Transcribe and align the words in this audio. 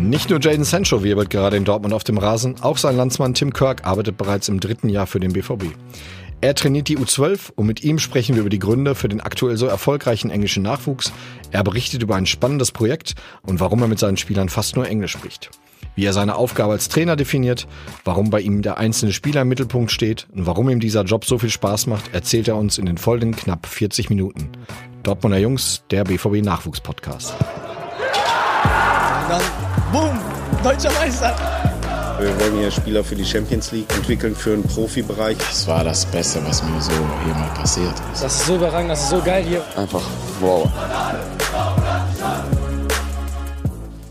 Nicht 0.00 0.30
nur 0.30 0.40
Jaden 0.40 0.64
Sancho 0.64 1.04
wirbelt 1.04 1.28
gerade 1.28 1.58
in 1.58 1.64
Dortmund 1.64 1.92
auf 1.92 2.04
dem 2.04 2.16
Rasen, 2.16 2.56
auch 2.62 2.78
sein 2.78 2.96
Landsmann 2.96 3.34
Tim 3.34 3.52
Kirk 3.52 3.86
arbeitet 3.86 4.16
bereits 4.16 4.48
im 4.48 4.58
dritten 4.58 4.88
Jahr 4.88 5.06
für 5.06 5.20
den 5.20 5.34
BVB. 5.34 5.66
Er 6.40 6.54
trainiert 6.54 6.88
die 6.88 6.96
U12 6.96 7.52
und 7.54 7.66
mit 7.66 7.84
ihm 7.84 7.98
sprechen 7.98 8.34
wir 8.34 8.40
über 8.40 8.50
die 8.50 8.58
Gründe 8.58 8.94
für 8.94 9.10
den 9.10 9.20
aktuell 9.20 9.58
so 9.58 9.66
erfolgreichen 9.66 10.30
englischen 10.30 10.62
Nachwuchs. 10.62 11.12
Er 11.50 11.62
berichtet 11.62 12.02
über 12.02 12.16
ein 12.16 12.24
spannendes 12.24 12.72
Projekt 12.72 13.14
und 13.42 13.60
warum 13.60 13.82
er 13.82 13.88
mit 13.88 13.98
seinen 13.98 14.16
Spielern 14.16 14.48
fast 14.48 14.74
nur 14.74 14.88
Englisch 14.88 15.12
spricht. 15.12 15.50
Wie 15.96 16.06
er 16.06 16.14
seine 16.14 16.36
Aufgabe 16.36 16.72
als 16.72 16.88
Trainer 16.88 17.14
definiert, 17.14 17.68
warum 18.04 18.30
bei 18.30 18.40
ihm 18.40 18.62
der 18.62 18.78
einzelne 18.78 19.12
Spieler 19.12 19.42
im 19.42 19.48
Mittelpunkt 19.48 19.92
steht 19.92 20.28
und 20.34 20.46
warum 20.46 20.70
ihm 20.70 20.80
dieser 20.80 21.04
Job 21.04 21.26
so 21.26 21.38
viel 21.38 21.50
Spaß 21.50 21.88
macht, 21.88 22.14
erzählt 22.14 22.48
er 22.48 22.56
uns 22.56 22.78
in 22.78 22.86
den 22.86 22.96
folgenden 22.96 23.38
knapp 23.38 23.66
40 23.66 24.08
Minuten. 24.08 24.48
Dortmunder 25.02 25.38
Jungs, 25.38 25.84
der 25.90 26.04
BVB 26.04 26.42
Nachwuchspodcast. 26.42 27.34
Dann, 29.30 29.42
boom, 29.92 30.18
deutscher 30.62 30.92
Meister. 30.92 31.34
Wir 32.18 32.38
wollen 32.40 32.58
hier 32.58 32.70
Spieler 32.70 33.02
für 33.02 33.16
die 33.16 33.24
Champions 33.24 33.72
League 33.72 33.90
entwickeln, 33.94 34.36
für 34.36 34.50
den 34.50 34.62
Profibereich. 34.62 35.38
Das 35.38 35.66
war 35.66 35.82
das 35.84 36.04
Beste, 36.06 36.44
was 36.44 36.62
mir 36.62 36.80
so 36.80 36.92
hier 37.24 37.34
mal 37.34 37.48
passiert 37.54 37.94
ist. 38.12 38.22
Das 38.22 38.34
ist 38.40 38.46
so 38.46 38.56
überragend, 38.56 38.90
das 38.90 39.04
ist 39.04 39.10
so 39.10 39.20
geil 39.22 39.44
hier. 39.44 39.64
Einfach 39.76 40.02
wow. 40.40 40.70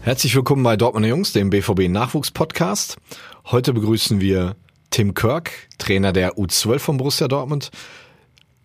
Herzlich 0.02 0.36
willkommen 0.36 0.64
bei 0.64 0.76
Dortmunder 0.76 1.10
Jungs, 1.10 1.34
dem 1.34 1.50
BVB 1.50 1.88
Nachwuchspodcast. 1.88 2.98
Heute 3.46 3.73
begrüßen 3.73 4.20
wir 4.20 4.56
Tim 4.90 5.14
Kirk, 5.14 5.52
Trainer 5.78 6.12
der 6.12 6.34
U12 6.38 6.80
von 6.80 6.98
Borussia 6.98 7.28
Dortmund. 7.28 7.70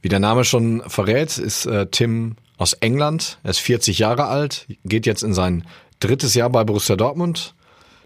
Wie 0.01 0.09
der 0.09 0.21
Name 0.21 0.45
schon 0.45 0.83
verrät, 0.87 1.37
ist 1.39 1.67
äh, 1.67 1.87
Tim 1.87 2.37
aus 2.57 2.73
England. 2.75 3.39
Er 3.43 3.51
ist 3.51 3.59
40 3.59 3.99
Jahre 3.99 4.25
alt, 4.27 4.67
geht 4.85 5.07
jetzt 5.07 5.23
in 5.23 5.35
sein 5.35 5.65
drittes 6.01 6.35
Jahr 6.35 6.51
bei 6.51 6.65
Borussia 6.65 6.97
Dortmund. 6.97 7.55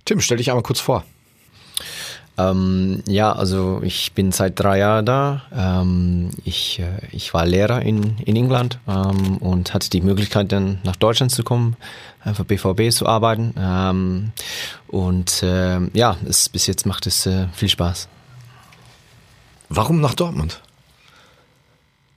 Tim, 0.05 0.21
stell 0.21 0.39
dich 0.39 0.51
einmal 0.51 0.63
kurz 0.63 0.81
vor. 0.81 1.05
Ähm, 2.39 3.03
ja, 3.09 3.33
also 3.33 3.81
ich 3.83 4.13
bin 4.13 4.31
seit 4.31 4.61
drei 4.61 4.79
Jahren 4.79 5.05
da. 5.05 5.43
Ähm, 5.53 6.31
ich, 6.45 6.79
äh, 6.79 7.01
ich 7.11 7.35
war 7.35 7.45
Lehrer 7.45 7.83
in, 7.83 8.17
in 8.19 8.37
England 8.37 8.79
ähm, 8.87 9.39
und 9.39 9.75
hatte 9.75 9.91
die 9.91 10.01
Möglichkeit 10.01 10.53
dann 10.53 10.79
nach 10.85 10.95
Deutschland 10.95 11.33
zu 11.33 11.43
kommen, 11.43 11.77
äh, 12.25 12.33
für 12.35 12.45
BVB 12.45 12.93
zu 12.93 13.07
arbeiten. 13.07 13.55
Ähm, 13.59 14.31
und 14.87 15.43
äh, 15.43 15.81
ja, 15.95 16.17
es, 16.29 16.49
bis 16.49 16.69
jetzt 16.69 16.87
macht 16.87 17.09
es 17.09 17.27
äh, 17.27 17.49
viel 17.53 17.69
Spaß. 17.69 18.09
Warum 19.69 20.01
nach 20.01 20.15
Dortmund? 20.15 20.63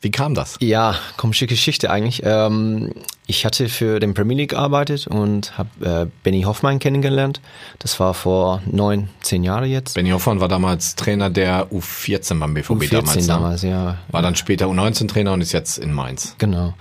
Wie 0.02 0.10
kam 0.10 0.34
das? 0.34 0.58
Ja, 0.60 0.96
komische 1.18 1.46
Geschichte 1.46 1.92
eigentlich. 1.92 2.22
Ähm, 2.26 2.92
ich 3.28 3.46
hatte 3.46 3.70
für 3.70 4.00
den 4.00 4.16
Premier 4.16 4.36
League 4.36 4.50
gearbeitet 4.50 5.06
und 5.06 5.58
habe 5.58 5.70
äh, 5.86 6.08
Benny 6.24 6.42
Hoffmann 6.42 6.80
kennengelernt. 6.80 7.40
Das 7.78 8.00
war 8.00 8.16
vor 8.16 8.64
neun, 8.66 9.10
zehn 9.22 9.44
Jahren 9.44 9.70
jetzt. 9.70 9.94
Benny 9.94 10.10
Hoffmann 10.10 10.40
war 10.40 10.48
damals 10.48 10.96
Trainer 10.96 11.30
der 11.30 11.72
U14 11.72 12.40
beim 12.40 12.56
BVB 12.56 12.72
U14 12.72 12.90
damals. 12.90 13.16
ne? 13.16 13.28
damals, 13.28 13.62
ja. 13.62 13.98
War 14.10 14.22
dann 14.24 14.36
später 14.36 14.66
U19-Trainer 14.66 15.34
und 15.34 15.42
ist 15.42 15.52
jetzt 15.52 15.78
in 15.78 15.94
Mainz. 15.94 16.36
Genau. 16.40 16.74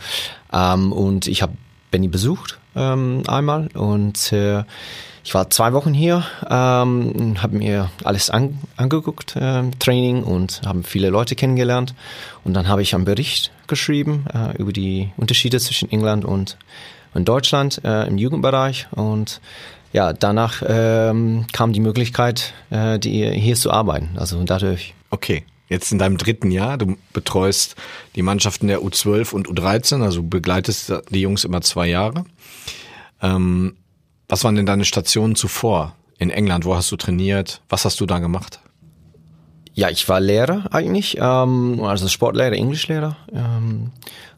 Ähm, 0.51 0.91
und 0.93 1.27
ich 1.27 1.43
habe 1.43 1.53
Benny 1.91 2.09
besucht 2.09 2.59
ähm, 2.75 3.23
einmal 3.27 3.69
und 3.75 4.33
äh, 4.33 4.65
ich 5.23 5.35
war 5.35 5.51
zwei 5.51 5.73
Wochen 5.73 5.93
hier, 5.93 6.25
ähm, 6.49 7.43
habe 7.43 7.57
mir 7.57 7.91
alles 8.05 8.31
an, 8.31 8.59
angeguckt, 8.77 9.37
äh, 9.37 9.62
Training 9.79 10.23
und 10.23 10.62
haben 10.65 10.83
viele 10.83 11.11
Leute 11.11 11.35
kennengelernt. 11.35 11.95
Und 12.45 12.55
dann 12.55 12.69
habe 12.69 12.83
ich 12.83 12.95
einen 12.95 13.05
Bericht 13.05 13.53
geschrieben 13.67 14.25
äh, 14.33 14.57
über 14.57 14.73
die 14.73 15.11
Unterschiede 15.17 15.61
zwischen 15.61 15.91
England 15.91 16.25
und, 16.25 16.57
und 17.15 17.29
Deutschland 17.29 17.83
äh, 17.85 18.07
im 18.07 18.19
Jugendbereich. 18.19 18.89
Und 18.93 19.41
ja, 19.93 20.12
danach 20.12 20.62
ähm, 20.67 21.47
kam 21.53 21.73
die 21.73 21.81
Möglichkeit, 21.81 22.55
äh, 22.71 22.99
die, 22.99 23.29
hier 23.31 23.57
zu 23.57 23.71
arbeiten. 23.71 24.11
Also 24.17 24.43
dadurch. 24.43 24.95
Okay, 25.11 25.45
jetzt 25.69 25.93
in 25.93 25.99
deinem 25.99 26.17
dritten 26.17 26.51
Jahr, 26.51 26.79
du 26.79 26.97
betreust 27.12 27.77
die 28.15 28.23
Mannschaften 28.23 28.69
der 28.69 28.81
U12 28.81 29.33
und 29.33 29.49
U13, 29.49 30.03
also 30.03 30.23
begleitest 30.23 30.93
die 31.11 31.21
Jungs 31.21 31.44
immer 31.44 31.61
zwei 31.61 31.89
Jahre. 31.89 32.25
Ähm, 33.21 33.77
was 34.31 34.45
waren 34.45 34.55
denn 34.55 34.67
deine 34.67 34.85
Stationen 34.85 35.35
zuvor 35.37 35.95
in 36.19 36.31
England? 36.31 36.65
Wo 36.65 36.75
hast 36.75 36.91
du 36.91 36.97
trainiert? 36.97 37.61
Was 37.69 37.85
hast 37.85 38.01
du 38.01 38.07
da 38.07 38.19
gemacht? 38.19 38.61
Ja, 39.75 39.89
ich 39.89 40.09
war 40.09 40.21
Lehrer 40.21 40.65
eigentlich, 40.73 41.17
ähm, 41.21 41.81
also 41.83 42.09
Sportlehrer, 42.09 42.53
Englischlehrer 42.53 43.17
ähm, 43.33 43.93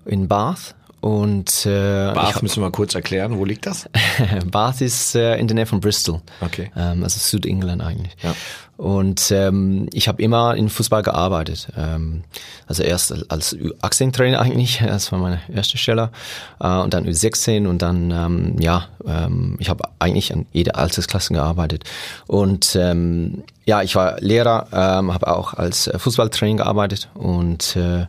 in 0.04 0.28
Bath. 0.28 0.74
Und 1.00 1.66
äh, 1.66 2.12
Bath 2.14 2.36
hab- 2.36 2.42
müssen 2.42 2.58
wir 2.62 2.66
mal 2.66 2.70
kurz 2.70 2.94
erklären. 2.94 3.36
Wo 3.38 3.44
liegt 3.44 3.66
das? 3.66 3.88
Bath 4.46 4.80
ist 4.82 5.16
äh, 5.16 5.36
in 5.36 5.48
der 5.48 5.56
Nähe 5.56 5.66
von 5.66 5.80
Bristol. 5.80 6.20
Okay. 6.40 6.70
Ähm, 6.76 7.02
also 7.02 7.18
Südengland 7.18 7.82
eigentlich. 7.82 8.14
Ja. 8.22 8.34
Und 8.82 9.30
ähm, 9.30 9.88
ich 9.92 10.08
habe 10.08 10.20
immer 10.20 10.56
in 10.56 10.68
Fußball 10.68 11.04
gearbeitet. 11.04 11.68
Ähm, 11.76 12.24
also 12.66 12.82
erst 12.82 13.30
als 13.30 13.56
U18-Trainer 13.56 14.40
eigentlich, 14.40 14.82
das 14.84 15.12
war 15.12 15.20
meine 15.20 15.38
erste 15.54 15.78
Stelle. 15.78 16.10
Äh, 16.58 16.78
und 16.78 16.92
dann 16.92 17.06
U16 17.06 17.68
und 17.68 17.80
dann, 17.80 18.10
ähm, 18.10 18.56
ja, 18.58 18.88
ähm, 19.06 19.54
ich 19.60 19.68
habe 19.68 19.84
eigentlich 20.00 20.32
an 20.32 20.46
jeder 20.52 20.78
Altersklasse 20.78 21.32
gearbeitet. 21.32 21.84
Und 22.26 22.74
ähm, 22.74 23.44
ja, 23.66 23.82
ich 23.82 23.94
war 23.94 24.20
Lehrer, 24.20 24.66
ähm, 24.72 25.14
habe 25.14 25.28
auch 25.28 25.54
als 25.54 25.86
äh, 25.86 25.96
Fußballtrainer 26.00 26.64
gearbeitet 26.64 27.08
und 27.14 27.76
äh, 27.76 28.06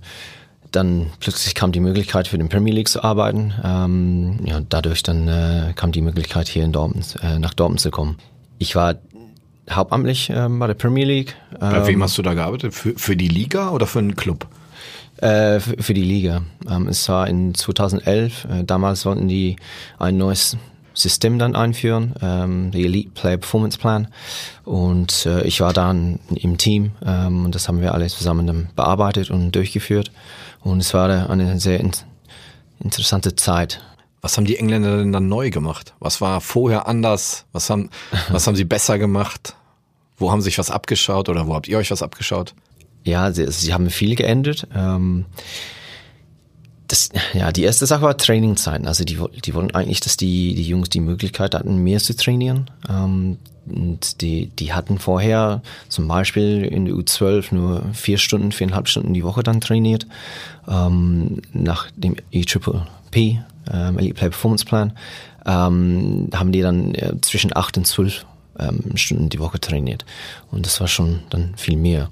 dann 0.71 1.11
plötzlich 1.19 1.53
kam 1.53 1.71
die 1.71 1.81
Möglichkeit 1.81 2.27
für 2.27 2.39
den 2.39 2.49
Premier 2.49 2.73
League 2.73 2.89
zu 2.89 3.03
arbeiten. 3.03 3.53
Ähm, 3.63 4.39
ja, 4.43 4.59
dadurch 4.67 5.03
dann 5.03 5.27
äh, 5.27 5.73
kam 5.75 5.91
die 5.91 6.01
Möglichkeit 6.01 6.47
hier 6.47 6.63
in 6.63 6.71
Dortmund, 6.71 7.15
äh, 7.21 7.37
nach 7.37 7.53
Dortmund 7.53 7.79
zu 7.79 7.91
kommen. 7.91 8.17
Ich 8.57 8.75
war 8.75 8.95
hauptamtlich 9.69 10.29
ähm, 10.33 10.59
bei 10.59 10.67
der 10.67 10.73
Premier 10.73 11.05
League. 11.05 11.35
Bei 11.59 11.77
Ähm, 11.77 11.87
wem 11.87 12.03
hast 12.03 12.17
du 12.17 12.21
da 12.21 12.33
gearbeitet? 12.33 12.73
Für, 12.73 12.93
für 12.97 13.15
die 13.15 13.27
Liga 13.27 13.69
oder 13.69 13.87
für 13.87 13.99
einen 13.99 14.15
Club? 14.15 14.47
äh, 15.23 15.59
für, 15.59 15.81
für 15.81 15.93
die 15.93 16.03
Liga. 16.03 16.43
Ähm, 16.69 16.87
es 16.87 17.07
war 17.09 17.27
in 17.27 17.55
2011. 17.55 18.45
Äh, 18.45 18.63
damals 18.65 19.05
wollten 19.05 19.27
die 19.27 19.55
ein 19.99 20.17
neues 20.17 20.57
System 20.93 21.39
dann 21.39 21.55
einführen, 21.55 22.13
ähm, 22.21 22.71
der 22.71 22.81
Elite 22.81 23.11
Player 23.11 23.37
Performance 23.37 23.79
Plan. 23.79 24.07
Und 24.63 25.25
äh, 25.25 25.43
ich 25.43 25.61
war 25.61 25.73
dann 25.73 26.19
im 26.35 26.57
Team 26.57 26.91
ähm, 27.05 27.45
und 27.45 27.55
das 27.55 27.67
haben 27.67 27.81
wir 27.81 27.93
alle 27.93 28.07
zusammen 28.07 28.45
dann 28.45 28.69
bearbeitet 28.75 29.31
und 29.31 29.53
durchgeführt. 29.53 30.11
Und 30.61 30.79
es 30.79 30.93
war 30.93 31.29
eine 31.29 31.59
sehr 31.59 31.79
in 31.79 31.91
interessante 32.79 33.35
Zeit. 33.35 33.81
Was 34.23 34.37
haben 34.37 34.45
die 34.45 34.57
Engländer 34.57 34.97
denn 34.97 35.11
dann 35.11 35.27
neu 35.27 35.49
gemacht? 35.49 35.93
Was 35.99 36.21
war 36.21 36.39
vorher 36.39 36.87
anders? 36.87 37.45
Was 37.51 37.69
haben, 37.69 37.89
was 38.29 38.47
haben 38.47 38.55
sie 38.55 38.63
besser 38.63 38.97
gemacht? 38.97 39.55
Wo 40.15 40.31
haben 40.31 40.39
sie 40.39 40.45
sich 40.45 40.57
was 40.57 40.71
abgeschaut 40.71 41.27
oder 41.27 41.45
wo 41.45 41.53
habt 41.53 41.67
ihr 41.67 41.77
euch 41.77 41.91
was 41.91 42.01
abgeschaut? 42.01 42.55
Ja, 43.03 43.33
sie, 43.33 43.51
sie 43.51 43.73
haben 43.73 43.89
viel 43.89 44.15
geändert. 44.15 44.65
Ähm, 44.73 45.25
das, 46.87 47.09
ja, 47.33 47.51
die 47.51 47.63
erste 47.63 47.85
Sache 47.85 48.03
war 48.03 48.17
Trainingzeiten. 48.17 48.87
Also 48.87 49.03
die, 49.03 49.19
die 49.43 49.53
wollten 49.53 49.75
eigentlich, 49.75 49.99
dass 49.99 50.15
die, 50.15 50.55
die 50.55 50.63
Jungs 50.63 50.87
die 50.87 51.01
Möglichkeit 51.01 51.53
hatten, 51.53 51.83
mehr 51.83 51.99
zu 51.99 52.15
trainieren. 52.15 52.71
Ähm, 52.89 53.39
und 53.65 54.21
die, 54.21 54.47
die 54.47 54.71
hatten 54.71 54.99
vorher 54.99 55.61
zum 55.89 56.07
Beispiel 56.07 56.63
in 56.63 56.85
der 56.85 56.95
U12 56.95 57.53
nur 57.53 57.83
vier 57.93 58.17
Stunden, 58.17 58.53
viereinhalb 58.53 58.87
Stunden 58.87 59.13
die 59.13 59.23
Woche 59.25 59.43
dann 59.43 59.59
trainiert. 59.59 60.07
Ähm, 60.65 61.41
nach 61.51 61.91
dem 61.97 62.15
EPPP, 62.31 63.43
ähm, 63.71 63.97
Elite 63.97 64.15
Play 64.15 64.29
Performance 64.29 64.65
Plan, 64.65 64.93
ähm, 65.45 66.29
haben 66.33 66.51
die 66.51 66.61
dann 66.61 66.95
äh, 66.95 67.13
zwischen 67.21 67.55
acht 67.55 67.77
und 67.77 67.85
zwölf 67.85 68.25
ähm, 68.59 68.95
Stunden 68.95 69.29
die 69.29 69.39
Woche 69.39 69.59
trainiert. 69.59 70.05
Und 70.51 70.65
das 70.65 70.79
war 70.79 70.87
schon 70.87 71.21
dann 71.29 71.53
viel 71.55 71.77
mehr. 71.77 72.09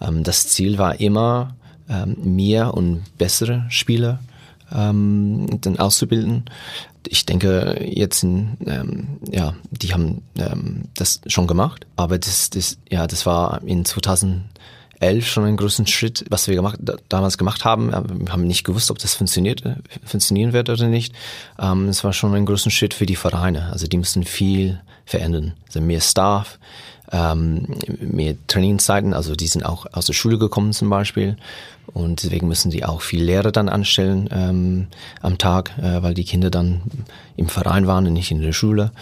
Ähm, 0.00 0.22
das 0.22 0.48
Ziel 0.48 0.78
war 0.78 1.00
immer, 1.00 1.54
ähm, 1.90 2.16
mehr 2.22 2.74
und 2.74 3.02
bessere 3.18 3.66
Spieler 3.68 4.20
ähm, 4.72 5.46
dann 5.60 5.78
auszubilden. 5.78 6.44
Ich 7.08 7.26
denke, 7.26 7.82
jetzt, 7.84 8.22
ähm, 8.22 9.18
ja, 9.30 9.54
die 9.70 9.92
haben 9.92 10.22
ähm, 10.38 10.82
das 10.94 11.20
schon 11.26 11.46
gemacht, 11.46 11.86
aber 11.96 12.18
das, 12.18 12.50
das, 12.50 12.78
ja, 12.88 13.06
das 13.06 13.26
war 13.26 13.62
in 13.64 13.84
2011 15.00 15.26
schon 15.26 15.44
ein 15.44 15.56
großen 15.56 15.86
Schritt, 15.86 16.24
was 16.28 16.46
wir 16.46 16.54
gemacht, 16.54 16.78
da, 16.80 16.94
damals 17.08 17.38
gemacht 17.38 17.64
haben. 17.64 17.90
Wir 17.90 18.32
haben 18.32 18.46
nicht 18.46 18.64
gewusst, 18.64 18.90
ob 18.90 18.98
das 18.98 19.14
funktioniert, 19.14 19.64
äh, 19.64 19.76
funktionieren 20.04 20.52
wird 20.52 20.68
oder 20.68 20.86
nicht. 20.86 21.14
Ähm, 21.58 21.88
es 21.88 22.04
war 22.04 22.12
schon 22.12 22.34
ein 22.34 22.46
großen 22.46 22.70
Schritt 22.70 22.94
für 22.94 23.06
die 23.06 23.16
Vereine. 23.16 23.70
Also 23.72 23.86
die 23.86 23.96
mussten 23.96 24.24
viel 24.24 24.80
verändern. 25.06 25.54
Also 25.66 25.80
mehr 25.80 26.00
Staff, 26.00 26.58
ähm, 27.12 27.66
mehr 28.00 28.34
Trainingszeiten, 28.46 29.14
also 29.14 29.34
die 29.34 29.48
sind 29.48 29.64
auch 29.64 29.86
aus 29.92 30.06
der 30.06 30.12
Schule 30.12 30.38
gekommen 30.38 30.72
zum 30.72 30.90
Beispiel 30.90 31.36
und 31.86 32.22
deswegen 32.22 32.48
müssen 32.48 32.70
die 32.70 32.84
auch 32.84 33.00
viel 33.00 33.22
Lehrer 33.22 33.52
dann 33.52 33.68
anstellen 33.68 34.28
ähm, 34.32 34.86
am 35.20 35.38
Tag, 35.38 35.72
äh, 35.78 36.02
weil 36.02 36.14
die 36.14 36.24
Kinder 36.24 36.50
dann 36.50 36.82
im 37.36 37.48
Verein 37.48 37.86
waren 37.86 38.06
und 38.06 38.12
nicht 38.12 38.30
in 38.30 38.40
der 38.40 38.52
Schule. 38.52 38.92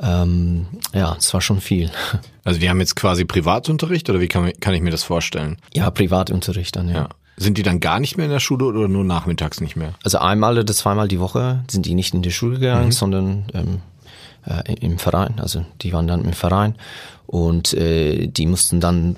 Ähm, 0.00 0.66
ja, 0.92 1.16
es 1.18 1.32
war 1.34 1.40
schon 1.40 1.60
viel. 1.60 1.90
Also 2.44 2.60
die 2.60 2.70
haben 2.70 2.78
jetzt 2.78 2.94
quasi 2.94 3.24
Privatunterricht 3.24 4.08
oder 4.08 4.20
wie 4.20 4.28
kann, 4.28 4.52
kann 4.60 4.72
ich 4.72 4.80
mir 4.80 4.92
das 4.92 5.02
vorstellen? 5.02 5.56
Ja, 5.74 5.90
Privatunterricht 5.90 6.76
dann, 6.76 6.88
ja. 6.88 6.94
Ja. 6.94 7.08
Sind 7.36 7.58
die 7.58 7.64
dann 7.64 7.80
gar 7.80 7.98
nicht 7.98 8.16
mehr 8.16 8.26
in 8.26 8.30
der 8.30 8.38
Schule 8.38 8.66
oder 8.66 8.86
nur 8.86 9.02
nachmittags 9.02 9.60
nicht 9.60 9.74
mehr? 9.74 9.94
Also 10.04 10.18
einmal 10.18 10.56
oder 10.56 10.72
zweimal 10.72 11.08
die 11.08 11.18
Woche 11.18 11.64
sind 11.68 11.86
die 11.86 11.94
nicht 11.96 12.14
in 12.14 12.22
die 12.22 12.30
Schule 12.30 12.60
gegangen, 12.60 12.92
sondern 12.92 13.46
ähm, 13.52 13.80
äh, 14.46 14.74
im 14.74 14.98
Verein. 14.98 15.34
Also 15.38 15.66
die 15.82 15.92
waren 15.92 16.06
dann 16.06 16.24
im 16.24 16.34
Verein 16.34 16.76
und 17.26 17.74
äh, 17.74 18.26
die 18.28 18.46
mussten 18.46 18.80
dann 18.80 19.16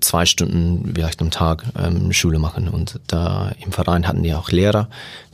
zwei 0.00 0.26
Stunden 0.26 0.92
vielleicht 0.94 1.22
am 1.22 1.30
Tag 1.30 1.64
ähm, 1.78 2.12
Schule 2.12 2.38
machen. 2.38 2.68
Und 2.68 3.00
da 3.06 3.52
im 3.64 3.72
Verein 3.72 4.06
hatten 4.06 4.22
die 4.22 4.34
auch 4.34 4.50
Lehrer, 4.50 4.88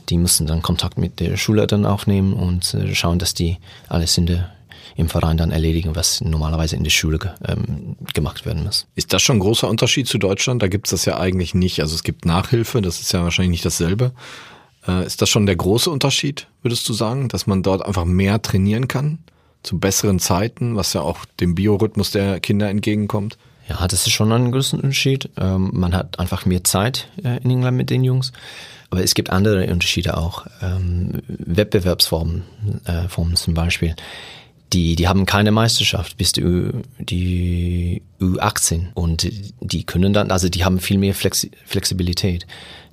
die 0.09 0.17
mussten 0.17 0.47
dann 0.47 0.61
Kontakt 0.61 0.97
mit 0.97 1.19
der 1.19 1.35
Schule 1.37 1.67
dann 1.67 1.85
aufnehmen 1.85 2.33
und 2.33 2.73
äh, 2.73 2.95
schauen, 2.95 3.19
dass 3.19 3.33
die 3.33 3.57
alles 3.89 4.17
in 4.17 4.25
der 4.25 4.51
im 4.95 5.09
Verein 5.09 5.37
dann 5.37 5.51
erledigen, 5.51 5.95
was 5.95 6.21
normalerweise 6.21 6.75
in 6.75 6.83
der 6.83 6.89
Schule 6.89 7.19
ähm, 7.47 7.95
gemacht 8.15 8.47
werden 8.47 8.63
muss. 8.63 8.87
Ist 8.95 9.13
das 9.13 9.21
schon 9.21 9.37
ein 9.37 9.41
großer 9.41 9.69
Unterschied 9.69 10.07
zu 10.07 10.17
Deutschland? 10.17 10.63
Da 10.63 10.67
gibt 10.67 10.87
es 10.87 10.91
das 10.91 11.05
ja 11.05 11.19
eigentlich 11.19 11.53
nicht. 11.53 11.81
Also 11.81 11.93
es 11.93 12.01
gibt 12.01 12.25
Nachhilfe, 12.25 12.81
das 12.81 12.99
ist 12.99 13.11
ja 13.11 13.21
wahrscheinlich 13.21 13.51
nicht 13.51 13.65
dasselbe. 13.65 14.11
Äh, 14.87 15.05
ist 15.05 15.21
das 15.21 15.29
schon 15.29 15.45
der 15.45 15.55
große 15.55 15.91
Unterschied, 15.91 16.47
würdest 16.63 16.89
du 16.89 16.93
sagen, 16.93 17.27
dass 17.29 17.45
man 17.45 17.61
dort 17.61 17.85
einfach 17.85 18.05
mehr 18.05 18.41
trainieren 18.41 18.87
kann? 18.87 19.19
Zu 19.63 19.79
besseren 19.79 20.19
Zeiten, 20.19 20.75
was 20.75 20.93
ja 20.93 21.01
auch 21.01 21.25
dem 21.39 21.55
Biorhythmus 21.55 22.11
der 22.11 22.39
Kinder 22.39 22.69
entgegenkommt? 22.69 23.37
Ja, 23.67 23.85
das 23.87 24.07
ist 24.07 24.13
schon 24.13 24.31
ein 24.31 24.51
großer 24.51 24.77
Unterschied. 24.77 25.29
Ähm, 25.37 25.71
man 25.73 25.93
hat 25.93 26.19
einfach 26.19 26.45
mehr 26.45 26.63
Zeit 26.63 27.09
äh, 27.23 27.37
in 27.43 27.51
England 27.51 27.75
mit 27.75 27.89
den 27.89 28.03
Jungs. 28.03 28.31
Aber 28.89 29.03
es 29.03 29.13
gibt 29.13 29.29
andere 29.29 29.67
Unterschiede 29.67 30.17
auch. 30.17 30.45
Ähm, 30.61 31.21
Wettbewerbsformen 31.27 32.43
äh, 32.85 33.09
Formen 33.09 33.35
zum 33.35 33.53
Beispiel. 33.53 33.95
Die, 34.73 34.95
die 34.95 35.07
haben 35.07 35.25
keine 35.25 35.51
Meisterschaft 35.51 36.17
bis 36.17 36.33
die, 36.33 36.71
die 36.99 38.01
U18 38.19 38.93
und 38.93 39.29
die 39.61 39.83
können 39.85 40.13
dann, 40.13 40.29
also 40.29 40.49
die 40.49 40.65
haben 40.65 40.79
viel 40.79 40.97
mehr 40.97 41.13
Flexi 41.13 41.51
Flexibilität. 41.65 42.45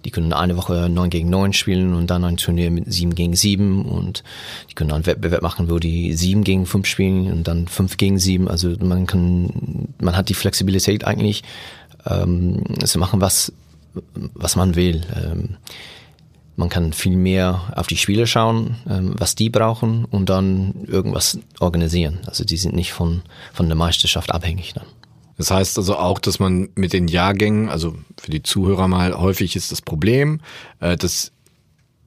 Die 0.05 0.11
können 0.11 0.33
eine 0.33 0.57
Woche 0.57 0.89
9 0.89 1.11
gegen 1.11 1.31
9 1.31 1.53
spielen 1.53 1.95
und 1.95 2.09
dann 2.11 2.25
ein 2.25 2.37
Turnier 2.37 2.71
mit 2.71 2.93
7 2.93 3.15
gegen 3.15 3.35
7 3.35 3.85
und 3.85 4.23
die 4.71 4.75
können 4.75 4.93
einen 4.93 5.07
Wettbewerb 5.07 5.43
machen, 5.43 5.71
wo 5.71 5.79
die 5.79 6.15
7 6.15 6.45
gegen 6.45 6.67
5 6.67 6.87
spielen 6.87 7.33
und 7.33 7.49
dann 7.49 7.69
5 7.69 7.97
gegen 7.97 8.19
7. 8.19 8.49
Also 8.49 8.75
man 8.81 9.07
kann, 9.07 9.89
man 10.01 10.17
hat 10.17 10.29
die 10.29 10.35
Flexibilität 10.35 11.05
eigentlich 11.05 11.43
ähm, 12.07 12.63
zu 12.85 12.99
machen, 12.99 13.21
was, 13.21 13.53
was 14.35 14.57
man 14.57 14.75
will. 14.75 15.03
Ähm, 15.15 15.57
man 16.57 16.69
kann 16.69 16.93
viel 16.93 17.17
mehr 17.17 17.73
auf 17.75 17.87
die 17.87 17.97
Spieler 17.97 18.27
schauen, 18.27 18.77
ähm, 18.89 19.15
was 19.19 19.35
die 19.35 19.51
brauchen 19.51 20.05
und 20.05 20.29
dann 20.29 20.85
irgendwas 20.87 21.39
organisieren. 21.59 22.21
Also 22.27 22.45
die 22.45 22.57
sind 22.57 22.75
nicht 22.75 22.93
von, 22.93 23.23
von 23.53 23.67
der 23.67 23.77
Meisterschaft 23.77 24.33
abhängig 24.33 24.75
dann. 24.75 24.87
Das 25.37 25.51
heißt 25.51 25.79
also 25.79 25.97
auch, 25.97 26.19
dass 26.19 26.39
man 26.39 26.69
mit 26.75 26.93
den 26.93 27.09
Jahrgängen, 27.09 27.69
also 27.69 27.97
für 28.21 28.31
die 28.31 28.43
Zuhörer 28.43 28.89
mal, 28.89 29.19
häufig 29.19 29.57
ist 29.57 29.73
das 29.73 29.83
Problem, 29.83 30.41
äh, 30.81 30.97
dass 30.97 31.33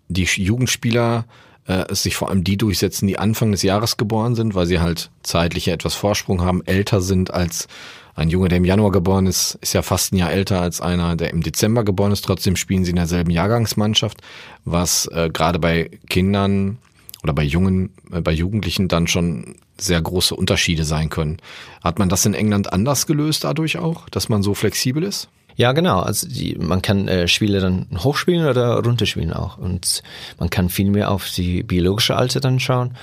die 0.07 0.23
Jugendspieler 0.23 1.25
äh, 1.65 1.93
sich 1.93 2.15
vor 2.15 2.29
allem 2.29 2.43
die 2.43 2.57
durchsetzen, 2.57 3.07
die 3.07 3.19
Anfang 3.19 3.51
des 3.51 3.61
Jahres 3.61 3.97
geboren 3.97 4.35
sind, 4.35 4.55
weil 4.55 4.65
sie 4.65 4.79
halt 4.79 5.11
zeitlich 5.23 5.67
etwas 5.67 5.95
Vorsprung 5.95 6.41
haben, 6.41 6.65
älter 6.65 7.01
sind 7.01 7.33
als 7.33 7.67
ein 8.15 8.29
Junge, 8.29 8.47
der 8.47 8.57
im 8.57 8.65
Januar 8.65 8.91
geboren 8.91 9.27
ist, 9.27 9.59
ist 9.61 9.73
ja 9.73 9.83
fast 9.83 10.11
ein 10.11 10.17
Jahr 10.17 10.31
älter 10.31 10.59
als 10.59 10.81
einer, 10.81 11.15
der 11.15 11.29
im 11.31 11.43
Dezember 11.43 11.83
geboren 11.83 12.11
ist. 12.11 12.25
Trotzdem 12.25 12.55
spielen 12.55 12.83
sie 12.83 12.89
in 12.89 12.95
derselben 12.95 13.29
Jahrgangsmannschaft, 13.29 14.21
was 14.65 15.05
äh, 15.13 15.29
gerade 15.31 15.59
bei 15.59 15.91
Kindern 16.09 16.79
oder 17.21 17.33
bei 17.33 17.43
Jungen, 17.43 17.91
äh, 18.11 18.21
bei 18.21 18.31
Jugendlichen 18.31 18.87
dann 18.87 19.05
schon 19.05 19.55
sehr 19.79 20.01
große 20.01 20.35
Unterschiede 20.35 20.83
sein 20.83 21.09
können. 21.09 21.37
Hat 21.83 21.99
man 21.99 22.09
das 22.09 22.25
in 22.25 22.33
England 22.33 22.71
anders 22.73 23.07
gelöst 23.07 23.43
dadurch 23.43 23.77
auch, 23.77 24.09
dass 24.09 24.29
man 24.29 24.43
so 24.43 24.53
flexibel 24.53 25.03
ist? 25.03 25.29
Ja, 25.57 25.71
genau. 25.71 26.01
Also 26.01 26.27
die, 26.27 26.55
man 26.55 26.83
kann 26.83 27.07
äh, 27.07 27.27
Spiele 27.27 27.59
dann 27.59 27.87
hochspielen 27.97 28.47
oder 28.47 28.75
runterspielen 28.83 29.33
auch. 29.33 29.57
Und 29.57 30.03
man 30.37 30.51
kann 30.51 30.69
viel 30.69 30.91
mehr 30.91 31.09
auf 31.09 31.31
die 31.31 31.63
biologische 31.63 32.15
Alter 32.15 32.39
dann 32.39 32.59
schauen. 32.59 32.95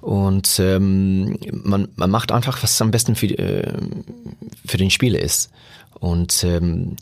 Und 0.00 0.58
ähm, 0.58 1.36
man, 1.52 1.88
man 1.96 2.10
macht 2.10 2.32
einfach, 2.32 2.62
was 2.62 2.80
am 2.80 2.90
besten 2.90 3.14
für, 3.14 3.26
äh, 3.26 3.72
für 4.64 4.78
den 4.78 4.90
Spieler 4.90 5.20
ist. 5.20 5.50
Und 6.00 6.44
ähm, 6.44 6.96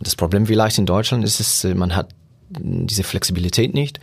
das 0.00 0.16
Problem 0.16 0.46
vielleicht 0.46 0.78
in 0.78 0.86
Deutschland 0.86 1.24
ist 1.24 1.38
es, 1.38 1.62
äh, 1.64 1.74
man 1.74 1.94
hat 1.94 2.08
diese 2.50 3.04
Flexibilität 3.04 3.74
nicht. 3.74 4.00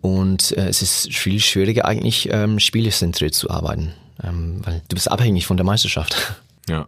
Und 0.00 0.56
äh, 0.56 0.66
es 0.66 0.82
ist 0.82 1.14
viel 1.14 1.38
schwieriger 1.38 1.84
eigentlich 1.84 2.28
ähm, 2.32 2.58
spielezentriert 2.58 3.34
zu 3.34 3.50
arbeiten, 3.50 3.92
ähm, 4.24 4.60
weil 4.64 4.82
du 4.88 4.94
bist 4.94 5.10
abhängig 5.10 5.46
von 5.46 5.56
der 5.56 5.66
Meisterschaft. 5.66 6.40
Ja. 6.68 6.86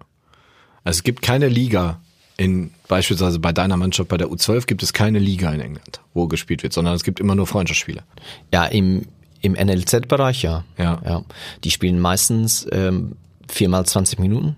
Also 0.85 0.99
es 0.99 1.03
gibt 1.03 1.21
keine 1.21 1.49
Liga 1.49 2.01
in 2.37 2.71
beispielsweise 2.87 3.41
bei 3.41 3.53
deiner 3.53 3.77
Mannschaft 3.77 4.09
bei 4.09 4.17
der 4.17 4.29
U12 4.29 4.67
gibt 4.67 4.85
es 4.85 4.93
keine 4.93 5.19
Liga 5.19 5.51
in 5.51 5.61
England, 5.61 6.01
wo 6.15 6.29
gespielt 6.29 6.63
wird, 6.63 6.73
sondern 6.73 6.95
es 6.95 7.03
gibt 7.03 7.19
immer 7.19 7.35
nur 7.35 7.49
Freundschaftsspiele. 7.49 8.05
Ja, 8.53 8.67
im 8.67 9.07
im 9.45 9.53
NLZ-Bereich 9.53 10.43
ja. 10.43 10.65
ja. 10.79 11.01
Ja. 11.05 11.23
Die 11.65 11.71
spielen 11.71 12.01
meistens 12.01 12.67
ähm, 12.73 13.17
viermal 13.47 13.85
20 13.85 14.19
Minuten. 14.19 14.57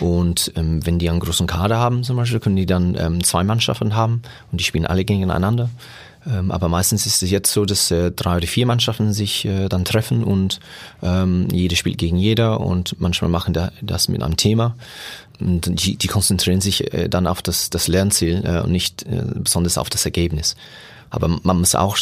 Und 0.00 0.52
ähm, 0.56 0.84
wenn 0.86 0.98
die 0.98 1.10
einen 1.10 1.20
großen 1.20 1.46
Kader 1.46 1.78
haben 1.78 2.04
zum 2.04 2.16
Beispiel, 2.16 2.40
können 2.40 2.56
die 2.56 2.66
dann 2.66 2.96
ähm, 2.96 3.24
zwei 3.24 3.44
Mannschaften 3.44 3.94
haben 3.94 4.22
und 4.50 4.60
die 4.60 4.64
spielen 4.64 4.86
alle 4.86 5.04
gegeneinander. 5.04 5.68
Ähm, 6.26 6.50
aber 6.50 6.68
meistens 6.68 7.06
ist 7.06 7.22
es 7.22 7.30
jetzt 7.30 7.52
so, 7.52 7.64
dass 7.64 7.90
äh, 7.90 8.10
drei 8.10 8.38
oder 8.38 8.46
vier 8.46 8.66
Mannschaften 8.66 9.12
sich 9.12 9.44
äh, 9.44 9.68
dann 9.68 9.84
treffen 9.84 10.24
und 10.24 10.60
ähm, 11.02 11.48
jeder 11.52 11.76
spielt 11.76 11.98
gegen 11.98 12.16
jeder 12.16 12.60
und 12.60 13.00
manchmal 13.00 13.30
machen 13.30 13.54
da, 13.54 13.72
das 13.82 14.08
mit 14.08 14.22
einem 14.22 14.36
Thema. 14.36 14.76
Und 15.40 15.84
die, 15.84 15.96
die 15.96 16.06
konzentrieren 16.06 16.60
sich 16.60 16.92
äh, 16.94 17.08
dann 17.08 17.26
auf 17.26 17.42
das, 17.42 17.70
das 17.70 17.88
Lernziel 17.88 18.42
äh, 18.44 18.60
und 18.60 18.72
nicht 18.72 19.02
äh, 19.04 19.22
besonders 19.34 19.78
auf 19.78 19.90
das 19.90 20.04
Ergebnis. 20.04 20.56
Aber 21.10 21.28
man 21.42 21.58
muss 21.58 21.74
auch 21.74 21.96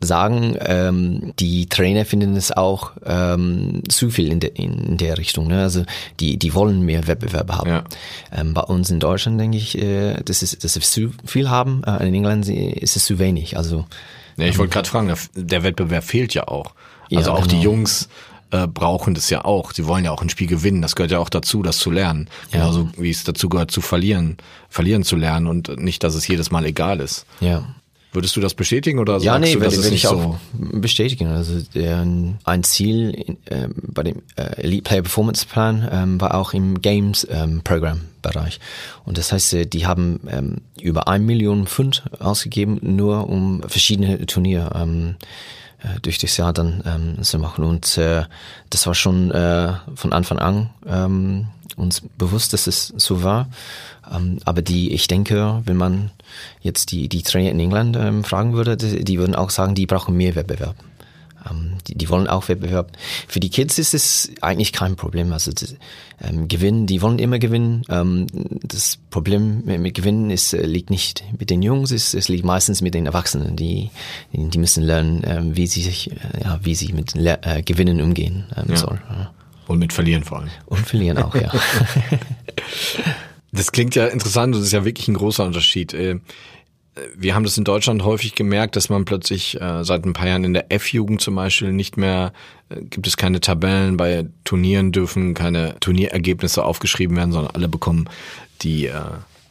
sagen, 0.00 0.56
ähm, 0.60 1.32
die 1.38 1.66
Trainer 1.68 2.04
finden 2.04 2.36
es 2.36 2.52
auch 2.52 2.92
ähm, 3.04 3.82
zu 3.88 4.10
viel 4.10 4.30
in, 4.30 4.40
de, 4.40 4.50
in 4.54 4.96
der 4.98 5.18
Richtung. 5.18 5.48
Ne? 5.48 5.62
Also 5.62 5.84
die, 6.20 6.38
die 6.38 6.54
wollen 6.54 6.82
mehr 6.82 7.06
Wettbewerb 7.06 7.50
haben. 7.52 7.70
Ja. 7.70 7.84
Ähm, 8.32 8.54
bei 8.54 8.62
uns 8.62 8.90
in 8.90 9.00
Deutschland 9.00 9.40
denke 9.40 9.56
ich, 9.56 9.78
äh, 9.78 10.20
das 10.24 10.42
ist, 10.42 10.64
dass 10.64 10.74
wir 10.74 10.82
zu 10.82 11.12
viel 11.24 11.48
haben. 11.48 11.82
Äh, 11.84 12.06
in 12.06 12.14
England 12.14 12.48
ist 12.48 12.96
es 12.96 13.06
zu 13.06 13.18
wenig. 13.18 13.56
Also 13.56 13.86
ja, 14.36 14.46
ich 14.46 14.58
wollte 14.58 14.74
gerade 14.74 14.88
fragen, 14.88 15.14
der 15.34 15.62
Wettbewerb 15.62 16.04
fehlt 16.04 16.34
ja 16.34 16.46
auch. 16.48 16.74
Also 17.14 17.30
ja, 17.30 17.36
auch 17.36 17.46
genau. 17.46 17.54
die 17.54 17.62
Jungs 17.62 18.08
äh, 18.50 18.66
brauchen 18.66 19.14
das 19.14 19.30
ja 19.30 19.44
auch. 19.44 19.72
Sie 19.72 19.86
wollen 19.86 20.04
ja 20.04 20.10
auch 20.10 20.22
ein 20.22 20.28
Spiel 20.28 20.46
gewinnen. 20.46 20.82
Das 20.82 20.94
gehört 20.94 21.10
ja 21.10 21.18
auch 21.18 21.28
dazu, 21.28 21.62
das 21.62 21.78
zu 21.78 21.90
lernen. 21.90 22.28
Ja. 22.52 22.58
Genauso 22.58 22.90
wie 22.96 23.10
es 23.10 23.24
dazu 23.24 23.48
gehört, 23.48 23.70
zu 23.70 23.80
verlieren, 23.80 24.36
verlieren 24.68 25.04
zu 25.04 25.16
lernen 25.16 25.46
und 25.46 25.80
nicht, 25.80 26.04
dass 26.04 26.14
es 26.14 26.28
jedes 26.28 26.50
Mal 26.50 26.66
egal 26.66 27.00
ist. 27.00 27.26
Ja. 27.40 27.64
Würdest 28.12 28.34
du 28.36 28.40
das 28.40 28.54
bestätigen 28.54 28.98
oder 28.98 29.14
ja, 29.18 29.32
sagst 29.32 29.40
nee, 29.40 29.54
du, 29.54 29.60
das 29.60 29.76
würde 29.76 29.94
ich 29.94 30.06
auch 30.06 30.36
bestätigen. 30.52 31.28
Also 31.28 31.60
der, 31.74 32.00
ein 32.44 32.62
Ziel 32.62 33.36
äh, 33.46 33.68
bei 33.74 34.04
dem 34.04 34.22
äh, 34.36 34.62
Elite 34.62 34.82
Player 34.84 35.02
Performance 35.02 35.46
Plan 35.46 35.86
ähm, 35.90 36.20
war 36.20 36.34
auch 36.34 36.54
im 36.54 36.80
Games 36.80 37.26
ähm, 37.30 37.60
Program 37.62 38.00
Bereich. 38.22 38.58
Und 39.04 39.18
das 39.18 39.32
heißt, 39.32 39.54
äh, 39.54 39.66
die 39.66 39.86
haben 39.86 40.20
ähm, 40.28 40.56
über 40.80 41.08
ein 41.08 41.26
Million 41.26 41.66
Pfund 41.66 42.04
ausgegeben, 42.18 42.78
nur 42.82 43.28
um 43.28 43.62
verschiedene 43.66 44.24
Turniere 44.26 44.70
ähm, 44.74 45.16
äh, 45.18 45.24
durch 46.02 46.18
das 46.18 46.36
Jahr 46.36 46.52
dann 46.52 46.82
ähm, 46.86 47.22
zu 47.22 47.38
machen. 47.38 47.64
Und 47.64 47.98
äh, 47.98 48.24
das 48.70 48.86
war 48.86 48.94
schon 48.94 49.30
äh, 49.30 49.74
von 49.94 50.12
Anfang 50.12 50.38
an 50.38 50.70
ähm, 50.86 51.48
uns 51.76 52.02
bewusst, 52.16 52.52
dass 52.52 52.66
es 52.66 52.92
so 52.96 53.22
war. 53.22 53.48
Ähm, 54.10 54.38
aber 54.44 54.62
die, 54.62 54.92
ich 54.92 55.06
denke, 55.08 55.62
wenn 55.64 55.76
man 55.76 56.10
jetzt 56.60 56.92
die, 56.92 57.08
die 57.08 57.22
Trainer 57.22 57.50
in 57.50 57.60
England 57.60 57.96
ähm, 57.96 58.24
fragen 58.24 58.54
würde, 58.54 58.76
die, 58.76 59.04
die, 59.04 59.18
würden 59.18 59.34
auch 59.34 59.50
sagen, 59.50 59.74
die 59.74 59.86
brauchen 59.86 60.16
mehr 60.16 60.34
Wettbewerb. 60.34 60.76
Ähm, 61.50 61.78
die, 61.86 61.94
die 61.94 62.08
wollen 62.08 62.26
auch 62.26 62.48
Wettbewerb. 62.48 62.92
Für 63.28 63.40
die 63.40 63.50
Kids 63.50 63.78
ist 63.78 63.94
es 63.94 64.30
eigentlich 64.40 64.72
kein 64.72 64.96
Problem. 64.96 65.32
Also 65.32 65.52
das, 65.52 65.76
ähm, 66.22 66.48
gewinnen, 66.48 66.86
die 66.86 67.02
wollen 67.02 67.18
immer 67.18 67.38
gewinnen. 67.38 67.82
Ähm, 67.88 68.26
das 68.62 68.98
Problem 69.10 69.62
mit, 69.64 69.80
mit 69.80 69.94
Gewinnen 69.94 70.30
ist, 70.30 70.52
äh, 70.52 70.64
liegt 70.64 70.90
nicht 70.90 71.24
mit 71.38 71.50
den 71.50 71.62
Jungs, 71.62 71.90
es, 71.90 72.14
es 72.14 72.28
liegt 72.28 72.44
meistens 72.44 72.82
mit 72.82 72.94
den 72.94 73.06
Erwachsenen. 73.06 73.56
Die, 73.56 73.90
die 74.32 74.58
müssen 74.58 74.82
lernen, 74.82 75.22
ähm, 75.26 75.56
wie 75.56 75.66
sie 75.66 75.82
sich, 75.82 76.10
äh, 76.10 76.44
ja, 76.44 76.58
wie 76.62 76.74
sie 76.74 76.92
mit 76.92 77.14
Le 77.14 77.38
äh, 77.42 77.62
Gewinnen 77.62 78.00
umgehen 78.00 78.44
ähm, 78.56 78.64
ja. 78.68 78.76
sollen. 78.76 79.00
Ja. 79.10 79.32
Und 79.66 79.78
mit 79.78 79.92
Verlieren 79.92 80.24
vor 80.24 80.38
allem. 80.38 80.50
Und 80.66 80.86
Verlieren 80.86 81.18
auch, 81.18 81.34
ja. 81.34 81.52
Das 83.56 83.72
klingt 83.72 83.94
ja 83.94 84.06
interessant, 84.06 84.54
das 84.54 84.62
ist 84.62 84.72
ja 84.72 84.84
wirklich 84.84 85.08
ein 85.08 85.14
großer 85.14 85.44
Unterschied. 85.44 85.94
Wir 87.14 87.34
haben 87.34 87.44
das 87.44 87.58
in 87.58 87.64
Deutschland 87.64 88.04
häufig 88.04 88.34
gemerkt, 88.34 88.76
dass 88.76 88.88
man 88.88 89.04
plötzlich 89.04 89.60
äh, 89.60 89.84
seit 89.84 90.04
ein 90.04 90.12
paar 90.12 90.28
Jahren 90.28 90.44
in 90.44 90.54
der 90.54 90.72
F-Jugend 90.72 91.20
zum 91.20 91.34
Beispiel 91.34 91.72
nicht 91.72 91.96
mehr, 91.96 92.32
äh, 92.70 92.80
gibt 92.82 93.06
es 93.06 93.16
keine 93.16 93.40
Tabellen, 93.40 93.96
bei 93.96 94.26
Turnieren 94.44 94.92
dürfen 94.92 95.34
keine 95.34 95.78
Turnierergebnisse 95.80 96.64
aufgeschrieben 96.64 97.16
werden, 97.16 97.32
sondern 97.32 97.54
alle 97.54 97.68
bekommen 97.68 98.08
die, 98.62 98.86
äh, 98.86 99.00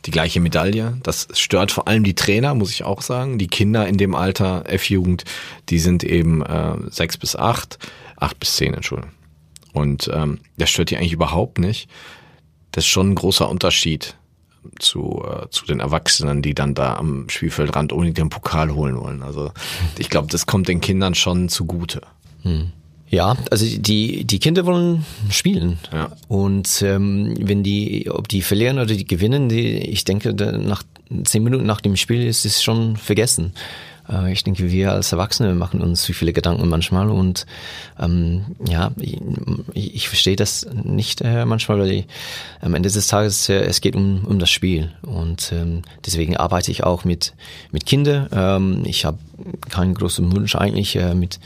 die 0.05 0.11
gleiche 0.11 0.39
Medaille. 0.39 0.97
Das 1.03 1.27
stört 1.33 1.71
vor 1.71 1.87
allem 1.87 2.03
die 2.03 2.15
Trainer, 2.15 2.55
muss 2.55 2.71
ich 2.71 2.83
auch 2.83 3.01
sagen. 3.01 3.37
Die 3.37 3.47
Kinder 3.47 3.87
in 3.87 3.97
dem 3.97 4.15
Alter 4.15 4.63
F-Jugend, 4.67 5.23
die 5.69 5.79
sind 5.79 6.03
eben 6.03 6.41
äh, 6.41 6.75
sechs 6.89 7.17
bis 7.17 7.35
acht, 7.35 7.77
acht 8.17 8.39
bis 8.39 8.55
zehn, 8.55 8.73
Entschuldigung. 8.73 9.11
Und 9.73 10.09
ähm, 10.13 10.39
das 10.57 10.69
stört 10.69 10.89
die 10.89 10.97
eigentlich 10.97 11.13
überhaupt 11.13 11.59
nicht 11.59 11.89
das 12.75 12.83
ist 12.83 12.89
schon 12.89 13.11
ein 13.11 13.15
großer 13.15 13.49
Unterschied 13.49 14.15
zu, 14.79 15.23
äh, 15.25 15.49
zu 15.49 15.65
den 15.65 15.79
Erwachsenen, 15.79 16.41
die 16.41 16.53
dann 16.53 16.73
da 16.73 16.95
am 16.95 17.29
Spielfeldrand 17.29 17.93
ohne 17.93 18.13
den 18.13 18.29
Pokal 18.29 18.73
holen 18.73 18.97
wollen. 18.97 19.23
Also 19.23 19.51
ich 19.97 20.09
glaube, 20.09 20.27
das 20.29 20.45
kommt 20.45 20.67
den 20.67 20.81
Kindern 20.81 21.15
schon 21.15 21.49
zugute. 21.49 22.01
Hm. 22.43 22.71
Ja, 23.07 23.37
also 23.51 23.65
die, 23.65 24.25
die 24.25 24.39
Kinder 24.39 24.65
wollen 24.65 25.05
spielen. 25.29 25.77
Ja. 25.93 26.11
Und 26.27 26.81
ähm, 26.81 27.35
wenn 27.39 27.63
die, 27.63 28.09
ob 28.09 28.27
die 28.27 28.41
verlieren 28.41 28.77
oder 28.77 28.93
die 28.93 29.05
gewinnen, 29.05 29.47
die, 29.47 29.77
ich 29.77 30.03
denke, 30.05 30.33
nach 30.33 30.83
zehn 31.23 31.43
Minuten 31.43 31.65
nach 31.65 31.81
dem 31.81 31.95
Spiel 31.95 32.25
ist 32.25 32.45
es 32.45 32.63
schon 32.63 32.97
vergessen. 32.97 33.53
Äh, 34.09 34.31
ich 34.31 34.43
denke, 34.43 34.71
wir 34.71 34.91
als 34.91 35.11
Erwachsene 35.11 35.53
machen 35.53 35.81
uns 35.81 36.03
zu 36.03 36.13
viele 36.13 36.33
Gedanken 36.33 36.67
manchmal 36.69 37.09
und 37.09 37.45
ähm, 37.99 38.45
ja, 38.67 38.91
ich, 38.99 39.19
ich 39.73 40.07
verstehe 40.07 40.35
das 40.35 40.67
nicht 40.83 41.21
äh, 41.21 41.45
manchmal, 41.45 41.79
weil 41.79 41.91
ich, 41.91 42.07
am 42.61 42.73
Ende 42.73 42.89
des 42.89 43.07
Tages 43.07 43.49
äh, 43.49 43.63
es 43.63 43.81
geht 43.81 43.95
um, 43.95 44.25
um 44.25 44.39
das 44.39 44.49
Spiel 44.49 44.91
und 45.01 45.51
ähm, 45.51 45.81
deswegen 46.05 46.37
arbeite 46.37 46.71
ich 46.71 46.83
auch 46.83 47.05
mit 47.05 47.33
mit 47.71 47.85
Kindern. 47.85 48.27
Ähm, 48.31 48.83
ich 48.85 49.05
habe 49.05 49.17
keinen 49.69 49.93
großen 49.93 50.31
Wunsch 50.31 50.55
eigentlich 50.55 50.95
äh, 50.95 51.13
mit 51.13 51.39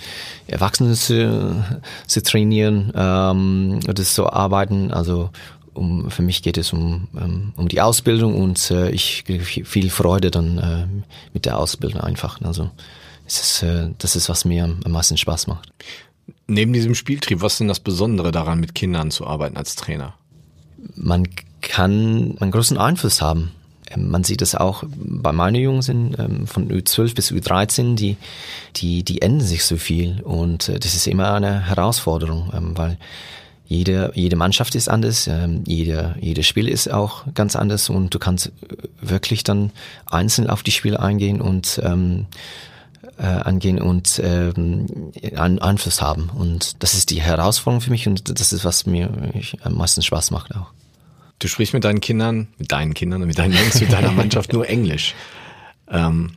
Erwachsenen 0.47 0.93
zu, 0.93 1.63
zu 2.07 2.23
trainieren 2.23 2.91
ähm, 2.95 3.79
oder 3.87 4.03
zu 4.03 4.31
arbeiten. 4.31 4.91
Also 4.91 5.29
um, 5.79 6.11
für 6.11 6.21
mich 6.21 6.43
geht 6.43 6.57
es 6.57 6.73
um, 6.73 7.07
um, 7.13 7.53
um 7.55 7.67
die 7.67 7.81
Ausbildung 7.81 8.35
und 8.35 8.69
äh, 8.69 8.89
ich 8.91 9.23
kriege 9.25 9.43
viel 9.43 9.89
Freude 9.89 10.29
dann 10.29 10.57
äh, 10.57 10.85
mit 11.33 11.45
der 11.45 11.57
Ausbildung 11.57 12.01
einfach. 12.01 12.41
Also 12.41 12.69
es 13.25 13.39
ist, 13.39 13.63
äh, 13.63 13.89
das 13.97 14.15
ist, 14.15 14.29
was 14.29 14.45
mir 14.45 14.65
am 14.65 14.91
meisten 14.91 15.17
Spaß 15.17 15.47
macht. 15.47 15.69
Neben 16.47 16.73
diesem 16.73 16.95
Spieltrieb, 16.95 17.41
was 17.41 17.53
ist 17.53 17.59
denn 17.59 17.69
das 17.69 17.79
Besondere 17.79 18.31
daran, 18.31 18.59
mit 18.59 18.75
Kindern 18.75 19.09
zu 19.09 19.25
arbeiten 19.25 19.55
als 19.55 19.75
Trainer? 19.75 20.13
Man 20.95 21.27
kann 21.61 22.35
einen 22.39 22.51
großen 22.51 22.77
Einfluss 22.77 23.21
haben. 23.21 23.51
Ähm, 23.89 24.09
man 24.09 24.25
sieht 24.25 24.41
es 24.41 24.55
auch 24.55 24.83
bei 24.85 25.31
meinen 25.31 25.55
Jungs 25.55 25.87
in, 25.87 26.13
ähm, 26.19 26.45
von 26.45 26.69
U12 26.69 27.15
bis 27.15 27.31
U13, 27.31 27.95
die, 27.95 28.17
die, 28.75 29.03
die 29.03 29.21
ändern 29.21 29.47
sich 29.47 29.63
so 29.63 29.77
viel 29.77 30.21
und 30.23 30.67
das 30.67 30.93
ist 30.93 31.07
immer 31.07 31.33
eine 31.33 31.67
Herausforderung, 31.67 32.51
ähm, 32.53 32.77
weil 32.77 32.97
jede, 33.69 34.11
jede 34.15 34.35
Mannschaft 34.35 34.73
ist 34.73 34.89
anders, 34.89 35.27
ähm, 35.27 35.63
jede, 35.67 36.15
jedes 36.19 36.47
Spiel 36.47 36.67
ist 36.67 36.91
auch 36.91 37.25
ganz 37.35 37.55
anders 37.55 37.91
und 37.91 38.11
du 38.11 38.17
kannst 38.17 38.51
wirklich 38.99 39.43
dann 39.43 39.71
einzeln 40.07 40.49
auf 40.49 40.63
die 40.63 40.71
Spiele 40.71 40.99
eingehen 40.99 41.39
und 41.39 41.79
ähm, 41.83 42.25
äh, 43.19 43.25
angehen 43.25 43.79
und 43.79 44.19
ähm, 44.23 45.11
einen 45.35 45.59
Einfluss 45.59 46.01
haben. 46.01 46.31
Und 46.33 46.81
das 46.81 46.95
ist 46.95 47.11
die 47.11 47.21
Herausforderung 47.21 47.81
für 47.81 47.91
mich 47.91 48.07
und 48.07 48.39
das 48.39 48.53
ist, 48.53 48.65
was 48.65 48.87
mir 48.87 49.11
am 49.61 49.75
meisten 49.75 50.01
Spaß 50.01 50.31
macht 50.31 50.55
auch. 50.55 50.71
Du 51.37 51.47
sprichst 51.47 51.75
mit 51.75 51.83
deinen 51.83 52.01
Kindern, 52.01 52.47
mit 52.57 52.71
deinen 52.71 52.95
Kindern 52.95 53.21
und 53.21 53.27
mit 53.27 53.37
deinen 53.37 53.53
Jungs, 53.53 53.79
mit 53.79 53.93
deiner 53.93 54.11
Mannschaft 54.13 54.51
nur 54.51 54.67
Englisch. 54.67 55.13
Ähm, 55.91 56.31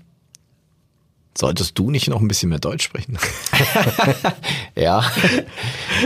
Solltest 1.37 1.79
du 1.79 1.91
nicht 1.91 2.09
noch 2.09 2.21
ein 2.21 2.29
bisschen 2.29 2.51
mehr 2.51 2.59
Deutsch 2.59 2.85
sprechen? 2.85 3.19
ja, 4.77 5.03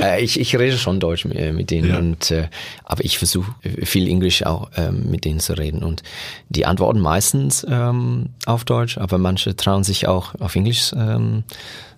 äh, 0.00 0.23
ich, 0.23 0.38
ich 0.38 0.56
rede 0.56 0.78
schon 0.78 1.00
Deutsch 1.00 1.25
mit, 1.25 1.37
äh, 1.37 1.52
mit 1.52 1.71
denen, 1.71 1.88
ja. 1.90 1.99
und, 1.99 2.30
äh, 2.30 2.49
aber 2.85 3.04
ich 3.04 3.18
versuche 3.18 3.52
viel 3.83 4.09
Englisch 4.09 4.45
auch 4.45 4.71
ähm, 4.76 5.11
mit 5.11 5.25
denen 5.25 5.40
zu 5.40 5.54
reden. 5.54 5.83
Und 5.83 6.04
die 6.49 6.64
antworten 6.64 7.00
meistens 7.00 7.66
ähm, 7.68 8.30
auf 8.47 8.64
Deutsch, 8.64 8.99
aber 8.99 9.18
manche 9.18 9.56
trauen 9.56 9.83
sich 9.83 10.06
auch 10.06 10.35
auf 10.38 10.54
Englisch 10.54 10.92
ähm, 10.97 11.42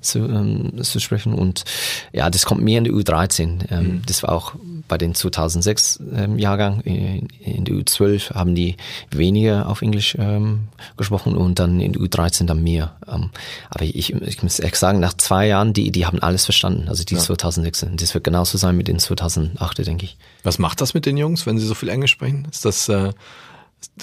zu, 0.01 0.21
ähm, 0.21 0.83
zu 0.83 1.01
sprechen. 1.01 1.35
Und 1.35 1.65
ja, 2.13 2.31
das 2.31 2.47
kommt 2.47 2.63
mehr 2.63 2.79
in 2.79 2.85
der 2.85 2.93
U13. 2.93 3.71
Ähm, 3.71 3.85
mhm. 3.85 4.03
Das 4.07 4.23
war 4.23 4.33
auch 4.33 4.55
bei 4.89 4.99
den 4.99 5.15
2006 5.15 6.01
ähm, 6.15 6.39
Jahrgang. 6.39 6.81
In, 6.81 7.29
in 7.41 7.65
der 7.65 7.75
U12 7.75 8.35
haben 8.35 8.55
die 8.55 8.77
weniger 9.11 9.69
auf 9.69 9.83
Englisch 9.83 10.17
ähm, 10.19 10.69
gesprochen 10.97 11.37
und 11.37 11.59
dann 11.59 11.81
in 11.81 11.93
der 11.93 12.03
U13 12.03 12.47
dann 12.47 12.63
mehr. 12.63 12.97
Ähm, 13.07 13.31
aber 13.71 13.85
ich, 13.85 14.13
ich 14.13 14.43
muss 14.43 14.61
echt 14.61 14.77
sagen, 14.77 15.01
nach 15.01 15.15
zwei 15.15 15.47
Jahren, 15.47 15.73
die, 15.73 15.91
die 15.91 16.07
haben 16.07 16.21
alles 16.21 16.45
verstanden. 16.45 16.89
Also 16.89 17.05
die 17.05 17.15
ja. 17.15 17.21
2006. 17.21 17.87
Das 17.95 18.15
wird 18.15 18.25
genauso 18.25 18.59
sein 18.59 18.77
mit 18.77 18.89
den 18.89 18.99
2008, 18.99 19.87
denke 19.87 20.05
ich. 20.05 20.17
Was 20.43 20.59
macht 20.59 20.81
das 20.81 20.95
mit 20.95 21.07
den 21.07 21.17
Jungs, 21.17 21.47
wenn 21.47 21.59
sie 21.59 21.67
so 21.67 21.75
viel 21.75 21.89
Englisch 21.89 22.13
sprechen? 22.13 22.47
Ist 22.51 22.65
das, 22.65 22.89
äh, 22.89 23.13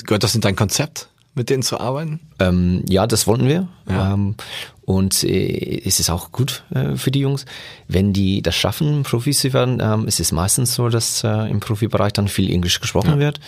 gehört 0.06 0.24
das 0.24 0.36
in 0.36 0.42
dein 0.42 0.56
Konzept? 0.56 1.10
mit 1.36 1.50
denen 1.50 1.64
zu 1.64 1.80
arbeiten? 1.80 2.22
Ähm, 2.40 2.84
ja, 2.88 3.06
das 3.06 3.28
wollten 3.28 3.48
wir. 3.48 3.68
Ja. 3.88 4.14
Ähm, 4.14 4.36
und 4.86 5.24
äh, 5.24 5.82
es 5.84 6.00
ist 6.00 6.12
auch 6.12 6.32
gut 6.32 6.64
äh, 6.74 6.96
für 6.96 7.10
die 7.10 7.20
Jungs. 7.20 7.46
Wenn 7.88 8.14
die 8.14 8.42
das 8.44 8.56
schaffen, 8.56 9.04
Profis 9.04 9.40
zu 9.40 9.52
werden, 9.52 9.80
ähm, 9.82 10.08
ist 10.08 10.20
es 10.20 10.32
meistens 10.32 10.76
so, 10.76 10.90
dass 10.90 11.24
äh, 11.24 11.50
im 11.50 11.60
Profibereich 11.60 12.14
dann 12.14 12.28
viel 12.28 12.52
Englisch 12.52 12.80
gesprochen 12.80 13.14
ja. 13.14 13.20
wird, 13.20 13.40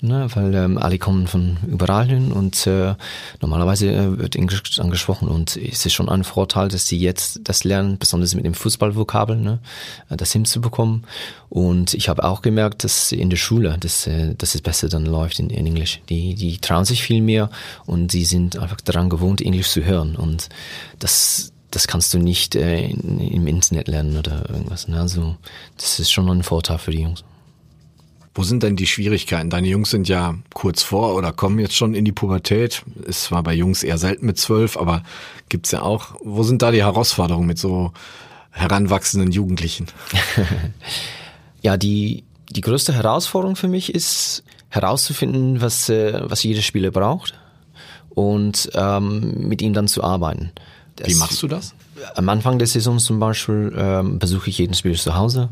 ne? 0.00 0.28
weil 0.34 0.54
ähm, 0.54 0.78
alle 0.78 0.98
kommen 0.98 1.26
von 1.26 1.58
überall 1.66 2.06
hin 2.06 2.32
und 2.32 2.66
äh, 2.68 2.94
normalerweise 3.40 3.92
äh, 3.92 4.18
wird 4.18 4.36
Englisch 4.36 4.62
dann 4.76 4.90
gesprochen 4.90 5.28
und 5.28 5.56
es 5.56 5.84
ist 5.84 5.92
schon 5.92 6.08
ein 6.08 6.22
Vorteil, 6.22 6.68
dass 6.68 6.86
sie 6.86 6.98
jetzt 6.98 7.40
das 7.42 7.64
lernen, 7.64 7.98
besonders 7.98 8.34
mit 8.36 8.44
dem 8.44 8.54
Fußballvokabel, 8.54 9.36
ne? 9.36 9.58
Äh, 10.10 10.16
das 10.16 10.32
hinzubekommen. 10.32 11.04
Und 11.50 11.94
ich 11.94 12.08
habe 12.08 12.24
auch 12.24 12.42
gemerkt, 12.42 12.82
dass 12.82 13.12
in 13.12 13.30
der 13.30 13.36
Schule, 13.36 13.76
dass, 13.78 14.06
äh, 14.06 14.34
dass 14.36 14.54
es 14.54 14.60
besser 14.60 14.88
dann 14.88 15.06
läuft 15.06 15.38
in, 15.38 15.50
in 15.50 15.66
Englisch. 15.66 16.00
Die, 16.08 16.34
die 16.34 16.58
trauen 16.58 16.84
sich 16.84 17.02
viel 17.02 17.20
mehr 17.20 17.50
und 17.86 18.10
sie 18.10 18.24
sind 18.24 18.58
einfach 18.58 18.80
daran 18.80 19.08
gewohnt, 19.08 19.40
Englisch 19.40 19.70
zu 19.70 19.84
hören 19.84 20.16
und 20.16 20.48
das, 20.98 21.52
das 21.70 21.86
kannst 21.86 22.12
du 22.14 22.18
nicht 22.18 22.54
äh, 22.54 22.86
in, 22.86 23.18
im 23.18 23.46
Internet 23.46 23.88
lernen 23.88 24.16
oder 24.16 24.48
irgendwas. 24.48 24.88
Ne? 24.88 25.00
Also 25.00 25.36
das 25.76 26.00
ist 26.00 26.10
schon 26.10 26.28
ein 26.28 26.42
Vorteil 26.42 26.78
für 26.78 26.90
die 26.90 27.02
Jungs. 27.02 27.24
Wo 28.34 28.42
sind 28.42 28.64
denn 28.64 28.74
die 28.74 28.88
Schwierigkeiten? 28.88 29.48
Deine 29.48 29.68
Jungs 29.68 29.90
sind 29.90 30.08
ja 30.08 30.34
kurz 30.52 30.82
vor 30.82 31.14
oder 31.14 31.32
kommen 31.32 31.60
jetzt 31.60 31.76
schon 31.76 31.94
in 31.94 32.04
die 32.04 32.12
Pubertät. 32.12 32.82
Ist 33.06 33.24
zwar 33.24 33.44
bei 33.44 33.54
Jungs 33.54 33.84
eher 33.84 33.96
selten 33.96 34.26
mit 34.26 34.38
zwölf, 34.38 34.76
aber 34.76 35.04
gibt's 35.48 35.70
ja 35.70 35.82
auch. 35.82 36.16
Wo 36.20 36.42
sind 36.42 36.60
da 36.60 36.72
die 36.72 36.82
Herausforderungen 36.82 37.46
mit 37.46 37.58
so 37.58 37.92
heranwachsenden 38.50 39.30
Jugendlichen? 39.30 39.86
ja, 41.62 41.76
die, 41.76 42.24
die 42.50 42.60
größte 42.60 42.92
Herausforderung 42.92 43.54
für 43.54 43.68
mich 43.68 43.94
ist 43.94 44.42
herauszufinden, 44.68 45.60
was, 45.60 45.88
äh, 45.88 46.20
was 46.24 46.42
jeder 46.42 46.62
Spieler 46.62 46.90
braucht 46.90 47.34
und 48.10 48.70
ähm, 48.74 49.48
mit 49.48 49.62
ihm 49.62 49.74
dann 49.74 49.86
zu 49.86 50.02
arbeiten. 50.02 50.50
Das, 50.96 51.08
Wie 51.08 51.14
machst 51.16 51.42
du 51.42 51.48
das? 51.48 51.74
Am 52.14 52.28
Anfang 52.28 52.58
der 52.58 52.68
Saison 52.68 52.98
zum 52.98 53.18
Beispiel 53.18 53.72
ähm, 53.76 54.18
besuche 54.18 54.48
ich 54.50 54.58
jeden 54.58 54.74
Spieler 54.74 54.94
zu 54.94 55.16
Hause 55.16 55.48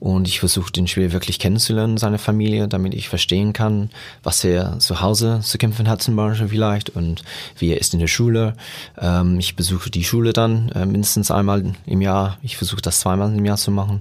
und 0.00 0.26
ich 0.26 0.40
versuche 0.40 0.72
den 0.72 0.86
Spieler 0.86 1.12
wirklich 1.12 1.38
kennenzulernen, 1.38 1.98
seine 1.98 2.18
Familie, 2.18 2.68
damit 2.68 2.94
ich 2.94 3.08
verstehen 3.08 3.52
kann, 3.52 3.90
was 4.22 4.42
er 4.44 4.78
zu 4.78 5.02
Hause 5.02 5.40
zu 5.42 5.58
kämpfen 5.58 5.88
hat 5.88 6.02
zum 6.02 6.16
Beispiel 6.16 6.48
vielleicht 6.48 6.90
und 6.90 7.22
wie 7.58 7.70
er 7.70 7.80
ist 7.80 7.92
in 7.92 8.00
der 8.00 8.06
Schule. 8.06 8.54
Ähm, 8.98 9.38
ich 9.38 9.56
besuche 9.56 9.90
die 9.90 10.04
Schule 10.04 10.32
dann 10.32 10.70
äh, 10.70 10.86
mindestens 10.86 11.30
einmal 11.30 11.74
im 11.84 12.00
Jahr. 12.00 12.38
Ich 12.42 12.56
versuche 12.56 12.80
das 12.80 13.00
zweimal 13.00 13.34
im 13.36 13.44
Jahr 13.44 13.58
zu 13.58 13.70
machen. 13.70 14.00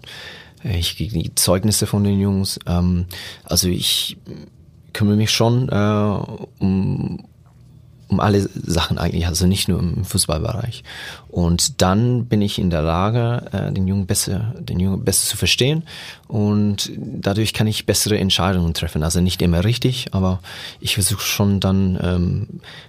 Äh, 0.64 0.78
ich 0.78 0.96
kriege 0.96 1.20
die 1.20 1.36
Zeugnisse 1.36 1.86
von 1.86 2.04
den 2.04 2.20
Jungs. 2.20 2.60
Ähm, 2.66 3.08
also 3.44 3.68
ich 3.68 4.18
kümmere 4.94 5.18
mich 5.18 5.32
schon 5.32 5.70
äh, 5.70 6.20
um 6.60 7.26
um 8.08 8.20
alle 8.20 8.50
Sachen 8.56 8.98
eigentlich, 8.98 9.28
also 9.28 9.48
nicht 9.48 9.68
nur 9.68 9.80
im 9.80 10.06
Fußballbereich. 10.06 10.84
Und 11.28 11.82
dann 11.82 12.26
bin 12.26 12.42
ich 12.42 12.58
in 12.58 12.70
der 12.70 12.82
Lage, 12.82 13.46
äh, 13.52 13.72
den 13.72 13.88
Jungen 13.88 14.06
besser, 14.06 14.54
den 14.60 14.80
Jungen 14.80 15.04
besser 15.04 15.28
zu 15.28 15.38
verstehen 15.38 15.84
und 16.28 16.92
dadurch 16.98 17.54
kann 17.54 17.68
ich 17.68 17.86
bessere 17.86 18.18
Entscheidungen 18.18 18.74
treffen. 18.74 19.04
Also 19.04 19.20
nicht 19.22 19.42
immer 19.42 19.64
richtig, 19.64 20.08
aber 20.14 20.40
ich 20.80 20.94
versuche 20.96 21.22
schon 21.22 21.60
dann 21.60 22.00
ähm, 22.02 22.48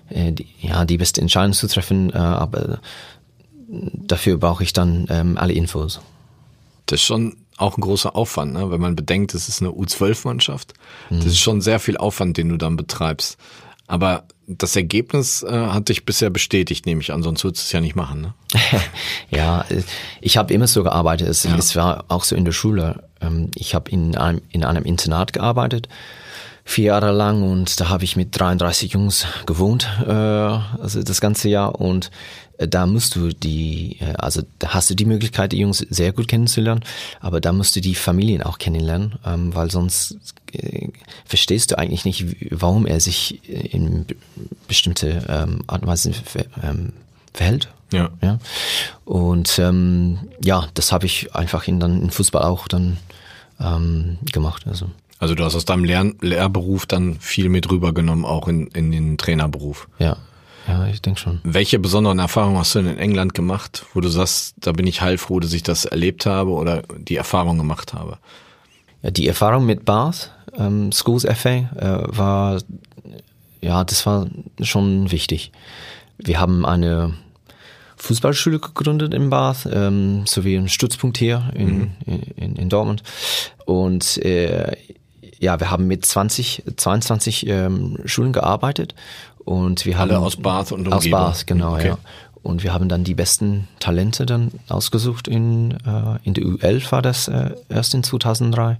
äh, 0.08 0.32
die, 0.32 0.46
ja 0.60 0.84
die 0.84 0.98
beste 0.98 1.20
Entscheidung 1.20 1.52
zu 1.52 1.66
treffen, 1.66 2.10
äh, 2.10 2.16
aber 2.16 2.80
dafür 3.68 4.38
brauche 4.38 4.62
ich 4.62 4.72
dann 4.72 5.06
ähm, 5.10 5.36
alle 5.36 5.52
Infos. 5.52 6.00
Das 6.86 7.00
ist 7.00 7.06
schon 7.06 7.36
auch 7.58 7.76
ein 7.76 7.80
großer 7.80 8.14
Aufwand, 8.14 8.52
ne? 8.52 8.70
wenn 8.70 8.80
man 8.80 8.96
bedenkt, 8.96 9.34
es 9.34 9.48
ist 9.48 9.60
eine 9.60 9.72
U12-Mannschaft. 9.72 10.74
Das 11.10 11.24
mhm. 11.24 11.26
ist 11.26 11.38
schon 11.38 11.60
sehr 11.60 11.80
viel 11.80 11.96
Aufwand, 11.96 12.36
den 12.36 12.48
du 12.48 12.56
dann 12.56 12.76
betreibst. 12.76 13.36
Aber 13.88 14.24
das 14.48 14.74
Ergebnis 14.76 15.42
äh, 15.42 15.50
hat 15.50 15.90
dich 15.90 16.06
bisher 16.06 16.30
bestätigt, 16.30 16.86
nehme 16.86 17.02
ich 17.02 17.12
an, 17.12 17.22
sonst 17.22 17.44
würdest 17.44 17.64
du 17.64 17.66
es 17.66 17.72
ja 17.72 17.80
nicht 17.80 17.96
machen. 17.96 18.22
Ne? 18.22 18.34
ja, 19.30 19.64
ich 20.22 20.38
habe 20.38 20.54
immer 20.54 20.66
so 20.66 20.82
gearbeitet. 20.82 21.28
Es, 21.28 21.44
ja. 21.44 21.54
es, 21.56 21.76
war 21.76 22.06
auch 22.08 22.24
so 22.24 22.34
in 22.34 22.46
der 22.46 22.52
Schule. 22.52 23.04
Ähm, 23.20 23.50
ich 23.54 23.74
habe 23.74 23.90
in 23.90 24.16
einem, 24.16 24.40
in 24.48 24.64
einem 24.64 24.84
Internat 24.84 25.34
gearbeitet, 25.34 25.88
vier 26.68 26.84
Jahre 26.84 27.12
lang 27.12 27.42
und 27.42 27.80
da 27.80 27.88
habe 27.88 28.04
ich 28.04 28.14
mit 28.14 28.38
33 28.38 28.92
Jungs 28.92 29.24
gewohnt, 29.46 29.88
äh, 30.06 30.10
also 30.12 31.02
das 31.02 31.22
ganze 31.22 31.48
Jahr 31.48 31.80
und 31.80 32.10
da 32.58 32.84
musst 32.84 33.16
du 33.16 33.30
die, 33.30 33.96
äh, 34.00 34.12
also 34.18 34.42
da 34.58 34.74
hast 34.74 34.90
du 34.90 34.94
die 34.94 35.06
Möglichkeit, 35.06 35.52
die 35.52 35.60
Jungs 35.60 35.78
sehr 35.78 36.12
gut 36.12 36.28
kennenzulernen, 36.28 36.84
aber 37.20 37.40
da 37.40 37.54
musst 37.54 37.74
du 37.74 37.80
die 37.80 37.94
Familien 37.94 38.42
auch 38.42 38.58
kennenlernen, 38.58 39.14
ähm, 39.24 39.54
weil 39.54 39.70
sonst 39.70 40.18
äh, 40.52 40.88
verstehst 41.24 41.70
du 41.70 41.78
eigentlich 41.78 42.04
nicht, 42.04 42.26
warum 42.50 42.84
er 42.84 43.00
sich 43.00 43.48
in 43.48 44.04
bestimmte 44.66 45.24
ähm, 45.26 45.64
Art 45.68 45.80
und 45.80 45.88
Weise 45.88 46.12
ähm, 46.62 46.92
verhält. 47.32 47.68
Ja. 47.94 48.10
ja. 48.20 48.38
Und 49.06 49.58
ähm, 49.58 50.18
ja, 50.44 50.68
das 50.74 50.92
habe 50.92 51.06
ich 51.06 51.34
einfach 51.34 51.66
in 51.66 51.80
dann 51.80 52.02
in 52.02 52.10
Fußball 52.10 52.42
auch 52.42 52.68
dann 52.68 52.98
ähm, 53.58 54.18
gemacht. 54.30 54.66
Also. 54.66 54.90
Also 55.18 55.34
du 55.34 55.44
hast 55.44 55.54
aus 55.54 55.64
deinem 55.64 55.84
Lehr 55.84 56.12
Lehrberuf 56.20 56.86
dann 56.86 57.16
viel 57.20 57.48
mit 57.48 57.70
rübergenommen, 57.70 58.24
auch 58.24 58.48
in, 58.48 58.68
in 58.68 58.92
den 58.92 59.18
Trainerberuf. 59.18 59.88
Ja, 59.98 60.16
ja, 60.68 60.86
ich 60.86 61.00
denke 61.00 61.18
schon. 61.18 61.40
Welche 61.44 61.78
besonderen 61.78 62.18
Erfahrungen 62.18 62.58
hast 62.58 62.74
du 62.74 62.80
denn 62.80 62.92
in 62.92 62.98
England 62.98 63.34
gemacht, 63.34 63.86
wo 63.94 64.00
du 64.00 64.08
sagst, 64.08 64.54
da 64.60 64.72
bin 64.72 64.86
ich 64.86 65.00
heilfroh, 65.00 65.40
dass 65.40 65.54
ich 65.54 65.62
das 65.62 65.86
erlebt 65.86 66.26
habe 66.26 66.50
oder 66.50 66.82
die 66.98 67.16
Erfahrung 67.16 67.56
gemacht 67.56 67.94
habe? 67.94 68.18
Ja, 69.02 69.10
die 69.10 69.26
Erfahrung 69.26 69.64
mit 69.64 69.84
Bath, 69.86 70.32
ähm, 70.56 70.92
Schools 70.92 71.24
FA, 71.24 71.48
äh, 71.48 72.16
war, 72.16 72.60
ja, 73.62 73.82
das 73.84 74.04
war 74.04 74.26
schon 74.60 75.10
wichtig. 75.10 75.52
Wir 76.18 76.38
haben 76.38 76.66
eine 76.66 77.14
Fußballschule 77.96 78.58
gegründet 78.58 79.14
in 79.14 79.30
Bath, 79.30 79.68
ähm, 79.72 80.26
sowie 80.26 80.58
einen 80.58 80.68
Stützpunkt 80.68 81.16
hier 81.16 81.50
in, 81.54 81.78
mhm. 81.78 82.22
in, 82.36 82.56
in, 82.56 82.68
Dortmund. 82.68 83.02
Und 83.64 84.18
äh, 84.18 84.76
ja, 85.40 85.60
wir 85.60 85.70
haben 85.70 85.86
mit 85.86 86.04
20, 86.04 86.64
22 86.76 87.46
ähm, 87.46 87.98
Schulen 88.04 88.32
gearbeitet 88.32 88.94
und 89.44 89.86
wir 89.86 89.98
haben 89.98 90.10
Alle 90.10 90.20
aus 90.20 90.36
Bath 90.36 90.72
und 90.72 90.88
Umgebung. 90.88 91.20
Aus 91.20 91.36
Bath, 91.36 91.46
genau, 91.46 91.74
okay. 91.74 91.88
ja. 91.88 91.98
Und 92.42 92.62
wir 92.62 92.72
haben 92.72 92.88
dann 92.88 93.04
die 93.04 93.14
besten 93.14 93.68
Talente 93.80 94.24
dann 94.24 94.52
ausgesucht 94.68 95.28
in, 95.28 95.72
äh, 95.72 96.18
in 96.22 96.34
der 96.34 96.44
U11 96.44 96.92
war 96.92 97.02
das 97.02 97.28
äh, 97.28 97.50
erst 97.68 97.94
in 97.94 98.02
2003 98.02 98.78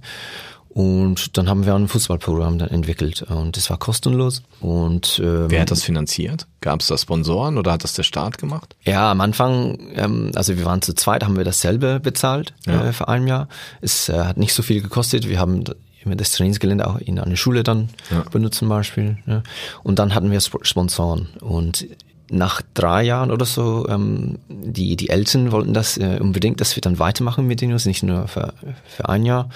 und 0.69 1.35
dann 1.37 1.49
haben 1.49 1.65
wir 1.65 1.73
ein 1.73 1.87
Fußballprogramm 1.87 2.59
dann 2.59 2.69
entwickelt 2.69 3.23
und 3.23 3.57
das 3.57 3.69
war 3.69 3.77
kostenlos. 3.77 4.43
Und 4.61 5.19
ähm, 5.21 5.45
wer 5.49 5.61
hat 5.61 5.71
das 5.71 5.83
finanziert? 5.83 6.45
Gab 6.61 6.81
es 6.81 6.87
da 6.87 6.97
Sponsoren 6.97 7.57
oder 7.57 7.71
hat 7.71 7.83
das 7.83 7.93
der 7.93 8.03
Staat 8.03 8.37
gemacht? 8.37 8.75
Ja, 8.83 9.09
am 9.11 9.19
Anfang, 9.19 9.77
ähm, 9.95 10.31
also 10.35 10.57
wir 10.57 10.65
waren 10.65 10.81
zu 10.81 10.93
zweit, 10.93 11.23
haben 11.23 11.37
wir 11.37 11.43
dasselbe 11.43 11.99
bezahlt 11.99 12.53
ja. 12.67 12.85
äh, 12.85 12.93
für 12.93 13.07
ein 13.07 13.27
Jahr. 13.27 13.49
Es 13.81 14.09
äh, 14.09 14.23
hat 14.23 14.37
nicht 14.37 14.53
so 14.53 14.61
viel 14.61 14.81
gekostet. 14.81 15.27
Wir 15.27 15.39
haben 15.39 15.63
immer 16.03 16.15
das 16.15 16.31
Trainingsgelände 16.31 16.87
auch 16.87 16.97
in 16.97 17.19
einer 17.19 17.35
Schule 17.35 17.63
dann 17.63 17.89
ja. 18.11 18.23
benutzt 18.31 18.59
zum 18.59 18.69
Beispiel. 18.69 19.17
Ja. 19.25 19.43
Und 19.83 19.99
dann 19.99 20.15
hatten 20.15 20.31
wir 20.31 20.39
Sponsoren 20.39 21.29
und 21.41 21.87
nach 22.31 22.61
drei 22.73 23.03
Jahren 23.03 23.31
oder 23.31 23.45
so, 23.45 23.87
ähm, 23.89 24.37
die, 24.47 24.95
die 24.95 25.09
Eltern 25.09 25.51
wollten 25.51 25.73
das 25.73 25.97
äh, 25.97 26.19
unbedingt, 26.21 26.61
dass 26.61 26.75
wir 26.75 26.81
dann 26.81 26.99
weitermachen 26.99 27.47
mit 27.47 27.61
den 27.61 27.71
Jungs, 27.71 27.85
nicht 27.85 28.03
nur 28.03 28.27
für, 28.27 28.53
für 28.85 29.09
ein 29.09 29.25
Jahr. 29.25 29.49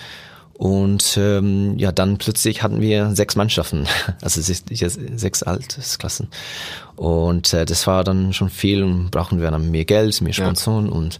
Und 0.56 1.18
ähm, 1.18 1.78
ja, 1.80 1.92
dann 1.92 2.18
plötzlich 2.18 2.62
hatten 2.62 2.80
wir 2.80 3.16
sechs 3.16 3.36
Mannschaften, 3.36 3.88
also 4.22 4.40
sechs 4.42 5.44
Altersklassen. 5.44 6.28
Und 6.96 7.54
äh, 7.54 7.66
das 7.66 7.88
war 7.88 8.04
dann 8.04 8.34
schon 8.34 8.50
viel 8.50 8.84
und 8.84 9.10
brauchen 9.10 9.42
wir 9.42 9.50
dann 9.50 9.72
mehr 9.72 9.86
Geld, 9.86 10.22
mehr 10.22 10.34
Sponsoren 10.34 10.86
ja. 10.86 10.92
und 10.92 11.20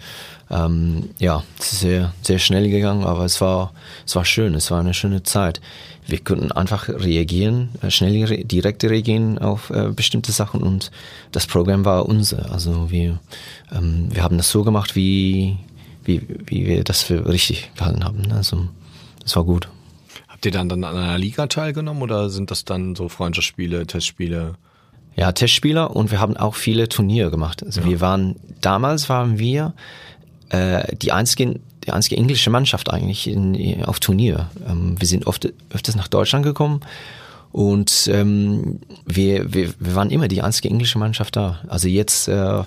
ähm, 0.52 1.10
ja, 1.18 1.44
es 1.60 1.74
ist 1.74 1.80
sehr, 1.80 2.14
sehr 2.22 2.38
schnell 2.38 2.70
gegangen, 2.70 3.06
aber 3.06 3.26
es 3.26 3.42
war, 3.42 3.74
es 4.06 4.16
war 4.16 4.24
schön, 4.24 4.54
es 4.54 4.70
war 4.70 4.80
eine 4.80 4.94
schöne 4.94 5.24
Zeit. 5.24 5.62
Wir 6.06 6.20
konnten 6.20 6.52
einfach 6.52 6.90
reagieren, 6.90 7.70
äh, 7.82 7.90
schnell 7.90 8.24
re 8.26 8.46
direkt 8.46 8.84
reagieren 8.84 9.40
auf 9.40 9.72
äh, 9.72 9.90
bestimmte 9.90 10.32
Sachen 10.32 10.62
und 10.62 10.92
das 11.32 11.48
Programm 11.48 11.86
war 11.86 12.08
unser. 12.08 12.52
Also 12.52 12.92
wir, 12.92 13.20
ähm, 13.72 14.10
wir 14.12 14.22
haben 14.22 14.38
das 14.38 14.52
so 14.52 14.64
gemacht, 14.64 14.96
wie, 14.96 15.58
wie, 16.04 16.22
wie 16.46 16.68
wir 16.68 16.84
das 16.84 17.02
für 17.02 17.28
richtig 17.28 17.72
gehalten 17.76 18.04
haben. 18.04 18.32
Also 18.32 18.68
das 19.24 19.36
war 19.36 19.44
gut. 19.44 19.68
Habt 20.28 20.46
ihr 20.46 20.52
dann, 20.52 20.70
dann 20.70 20.84
an 20.84 20.98
einer 20.98 21.18
Liga 21.18 21.48
teilgenommen 21.48 22.02
oder 22.02 22.30
sind 22.30 22.52
das 22.52 22.66
dann 22.66 22.96
so 22.96 23.10
Freundschaftsspiele, 23.10 23.88
Testspiele? 23.88 24.56
Ja, 25.16 25.32
Testspieler 25.32 25.96
und 25.96 26.12
wir 26.12 26.20
haben 26.20 26.38
auch 26.38 26.56
viele 26.56 26.90
Turniere 26.90 27.32
gemacht. 27.32 27.64
Also 27.64 27.82
ja. 27.82 27.88
wir 27.88 28.02
waren, 28.02 28.36
damals 28.62 29.10
waren 29.10 29.38
wir 29.40 29.74
äh, 30.50 30.96
die 30.96 31.12
einzige, 31.12 31.60
die 31.86 31.92
einzige 31.92 32.18
englische 32.18 32.50
Mannschaft 32.50 32.92
eigentlich 32.92 33.28
in, 33.28 33.84
auf 33.86 34.00
Turnier. 34.00 34.50
Ähm, 34.68 35.00
wir 35.00 35.08
sind 35.08 35.28
oft 35.28 35.52
öfters 35.70 35.96
nach 35.96 36.08
Deutschland 36.08 36.44
gekommen 36.44 36.82
und 37.52 38.10
ähm, 38.12 38.80
wir, 39.06 39.54
wir, 39.54 39.74
wir 39.80 39.96
waren 39.96 40.10
immer 40.10 40.28
die 40.28 40.42
einzige 40.42 40.70
englische 40.70 40.98
Mannschaft 40.98 41.36
da. 41.36 41.60
Also 41.68 41.88
jetzt 41.88 42.28
äh, 42.28 42.64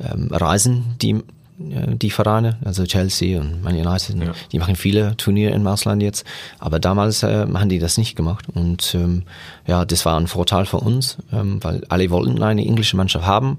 ähm, 0.00 0.28
reisen 0.30 0.94
die 1.02 1.22
die 1.58 2.10
Vereine, 2.10 2.56
also 2.64 2.84
Chelsea 2.84 3.40
und 3.40 3.62
Man 3.62 3.74
United, 3.74 4.16
ja. 4.16 4.32
die 4.52 4.58
machen 4.58 4.76
viele 4.76 5.16
Turniere 5.16 5.52
im 5.52 5.66
Ausland 5.66 6.02
jetzt, 6.02 6.24
aber 6.58 6.78
damals 6.78 7.22
äh, 7.24 7.46
haben 7.52 7.68
die 7.68 7.80
das 7.80 7.98
nicht 7.98 8.14
gemacht 8.14 8.46
und 8.52 8.94
ähm, 8.94 9.24
ja, 9.66 9.84
das 9.84 10.06
war 10.06 10.18
ein 10.18 10.28
Vorteil 10.28 10.66
für 10.66 10.78
uns, 10.78 11.18
ähm, 11.32 11.62
weil 11.62 11.82
alle 11.88 12.10
wollten 12.10 12.42
eine 12.42 12.64
englische 12.64 12.96
Mannschaft 12.96 13.26
haben 13.26 13.58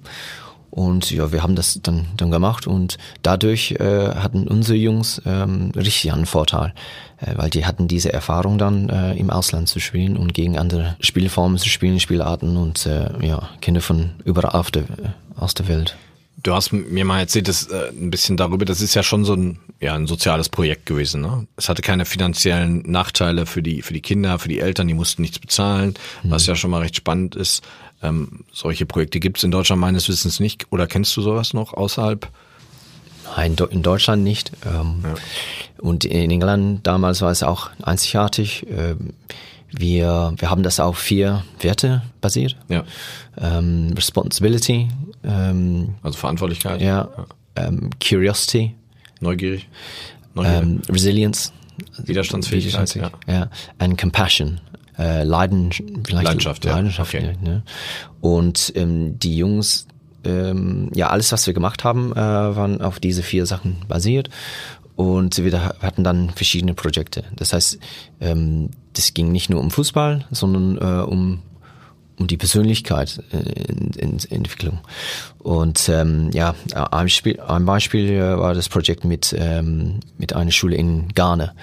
und 0.71 1.11
ja, 1.11 1.31
wir 1.31 1.43
haben 1.43 1.55
das 1.55 1.79
dann, 1.81 2.05
dann 2.15 2.31
gemacht 2.31 2.67
und 2.67 2.97
dadurch 3.23 3.71
äh, 3.79 4.15
hatten 4.15 4.47
unsere 4.47 4.77
Jungs 4.77 5.21
ähm, 5.25 5.71
richtig 5.75 6.13
einen 6.13 6.25
Vorteil, 6.25 6.73
äh, 7.19 7.33
weil 7.35 7.49
die 7.49 7.65
hatten 7.65 7.87
diese 7.87 8.13
Erfahrung 8.13 8.57
dann 8.57 8.89
äh, 8.89 9.13
im 9.15 9.29
Ausland 9.29 9.67
zu 9.67 9.79
spielen 9.79 10.15
und 10.15 10.33
gegen 10.33 10.57
andere 10.57 10.95
Spielformen 11.01 11.57
zu 11.57 11.69
spielen, 11.69 11.99
Spielarten 11.99 12.55
und 12.55 12.85
äh, 12.85 13.09
ja, 13.25 13.49
Kinder 13.61 13.81
von 13.81 14.11
überall 14.23 14.51
auf 14.51 14.71
der, 14.71 14.83
aus 15.35 15.53
der 15.53 15.67
Welt. 15.67 15.97
Du 16.41 16.53
hast 16.53 16.71
mir 16.71 17.05
mal 17.05 17.19
erzählt, 17.19 17.47
das, 17.47 17.67
äh, 17.67 17.89
ein 17.89 18.11
bisschen 18.11 18.37
darüber, 18.37 18.63
das 18.65 18.81
ist 18.81 18.93
ja 18.93 19.03
schon 19.03 19.25
so 19.25 19.33
ein, 19.33 19.59
ja, 19.79 19.95
ein 19.95 20.07
soziales 20.07 20.49
Projekt 20.49 20.85
gewesen. 20.85 21.21
Ne? 21.21 21.47
Es 21.57 21.67
hatte 21.67 21.81
keine 21.81 22.05
finanziellen 22.05 22.83
Nachteile 22.89 23.45
für 23.45 23.61
die, 23.61 23.81
für 23.81 23.93
die 23.93 24.01
Kinder, 24.01 24.39
für 24.39 24.49
die 24.49 24.59
Eltern, 24.59 24.87
die 24.87 24.93
mussten 24.93 25.21
nichts 25.21 25.39
bezahlen, 25.39 25.95
mhm. 26.23 26.31
was 26.31 26.45
ja 26.45 26.55
schon 26.55 26.71
mal 26.71 26.81
recht 26.81 26.95
spannend 26.95 27.35
ist. 27.35 27.63
Ähm, 28.01 28.45
solche 28.53 28.85
Projekte 28.85 29.19
gibt 29.19 29.37
es 29.37 29.43
in 29.43 29.51
Deutschland 29.51 29.81
meines 29.81 30.07
Wissens 30.07 30.39
nicht. 30.39 30.67
Oder 30.71 30.87
kennst 30.87 31.15
du 31.17 31.21
sowas 31.21 31.53
noch 31.53 31.73
außerhalb? 31.73 32.29
Nein, 33.35 33.55
in 33.69 33.83
Deutschland 33.83 34.23
nicht. 34.23 34.51
Ähm, 34.65 35.03
ja. 35.03 35.15
Und 35.77 36.05
in 36.05 36.31
England 36.31 36.87
damals 36.87 37.21
war 37.21 37.31
es 37.31 37.43
auch 37.43 37.69
einzigartig. 37.81 38.65
Ähm, 38.69 39.13
wir, 39.71 40.33
wir 40.37 40.49
haben 40.49 40.63
das 40.63 40.79
auf 40.79 40.97
vier 40.97 41.43
Werte 41.59 42.01
basiert. 42.21 42.55
Ja. 42.67 42.83
Ähm, 43.39 43.93
Responsibility. 43.95 44.87
Ähm, 45.23 45.95
also 46.01 46.17
Verantwortlichkeit. 46.17 46.81
Ja. 46.81 47.09
ja. 47.15 47.25
Ähm, 47.67 47.89
Curiosity. 48.01 48.75
Neugierig. 49.19 49.67
Ähm, 50.37 50.81
Resilience. 50.89 51.53
Widerstandsfähigkeit. 51.97 52.95
Ja. 52.95 53.11
ja. 53.27 53.49
And 53.77 53.99
Compassion. 53.99 54.61
Äh, 54.97 55.23
Leiden, 55.23 55.71
Leidenschaft, 56.09 56.65
ja. 56.65 56.75
Leidenschaft, 56.75 57.15
okay. 57.15 57.37
ne? 57.41 57.63
Und 58.19 58.73
ähm, 58.75 59.17
die 59.17 59.37
Jungs, 59.37 59.87
ähm, 60.25 60.91
ja, 60.93 61.07
alles, 61.07 61.31
was 61.31 61.47
wir 61.47 61.53
gemacht 61.53 61.85
haben, 61.85 62.11
äh, 62.11 62.15
waren 62.17 62.81
auf 62.81 62.99
diese 62.99 63.23
vier 63.23 63.45
Sachen 63.45 63.77
basiert. 63.87 64.29
Und 64.99 65.41
wir 65.41 65.63
hatten 65.81 66.03
dann 66.03 66.29
verschiedene 66.29 66.73
Projekte. 66.73 67.23
Das 67.37 67.53
heißt, 67.53 67.79
ähm, 68.19 68.71
das 68.91 69.13
ging 69.13 69.31
nicht 69.31 69.49
nur 69.49 69.61
um 69.61 69.71
Fußball, 69.71 70.25
sondern 70.29 70.77
äh, 70.77 71.03
um 71.03 71.39
um 72.17 72.27
die 72.27 72.35
Persönlichkeit 72.35 73.23
äh, 73.31 73.37
in, 73.71 73.91
in, 73.91 74.19
Entwicklung. 74.29 74.79
Und 75.37 75.87
ähm, 75.87 76.31
ja, 76.33 76.53
ein, 76.73 77.07
Spiel, 77.07 77.39
ein 77.39 77.63
Beispiel 77.63 78.09
äh, 78.09 78.37
war 78.37 78.53
das 78.53 78.67
Projekt 78.67 79.05
mit 79.05 79.33
ähm, 79.39 80.01
mit 80.17 80.33
einer 80.33 80.51
Schule 80.51 80.75
in 80.75 81.07
Ghana. 81.15 81.53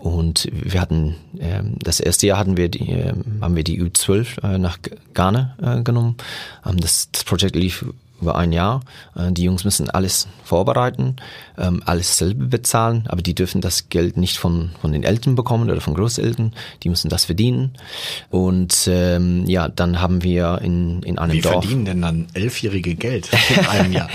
Und 0.00 0.48
wir 0.50 0.80
hatten 0.80 1.14
ähm, 1.38 1.76
das 1.78 2.00
erste 2.00 2.26
Jahr 2.26 2.38
hatten 2.38 2.56
wir 2.56 2.70
die, 2.70 2.90
äh, 2.90 3.12
haben 3.40 3.54
wir 3.54 3.62
die 3.62 3.80
U12 3.80 4.42
äh, 4.42 4.58
nach 4.58 4.78
Ghana 5.14 5.56
äh, 5.62 5.82
genommen. 5.84 6.16
Ähm, 6.66 6.80
das, 6.80 7.08
das 7.12 7.22
Projekt 7.22 7.54
lief 7.54 7.84
über 8.20 8.36
ein 8.36 8.52
Jahr. 8.52 8.80
Äh, 9.16 9.32
die 9.32 9.44
Jungs 9.44 9.64
müssen 9.64 9.90
alles 9.90 10.28
vorbereiten, 10.44 11.16
ähm, 11.58 11.82
alles 11.86 12.18
selber 12.18 12.46
bezahlen, 12.46 13.04
aber 13.08 13.22
die 13.22 13.34
dürfen 13.34 13.60
das 13.60 13.88
Geld 13.88 14.16
nicht 14.16 14.36
von, 14.36 14.70
von 14.80 14.92
den 14.92 15.02
Eltern 15.02 15.34
bekommen 15.34 15.70
oder 15.70 15.80
von 15.80 15.94
Großeltern. 15.94 16.52
Die 16.82 16.88
müssen 16.88 17.08
das 17.08 17.26
verdienen. 17.26 17.72
Und 18.30 18.88
ähm, 18.90 19.46
ja, 19.46 19.68
dann 19.68 20.00
haben 20.00 20.22
wir 20.22 20.60
in, 20.62 21.02
in 21.02 21.18
einem 21.18 21.32
Wie 21.32 21.40
Dorf. 21.40 21.56
Wie 21.56 21.68
verdienen 21.68 21.84
denn 21.84 22.02
dann 22.02 22.26
Elfjährige 22.34 22.94
Geld 22.94 23.28
in 23.56 23.66
einem 23.66 23.92
Jahr? 23.92 24.08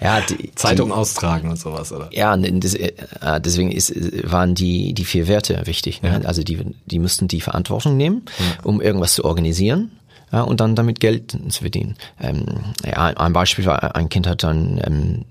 ja, 0.00 0.20
die, 0.20 0.54
Zeitung 0.54 0.88
die, 0.88 0.94
austragen 0.94 1.50
und 1.50 1.58
sowas, 1.58 1.92
oder? 1.92 2.08
Ja, 2.12 2.36
das, 2.36 2.74
äh, 2.74 2.92
deswegen 3.40 3.72
ist, 3.72 3.92
waren 4.30 4.54
die, 4.54 4.94
die 4.94 5.04
vier 5.04 5.26
Werte 5.26 5.60
wichtig. 5.64 6.02
Ne? 6.02 6.20
Ja. 6.22 6.28
Also 6.28 6.42
die, 6.42 6.58
die 6.86 6.98
mussten 6.98 7.28
die 7.28 7.40
Verantwortung 7.40 7.96
nehmen, 7.96 8.22
ja. 8.38 8.64
um 8.64 8.80
irgendwas 8.80 9.14
zu 9.14 9.24
organisieren 9.24 9.90
ja, 10.32 10.42
und 10.42 10.60
dann 10.60 10.74
damit 10.74 11.00
Geld 11.00 11.36
zu 11.48 11.60
verdienen. 11.60 11.96
Ähm, 12.20 12.44
ja, 12.84 13.06
ein 13.16 13.32
Beispiel 13.32 13.64
war, 13.64 13.94
ein 13.96 14.08
Kind 14.08 14.26
hat 14.26 14.42
dann 14.42 14.80
ähm, 14.84 15.24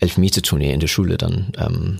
Elfmeter-Turnier 0.00 0.74
in 0.74 0.80
der 0.80 0.88
Schule 0.88 1.16
dann 1.16 1.52
ähm, 1.58 1.98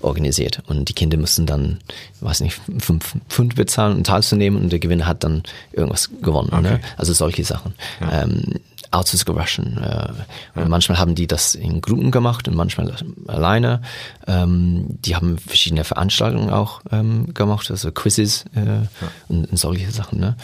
organisiert 0.00 0.62
und 0.66 0.88
die 0.88 0.92
Kinder 0.92 1.16
mussten 1.16 1.46
dann, 1.46 1.78
weiß 2.20 2.40
nicht, 2.40 2.60
fünf 2.78 3.16
Pfund 3.28 3.56
bezahlen, 3.56 3.96
um 3.96 4.04
teilzunehmen 4.04 4.62
und 4.62 4.70
der 4.70 4.78
Gewinner 4.78 5.06
hat 5.06 5.24
dann 5.24 5.42
irgendwas 5.72 6.10
gewonnen. 6.22 6.50
Ne? 6.50 6.58
Okay. 6.58 6.68
Ne? 6.68 6.80
Also 6.96 7.12
solche 7.12 7.44
Sachen. 7.44 7.74
Ja. 8.00 8.22
Ähm, 8.22 8.60
Autos 8.92 9.24
gewaschen. 9.24 9.78
Äh, 9.78 9.86
ja. 9.86 10.14
Und 10.54 10.68
manchmal 10.68 10.98
haben 10.98 11.14
die 11.14 11.26
das 11.26 11.54
in 11.54 11.80
Gruppen 11.80 12.10
gemacht 12.10 12.46
und 12.48 12.54
manchmal 12.54 12.94
alleine. 13.26 13.82
Ähm, 14.26 14.86
die 15.04 15.16
haben 15.16 15.38
verschiedene 15.38 15.84
Veranstaltungen 15.84 16.50
auch 16.50 16.80
ähm, 16.92 17.34
gemacht, 17.34 17.70
also 17.70 17.90
Quizzes 17.90 18.44
äh, 18.54 18.64
ja. 18.64 18.88
und, 19.28 19.50
und 19.50 19.56
solche 19.56 19.90
Sachen. 19.90 20.20
Ne? 20.20 20.36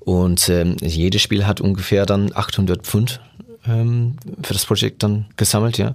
Und 0.00 0.48
ähm, 0.48 0.76
jedes 0.80 1.22
Spiel 1.22 1.46
hat 1.46 1.60
ungefähr 1.60 2.06
dann 2.06 2.32
800 2.34 2.82
Pfund 2.82 3.20
ähm, 3.66 4.16
für 4.42 4.52
das 4.52 4.66
Projekt 4.66 5.02
dann 5.02 5.26
gesammelt, 5.36 5.78
ja. 5.78 5.94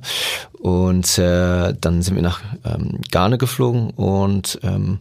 Und 0.59 1.17
äh, 1.17 1.73
dann 1.79 2.01
sind 2.01 2.15
wir 2.15 2.21
nach 2.21 2.41
ähm, 2.63 2.99
Ghana 3.11 3.37
geflogen 3.37 3.89
und 3.91 4.59
ähm, 4.63 4.99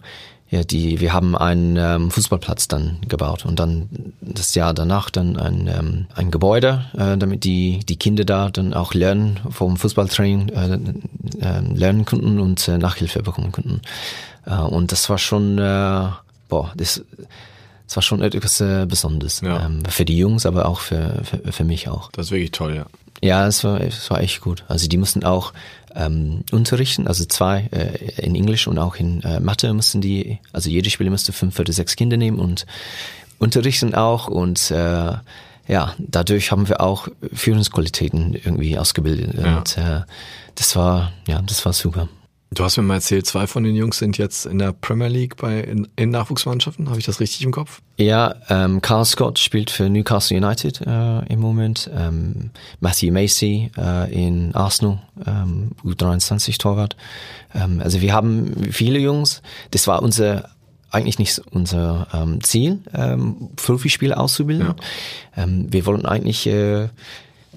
ja, 0.51 0.63
die, 0.63 1.01
wir 1.01 1.13
haben 1.13 1.37
einen 1.37 1.77
ähm, 1.77 2.11
Fußballplatz 2.11 2.69
dann 2.69 2.99
gebaut 3.09 3.45
und 3.45 3.59
dann 3.59 3.89
das 4.21 4.55
Jahr 4.55 4.73
danach 4.73 5.11
dann 5.11 5.37
ein, 5.37 5.67
ähm, 5.67 6.07
ein 6.15 6.31
Gebäude, 6.31 6.85
äh, 6.97 7.17
damit 7.17 7.43
die, 7.45 7.81
die 7.81 7.97
Kinder 7.97 8.25
da 8.25 8.51
dann 8.51 8.73
auch 8.73 8.95
lernen, 8.95 9.41
vom 9.51 9.77
Fußballtraining 9.77 10.51
äh, 10.51 10.79
äh, 11.41 11.61
lernen 11.75 12.05
konnten 12.05 12.39
und 12.39 12.69
äh, 12.69 12.79
Nachhilfe 12.79 13.23
bekommen 13.23 13.51
konnten. 13.51 13.81
Äh, 14.47 14.55
und 14.55 14.93
das 14.93 15.11
war 15.11 15.19
schon, 15.19 15.59
äh, 15.59 16.09
boah, 16.49 16.73
das, 16.77 17.03
das 17.87 17.97
war 17.97 18.03
schon 18.03 18.23
etwas 18.23 18.61
äh, 18.61 18.87
Besonderes. 18.89 19.41
Ja. 19.43 19.67
Ähm, 19.67 19.83
für 19.89 20.05
die 20.05 20.17
Jungs, 20.19 20.47
aber 20.47 20.67
auch 20.67 20.81
für, 20.81 21.23
für, 21.25 21.53
für 21.53 21.65
mich 21.65 21.89
auch. 21.89 22.11
Das 22.13 22.27
ist 22.27 22.33
wirklich 22.33 22.53
toll, 22.53 22.75
ja. 22.77 22.87
Ja, 23.23 23.47
es 23.47 23.65
war, 23.65 23.81
es 23.81 24.11
war 24.11 24.21
echt 24.21 24.41
gut. 24.41 24.65
Also 24.69 24.89
die 24.89 24.97
mussten 24.99 25.25
auch 25.25 25.53
ähm, 25.95 26.45
unterrichten, 26.51 27.07
also 27.07 27.25
zwei 27.25 27.69
äh, 27.71 28.21
in 28.21 28.35
Englisch 28.35 28.67
und 28.67 28.79
auch 28.79 28.97
in 28.97 29.23
äh, 29.23 29.39
Mathe 29.41 29.73
mussten 29.73 30.01
die, 30.01 30.39
also 30.53 30.69
jede 30.69 30.91
Spieler 30.91 31.11
musste 31.11 31.33
fünf 31.33 31.59
oder 31.59 31.73
sechs 31.73 31.95
Kinder 31.97 32.17
nehmen 32.17 32.39
und 32.39 32.67
unterrichten 33.39 33.95
auch 33.95 34.27
und 34.29 34.71
äh, 34.71 35.13
ja, 35.67 35.95
dadurch 35.99 36.51
haben 36.51 36.69
wir 36.69 36.81
auch 36.81 37.09
Führungsqualitäten 37.33 38.35
irgendwie 38.35 38.77
ausgebildet 38.79 39.35
Ja. 39.43 39.59
und 39.59 39.79
äh, 39.79 40.01
das 40.57 40.77
war, 40.77 41.13
ja, 41.27 41.41
das 41.43 41.65
war 41.65 41.73
super. 41.73 42.09
Du 42.55 42.63
hast 42.63 42.77
mir 42.77 42.85
mal 42.85 42.95
erzählt, 42.95 43.27
zwei 43.27 43.49
von 43.49 43.65
den 43.65 43.75
Jungs 43.75 43.99
sind 43.99 44.17
jetzt 44.17 44.47
in 44.47 44.59
der 44.59 44.73
Premier 44.73 45.09
League 45.09 45.37
bei 45.37 45.61
in, 45.61 45.89
in 45.97 46.11
Nachwuchsmannschaften. 46.11 46.89
Habe 46.89 47.01
ich 47.01 47.07
das 47.07 47.19
richtig 47.19 47.43
im 47.43 47.51
Kopf? 47.51 47.83
Ja, 47.97 48.37
ähm, 48.49 48.81
Carl 48.81 49.05
Scott 49.05 49.41
spielt 49.41 49.71
für 49.71 49.91
Newcastle 49.91 50.37
United 50.37 50.81
äh, 50.87 51.33
im 51.33 51.41
Moment. 51.41 51.91
Ähm, 51.93 52.51
Matthew 52.79 53.13
Macy 53.13 53.73
äh, 53.77 54.13
in 54.13 54.55
Arsenal, 54.55 55.01
ähm, 55.27 55.73
U23 55.85 56.59
Torwart. 56.59 56.97
Ähm, 57.55 57.81
also 57.83 58.01
wir 58.01 58.13
haben 58.13 58.55
viele 58.71 59.01
Jungs. 59.01 59.43
Das 59.73 59.89
war 59.89 60.03
unser 60.03 60.51
eigentlich 60.91 61.19
nicht 61.19 61.43
unser 61.51 62.07
ähm, 62.13 62.41
Ziel, 62.45 62.79
ähm, 62.95 63.51
Profispieler 63.57 64.21
auszubilden. 64.21 64.75
Ähm, 65.37 65.67
wir 65.73 65.87
wollten 65.87 66.07
eigentlich 66.07 66.47
äh, 66.47 66.89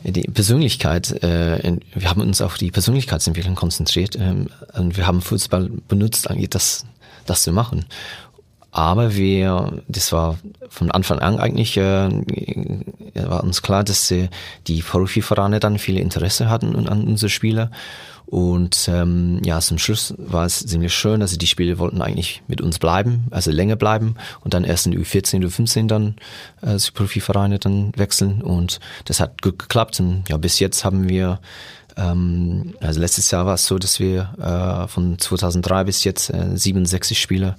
die 0.04 0.24
Persönlichkeit, 0.24 1.24
äh, 1.24 1.78
wir 1.94 2.10
haben 2.10 2.22
uns 2.22 2.42
auf 2.42 2.58
die 2.58 2.72
Persönlichkeitsentwicklung 2.72 3.56
konzentriert 3.56 4.16
ähm, 4.16 4.48
und 4.74 4.98
wir 4.98 5.08
haben 5.08 5.22
Fußball 5.22 5.70
benutzt, 5.88 6.30
eigentlich 6.30 6.50
das, 6.50 6.86
das 7.26 7.44
zu 7.44 7.52
machen. 7.52 7.86
Aber 8.72 9.16
wir, 9.16 9.82
das 9.88 10.12
war 10.12 10.38
von 10.70 10.92
Anfang 10.92 11.20
an 11.20 11.40
eigentlich, 11.40 11.78
äh, 11.78 12.10
war 13.16 13.44
uns 13.44 13.62
klar, 13.62 13.84
dass 13.84 14.12
äh, 14.12 14.30
die 14.68 14.82
Profivereine 14.82 15.60
dann 15.60 15.80
viele 15.80 16.02
Interesse 16.02 16.50
hatten 16.50 16.88
an 16.88 17.08
unsere 17.08 17.30
Spieler. 17.30 17.72
Und 18.28 18.90
ähm, 18.92 19.40
ja, 19.46 19.62
zum 19.62 19.78
Schluss 19.78 20.14
war 20.18 20.46
es 20.46 20.66
ziemlich 20.66 20.94
schön. 20.94 21.22
Also 21.22 21.38
die 21.38 21.48
Spieler 21.48 21.78
wollten 21.80 22.02
eigentlich 22.02 22.44
mit 22.48 22.60
uns 22.60 22.78
bleiben, 22.78 23.28
also 23.32 23.52
länger 23.52 23.78
bleiben 23.78 24.16
und 24.42 24.54
dann 24.54 24.66
erst 24.66 24.86
in 24.86 24.92
die 24.92 25.00
U14, 25.00 25.42
U15 25.46 25.88
dann 25.88 26.16
äh, 26.62 26.76
zu 26.76 26.92
Profivereine 26.92 27.58
dann 27.58 27.94
wechseln. 27.96 28.42
Und 28.42 28.82
das 29.06 29.22
hat 29.22 29.42
gut 29.42 29.58
geklappt. 29.60 30.02
Und 30.02 30.28
ja, 30.28 30.36
bis 30.36 30.60
jetzt 30.60 30.84
haben 30.84 31.08
wir 31.08 31.40
ähm, 31.96 32.74
also 32.82 33.00
letztes 33.00 33.32
Jahr 33.32 33.46
war 33.46 33.56
es 33.56 33.66
so, 33.66 33.80
dass 33.80 34.00
wir 34.00 34.34
äh, 34.40 34.88
von 34.90 35.18
2003 35.18 35.86
bis 35.86 36.04
jetzt 36.04 36.30
äh, 36.30 36.56
67 36.56 37.20
Spieler 37.20 37.58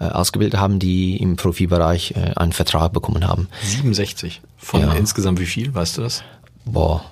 äh, 0.00 0.04
ausgebildet 0.04 0.58
haben, 0.60 0.78
die 0.78 1.16
im 1.16 1.36
Profibereich 1.36 2.12
äh, 2.12 2.32
einen 2.36 2.52
Vertrag 2.52 2.92
bekommen 2.92 3.26
haben. 3.26 3.48
67. 3.62 4.40
Von 4.56 4.80
Ja. 4.80 4.92
insgesamt 4.94 5.40
wie 5.40 5.46
viel, 5.46 5.74
weißt 5.74 5.98
du 5.98 6.02
das? 6.02 6.22
Boah, 6.64 7.04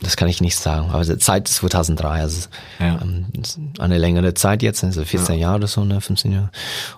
das 0.00 0.16
kann 0.16 0.28
ich 0.28 0.40
nicht 0.40 0.56
sagen. 0.56 0.90
Aber 0.90 1.04
seit 1.04 1.22
2003, 1.48 2.08
also 2.20 2.48
Ja. 2.78 3.00
ähm, 3.02 3.26
eine 3.78 3.98
längere 3.98 4.34
Zeit 4.34 4.62
jetzt, 4.62 4.82
also 4.84 5.04
14 5.04 5.38
Jahre 5.38 5.56
oder 5.56 5.66
so, 5.66 5.84
ne, 5.84 6.00
15 6.00 6.32
Jahre. 6.32 6.50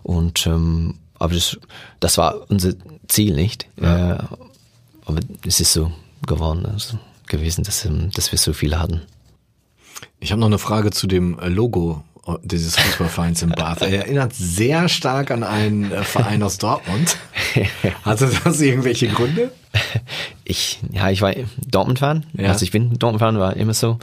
Und 0.03 0.47
ähm, 0.47 0.95
aber 1.19 1.35
das, 1.35 1.57
das 2.01 2.19
war 2.19 2.35
unser 2.49 2.73
Ziel 3.09 3.35
nicht. 3.35 3.67
Äh, 3.77 3.87
aber 5.05 5.21
es 5.47 5.61
ist 5.61 5.73
so 5.73 5.93
geworden, 6.27 6.67
also 6.67 6.99
gewesen, 7.27 7.65
dass, 7.65 7.85
ähm, 7.85 8.11
dass 8.15 8.31
wir 8.33 8.39
so 8.39 8.53
viele 8.53 8.79
hatten. 8.81 9.03
Ich 10.21 10.31
habe 10.33 10.41
noch 10.41 10.47
eine 10.49 10.59
Frage 10.59 10.91
zu 10.91 11.07
dem 11.07 11.39
äh, 11.39 11.49
Logo 11.49 12.03
dieses 12.43 12.77
Fußballvereins 12.77 13.43
in 13.43 13.51
Bath. 13.51 13.83
Er 13.83 13.93
erinnert 13.93 14.33
sehr 14.33 14.89
stark 14.89 15.31
an 15.31 15.43
einen 15.43 15.91
äh, 15.91 16.05
Verein 16.05 16.43
aus 16.43 16.59
Dortmund. 16.59 17.17
Hatte 18.05 18.31
das 18.45 18.61
irgendwelche 18.61 19.09
Gründe? 19.09 19.51
Ich, 20.45 20.81
ja, 20.93 21.11
ich 21.11 21.21
war 21.21 21.35
Dortmund-Fan. 21.67 22.27
Ja. 22.35 22.51
Also 22.51 22.65
ich 22.65 22.71
bin 22.71 22.97
Dortmund-Fan, 22.99 23.39
war 23.39 23.57
immer 23.57 23.75
so. 23.75 23.99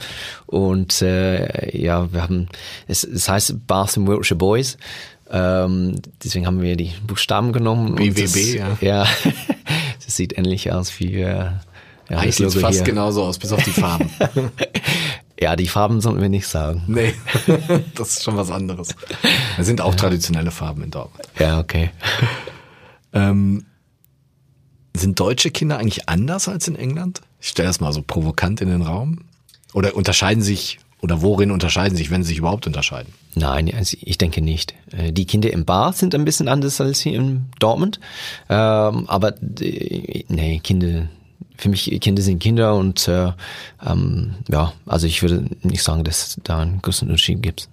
Und 0.46 1.00
äh, 1.00 1.76
ja, 1.76 2.12
wir 2.12 2.22
haben, 2.22 2.48
es, 2.86 3.04
es 3.04 3.28
heißt 3.28 3.66
Bath 3.66 3.96
and 3.96 4.06
Wiltshire 4.06 4.36
Boys. 4.36 4.76
Ähm, 5.30 6.02
deswegen 6.22 6.46
haben 6.46 6.60
wir 6.60 6.76
die 6.76 6.92
Buchstaben 7.06 7.52
genommen. 7.52 7.94
BWB, 7.94 8.22
das, 8.22 8.52
ja. 8.52 8.78
Ja, 8.80 9.06
das 10.04 10.16
sieht 10.16 10.36
ähnlich 10.36 10.72
aus 10.72 10.98
wie 10.98 11.20
äh, 11.22 11.26
ja, 12.10 12.16
das 12.16 12.22
Eigentlich 12.22 12.36
sieht 12.36 12.60
fast 12.60 12.78
hier. 12.78 12.84
genauso 12.84 13.22
aus, 13.22 13.38
bis 13.38 13.52
auf 13.52 13.62
die 13.62 13.70
Farben. 13.70 14.10
Ja, 15.40 15.56
die 15.56 15.68
Farben 15.68 16.00
sollten 16.00 16.20
wir 16.20 16.28
nicht 16.28 16.46
sagen. 16.46 16.82
nee, 16.86 17.14
das 17.94 18.10
ist 18.10 18.22
schon 18.24 18.36
was 18.36 18.50
anderes. 18.50 18.94
Es 19.58 19.66
sind 19.66 19.80
auch 19.80 19.94
traditionelle 19.94 20.50
Farben 20.50 20.82
in 20.82 20.90
Dortmund. 20.90 21.26
Ja, 21.38 21.58
okay. 21.58 21.90
Ähm, 23.12 23.64
sind 24.96 25.18
deutsche 25.18 25.50
Kinder 25.50 25.78
eigentlich 25.78 26.08
anders 26.08 26.46
als 26.48 26.68
in 26.68 26.76
England? 26.76 27.22
Ich 27.40 27.48
stelle 27.48 27.66
das 27.66 27.80
mal 27.80 27.92
so 27.92 28.02
provokant 28.02 28.60
in 28.60 28.68
den 28.68 28.82
Raum. 28.82 29.24
Oder 29.72 29.96
unterscheiden 29.96 30.44
sich, 30.44 30.78
oder 31.00 31.20
worin 31.20 31.50
unterscheiden 31.50 31.96
sich, 31.96 32.12
wenn 32.12 32.22
sie 32.22 32.28
sich 32.28 32.38
überhaupt 32.38 32.68
unterscheiden? 32.68 33.12
Nein, 33.34 33.68
also 33.74 33.96
ich 34.00 34.16
denke 34.16 34.42
nicht. 34.42 34.74
Äh, 34.92 35.12
Die 35.12 35.24
Kinder 35.26 35.52
im 35.52 35.64
Bar 35.64 35.92
sind 35.92 36.14
ein 36.14 36.24
bisschen 36.24 36.46
anders 36.46 36.80
als 36.80 37.00
hier 37.00 37.14
in 37.18 37.46
Dortmund. 37.58 37.98
Ähm, 38.48 39.08
aber 39.08 39.34
äh, 39.60 40.24
nee, 40.28 40.60
Kinder, 40.62 41.08
für 41.60 41.68
mich 41.68 42.00
Kinder 42.00 42.22
sind 42.22 42.40
Kinder 42.40 42.74
und 42.74 43.06
äh, 43.08 43.32
ähm, 43.86 44.34
ja, 44.48 44.72
also 44.86 45.06
ich 45.06 45.22
würde 45.22 45.44
nicht 45.62 45.82
sagen, 45.82 46.04
dass 46.04 46.28
es 46.28 46.40
da 46.42 46.60
einen 46.60 46.82
großen 46.82 47.08
Unterschied 47.08 47.42
gibt. 47.42 47.68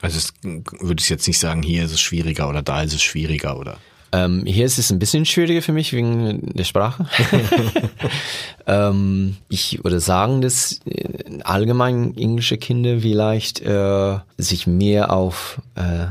Also 0.00 0.18
es, 0.18 0.34
würde 0.42 1.00
ich 1.00 1.08
jetzt 1.08 1.26
nicht 1.26 1.38
sagen, 1.38 1.62
hier 1.62 1.84
ist 1.84 1.92
es 1.92 2.00
schwieriger 2.00 2.48
oder 2.48 2.62
da 2.62 2.82
ist 2.82 2.92
es 2.92 3.02
schwieriger 3.02 3.58
oder. 3.58 3.78
Ähm, 4.12 4.44
hier 4.46 4.66
ist 4.66 4.78
es 4.78 4.92
ein 4.92 4.98
bisschen 4.98 5.24
schwieriger 5.24 5.62
für 5.62 5.72
mich 5.72 5.92
wegen 5.92 6.52
der 6.54 6.64
Sprache. 6.64 7.06
ähm, 8.66 9.36
ich 9.48 9.82
würde 9.82 10.00
sagen, 10.00 10.40
dass 10.40 10.80
äh, 10.84 11.40
allgemein 11.42 12.16
englische 12.16 12.58
Kinder 12.58 13.00
vielleicht 13.00 13.60
äh, 13.62 14.18
sich 14.36 14.66
mehr 14.66 15.12
auf 15.12 15.60
äh, 15.74 16.06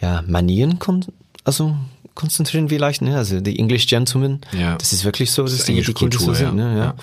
ja, 0.00 0.22
Manieren 0.26 0.78
kon 0.78 1.04
also 1.44 1.74
konzentrieren 2.18 2.68
vielleicht, 2.68 3.00
ne? 3.00 3.16
Also 3.16 3.40
die 3.40 3.58
English 3.58 3.86
Gentlemen, 3.86 4.40
Ja. 4.52 4.76
das 4.76 4.92
ist 4.92 5.04
wirklich 5.04 5.30
so, 5.30 5.44
dass 5.44 5.52
ist 5.52 5.68
die, 5.68 5.74
die 5.74 5.94
Kinder 5.94 6.18
so 6.18 6.26
Kultur, 6.26 6.34
sind, 6.34 6.58
ja. 6.58 6.64
ne? 6.64 6.78
Ja. 6.78 6.94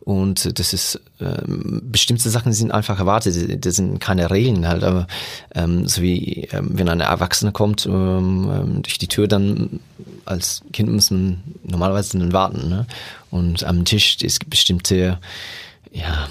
Und 0.00 0.58
das 0.58 0.72
ist 0.72 0.98
ähm, 1.20 1.80
bestimmte 1.84 2.28
Sachen 2.28 2.52
sind 2.52 2.72
einfach 2.72 2.98
erwartet. 2.98 3.64
Das 3.64 3.76
sind 3.76 4.00
keine 4.00 4.30
Regeln 4.30 4.66
halt, 4.66 4.82
aber 4.82 5.06
ähm, 5.54 5.86
so 5.86 6.02
wie 6.02 6.48
ähm, 6.52 6.70
wenn 6.72 6.88
eine 6.88 7.04
Erwachsene 7.04 7.52
kommt 7.52 7.86
ähm, 7.86 8.50
ähm, 8.52 8.82
durch 8.82 8.98
die 8.98 9.06
Tür, 9.06 9.28
dann 9.28 9.78
als 10.24 10.62
Kind 10.72 10.90
muss 10.90 11.12
man 11.12 11.42
normalerweise 11.62 12.18
dann 12.18 12.32
warten. 12.32 12.68
Ne? 12.68 12.86
Und 13.30 13.62
am 13.62 13.84
Tisch 13.84 14.16
es 14.24 14.40
gibt 14.40 14.50
bestimmte 14.50 15.20
ja, 15.92 16.28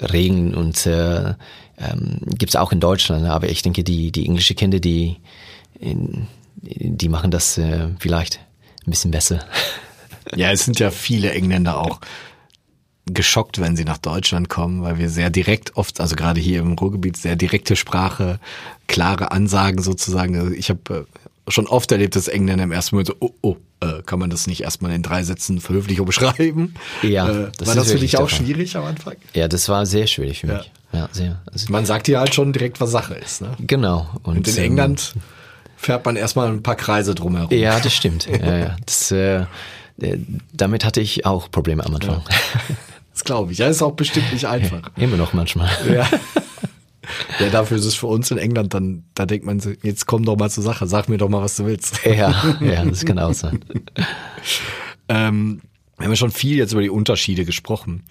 Regeln 0.00 0.54
und 0.54 0.84
äh, 0.86 1.34
ähm, 1.78 2.18
gibt 2.38 2.48
es 2.50 2.56
auch 2.56 2.72
in 2.72 2.80
Deutschland. 2.80 3.26
Aber 3.26 3.48
ich 3.48 3.62
denke, 3.62 3.84
die 3.84 4.10
die 4.10 4.26
englische 4.26 4.54
Kinder, 4.54 4.80
die 4.80 5.18
in, 5.78 6.26
die 6.62 7.08
machen 7.08 7.30
das 7.30 7.58
äh, 7.58 7.88
vielleicht 7.98 8.40
ein 8.86 8.90
bisschen 8.90 9.10
besser. 9.10 9.40
Ja, 10.36 10.52
es 10.52 10.64
sind 10.64 10.78
ja 10.78 10.92
viele 10.92 11.32
Engländer 11.32 11.78
auch 11.78 12.00
geschockt, 13.06 13.60
wenn 13.60 13.76
sie 13.76 13.84
nach 13.84 13.98
Deutschland 13.98 14.48
kommen, 14.48 14.82
weil 14.82 14.98
wir 14.98 15.10
sehr 15.10 15.30
direkt 15.30 15.76
oft, 15.76 16.00
also 16.00 16.14
gerade 16.14 16.40
hier 16.40 16.60
im 16.60 16.74
Ruhrgebiet, 16.74 17.16
sehr 17.16 17.36
direkte 17.36 17.74
Sprache, 17.74 18.38
klare 18.86 19.32
Ansagen 19.32 19.82
sozusagen. 19.82 20.36
Also 20.36 20.52
ich 20.52 20.70
habe 20.70 21.06
äh, 21.48 21.50
schon 21.50 21.66
oft 21.66 21.90
erlebt, 21.90 22.14
dass 22.14 22.28
Engländer 22.28 22.64
im 22.64 22.72
ersten 22.72 22.94
Moment 22.94 23.08
so, 23.08 23.16
oh, 23.18 23.34
oh, 23.42 23.56
äh, 23.80 24.02
kann 24.06 24.20
man 24.20 24.30
das 24.30 24.46
nicht 24.46 24.62
erstmal 24.62 24.92
in 24.92 25.02
drei 25.02 25.24
Sätzen 25.24 25.60
höflich 25.66 25.98
umschreiben? 26.00 26.74
Ja, 27.02 27.28
äh, 27.28 27.52
das 27.58 27.68
war 27.68 27.74
das 27.74 27.90
für 27.90 27.98
dich 27.98 28.16
auch 28.16 28.30
Fall. 28.30 28.38
schwierig 28.38 28.76
am 28.76 28.84
Anfang? 28.84 29.16
Ja, 29.34 29.48
das 29.48 29.68
war 29.68 29.84
sehr 29.84 30.06
schwierig 30.06 30.40
für 30.40 30.46
mich. 30.46 30.70
Ja, 30.92 31.08
sehr. 31.10 31.42
Also, 31.50 31.72
Man 31.72 31.86
sagt 31.86 32.06
ja 32.06 32.20
halt 32.20 32.34
schon 32.34 32.52
direkt, 32.52 32.80
was 32.80 32.90
Sache 32.90 33.14
ist. 33.14 33.40
Ne? 33.40 33.56
genau. 33.66 34.08
Und 34.22 34.46
in 34.46 34.56
ähm, 34.56 34.62
England 34.62 35.14
fährt 35.82 36.04
man 36.04 36.16
erstmal 36.16 36.48
ein 36.48 36.62
paar 36.62 36.76
Kreise 36.76 37.14
drumherum. 37.14 37.50
Ja, 37.50 37.78
das 37.80 37.92
stimmt. 37.92 38.26
ja, 38.26 38.56
ja. 38.56 38.76
Das, 38.86 39.10
äh, 39.10 39.40
äh, 40.00 40.18
damit 40.52 40.84
hatte 40.84 41.00
ich 41.00 41.26
auch 41.26 41.50
Probleme 41.50 41.84
am 41.84 41.94
Anfang. 41.94 42.22
Das 43.12 43.24
glaube 43.24 43.52
ich. 43.52 43.58
Ja, 43.58 43.68
ist 43.68 43.82
auch 43.82 43.92
bestimmt 43.92 44.32
nicht 44.32 44.46
einfach. 44.46 44.90
Immer 44.96 45.18
noch 45.18 45.34
manchmal. 45.34 45.68
Ja. 45.92 46.08
Ja, 47.40 47.50
dafür 47.50 47.76
ist 47.76 47.84
es 47.84 47.94
für 47.94 48.06
uns 48.06 48.30
in 48.30 48.38
England 48.38 48.72
dann, 48.72 49.04
da 49.14 49.26
denkt 49.26 49.44
man, 49.44 49.60
so, 49.60 49.70
jetzt 49.82 50.06
komm 50.06 50.24
doch 50.24 50.36
mal 50.36 50.50
zur 50.50 50.62
Sache, 50.62 50.86
sag 50.86 51.08
mir 51.08 51.18
doch 51.18 51.28
mal, 51.28 51.42
was 51.42 51.56
du 51.56 51.66
willst. 51.66 52.00
Ja, 52.06 52.56
ja, 52.60 52.84
das 52.84 53.04
kann 53.04 53.18
auch 53.18 53.34
sein. 53.34 53.62
Ähm, 55.08 55.60
Wir 55.98 56.06
haben 56.06 56.16
schon 56.16 56.30
viel 56.30 56.56
jetzt 56.56 56.72
über 56.72 56.82
die 56.82 56.90
Unterschiede 56.90 57.44
gesprochen. 57.44 58.02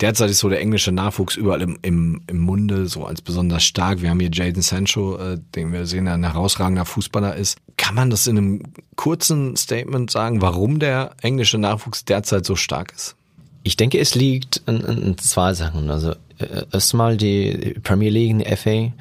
Derzeit 0.00 0.30
ist 0.30 0.40
so 0.40 0.48
der 0.48 0.60
englische 0.60 0.90
Nachwuchs 0.90 1.36
überall 1.36 1.62
im, 1.62 1.78
im, 1.82 2.22
im 2.26 2.38
Munde, 2.38 2.86
so 2.86 3.04
als 3.04 3.22
besonders 3.22 3.62
stark. 3.64 4.02
Wir 4.02 4.10
haben 4.10 4.20
hier 4.20 4.30
Jaden 4.32 4.62
Sancho, 4.62 5.16
äh, 5.16 5.38
den 5.54 5.72
wir 5.72 5.86
sehen, 5.86 6.06
der 6.06 6.14
ein 6.14 6.24
herausragender 6.24 6.84
Fußballer 6.84 7.36
ist. 7.36 7.58
Kann 7.76 7.94
man 7.94 8.10
das 8.10 8.26
in 8.26 8.38
einem 8.38 8.62
kurzen 8.96 9.56
Statement 9.56 10.10
sagen, 10.10 10.40
warum 10.40 10.78
der 10.78 11.14
englische 11.22 11.58
Nachwuchs 11.58 12.04
derzeit 12.04 12.44
so 12.46 12.56
stark 12.56 12.92
ist? 12.94 13.16
Ich 13.62 13.76
denke, 13.76 13.98
es 13.98 14.14
liegt 14.14 14.62
an, 14.66 14.84
an 14.84 15.18
zwei 15.18 15.52
Sachen. 15.52 15.90
Also 15.90 16.12
äh, 16.38 16.64
erstmal 16.72 17.16
die 17.16 17.74
Premier 17.82 18.10
League 18.10 18.38
die 18.38 18.56
FA 18.56 18.92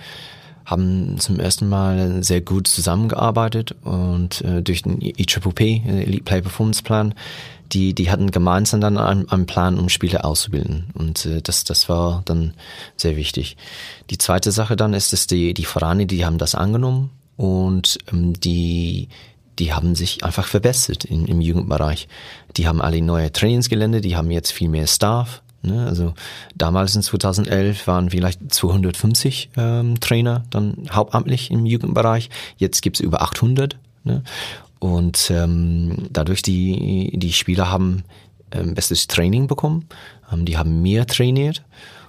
haben 0.65 1.19
zum 1.19 1.39
ersten 1.39 1.69
Mal 1.69 2.23
sehr 2.23 2.41
gut 2.41 2.67
zusammengearbeitet 2.67 3.75
und 3.83 4.41
äh, 4.41 4.63
durch 4.63 4.81
den 4.81 4.99
EPP, 5.01 5.61
Elite 5.61 6.23
Play 6.23 6.41
Performance 6.41 6.81
Plan, 6.81 7.13
die, 7.71 7.93
die 7.93 8.11
hatten 8.11 8.31
gemeinsam 8.31 8.81
dann 8.81 8.97
einen, 8.97 9.29
einen 9.29 9.45
Plan, 9.45 9.77
um 9.79 9.89
Spieler 9.89 10.25
auszubilden. 10.25 10.87
Und 10.93 11.25
äh, 11.25 11.41
das, 11.41 11.63
das 11.63 11.89
war 11.89 12.21
dann 12.25 12.53
sehr 12.95 13.15
wichtig. 13.15 13.57
Die 14.09 14.17
zweite 14.17 14.51
Sache 14.51 14.75
dann 14.75 14.93
ist, 14.93 15.13
dass 15.13 15.27
die, 15.27 15.53
die 15.53 15.65
Vereine, 15.65 16.05
die 16.05 16.25
haben 16.25 16.37
das 16.37 16.55
angenommen 16.55 17.11
und 17.37 17.97
ähm, 18.11 18.33
die, 18.39 19.09
die 19.59 19.73
haben 19.73 19.95
sich 19.95 20.23
einfach 20.23 20.47
verbessert 20.47 21.05
in, 21.05 21.25
im 21.25 21.41
Jugendbereich. 21.41 22.07
Die 22.57 22.67
haben 22.67 22.81
alle 22.81 23.01
neue 23.01 23.31
Trainingsgelände, 23.31 24.01
die 24.01 24.15
haben 24.15 24.31
jetzt 24.31 24.51
viel 24.51 24.69
mehr 24.69 24.87
Staff. 24.87 25.41
Ne? 25.61 25.85
Also 25.85 26.13
damals 26.55 26.95
in 26.95 27.01
2011 27.01 27.87
waren 27.87 28.09
vielleicht 28.09 28.53
250 28.53 29.49
ähm, 29.57 29.99
Trainer 29.99 30.43
dann 30.49 30.87
hauptamtlich 30.91 31.51
im 31.51 31.65
Jugendbereich. 31.65 32.29
Jetzt 32.57 32.81
gibt's 32.81 32.99
über 32.99 33.21
800. 33.21 33.77
Ne? 34.03 34.23
Und 34.85 35.31
ähm, 35.31 36.09
dadurch 36.11 36.43
die 36.43 37.17
die 37.17 37.33
Spieler 37.33 37.71
haben 37.71 38.03
ähm, 38.51 38.75
bestes 38.75 39.07
Training 39.07 39.47
bekommen, 39.47 39.87
ähm, 40.31 40.45
die 40.45 40.57
haben 40.57 40.83
mehr 40.83 41.07
trainiert 41.07 41.63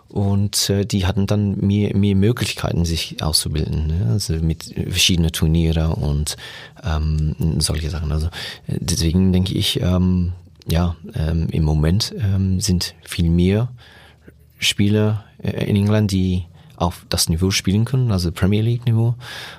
und 0.08 0.68
äh, 0.68 0.84
die 0.84 1.06
hatten 1.06 1.26
dann 1.26 1.56
mehr, 1.56 1.96
mehr 1.96 2.14
Möglichkeiten, 2.14 2.84
sich 2.84 3.22
auszubilden, 3.22 3.86
ne? 3.86 4.08
also 4.12 4.34
mit 4.34 4.74
verschiedenen 4.90 5.32
Turniere 5.32 5.88
und 5.96 6.36
ähm, 6.84 7.34
solche 7.60 7.88
Sachen. 7.88 8.12
Also 8.12 8.26
äh, 8.66 8.76
deswegen 8.78 9.32
denke 9.32 9.54
ich, 9.54 9.80
ähm, 9.80 10.34
ja, 10.68 10.96
ähm, 11.14 11.48
im 11.50 11.64
Moment 11.64 12.14
ähm, 12.18 12.60
sind 12.60 12.94
viel 13.02 13.30
mehr 13.30 13.72
Spieler 14.58 15.24
äh, 15.42 15.64
in 15.64 15.76
England, 15.76 16.12
die 16.12 16.44
auf 16.76 17.06
das 17.08 17.28
Niveau 17.28 17.50
spielen 17.50 17.84
können, 17.84 18.12
also 18.12 18.30
Premier 18.30 18.62
League 18.62 18.86
Niveau. 18.86 19.14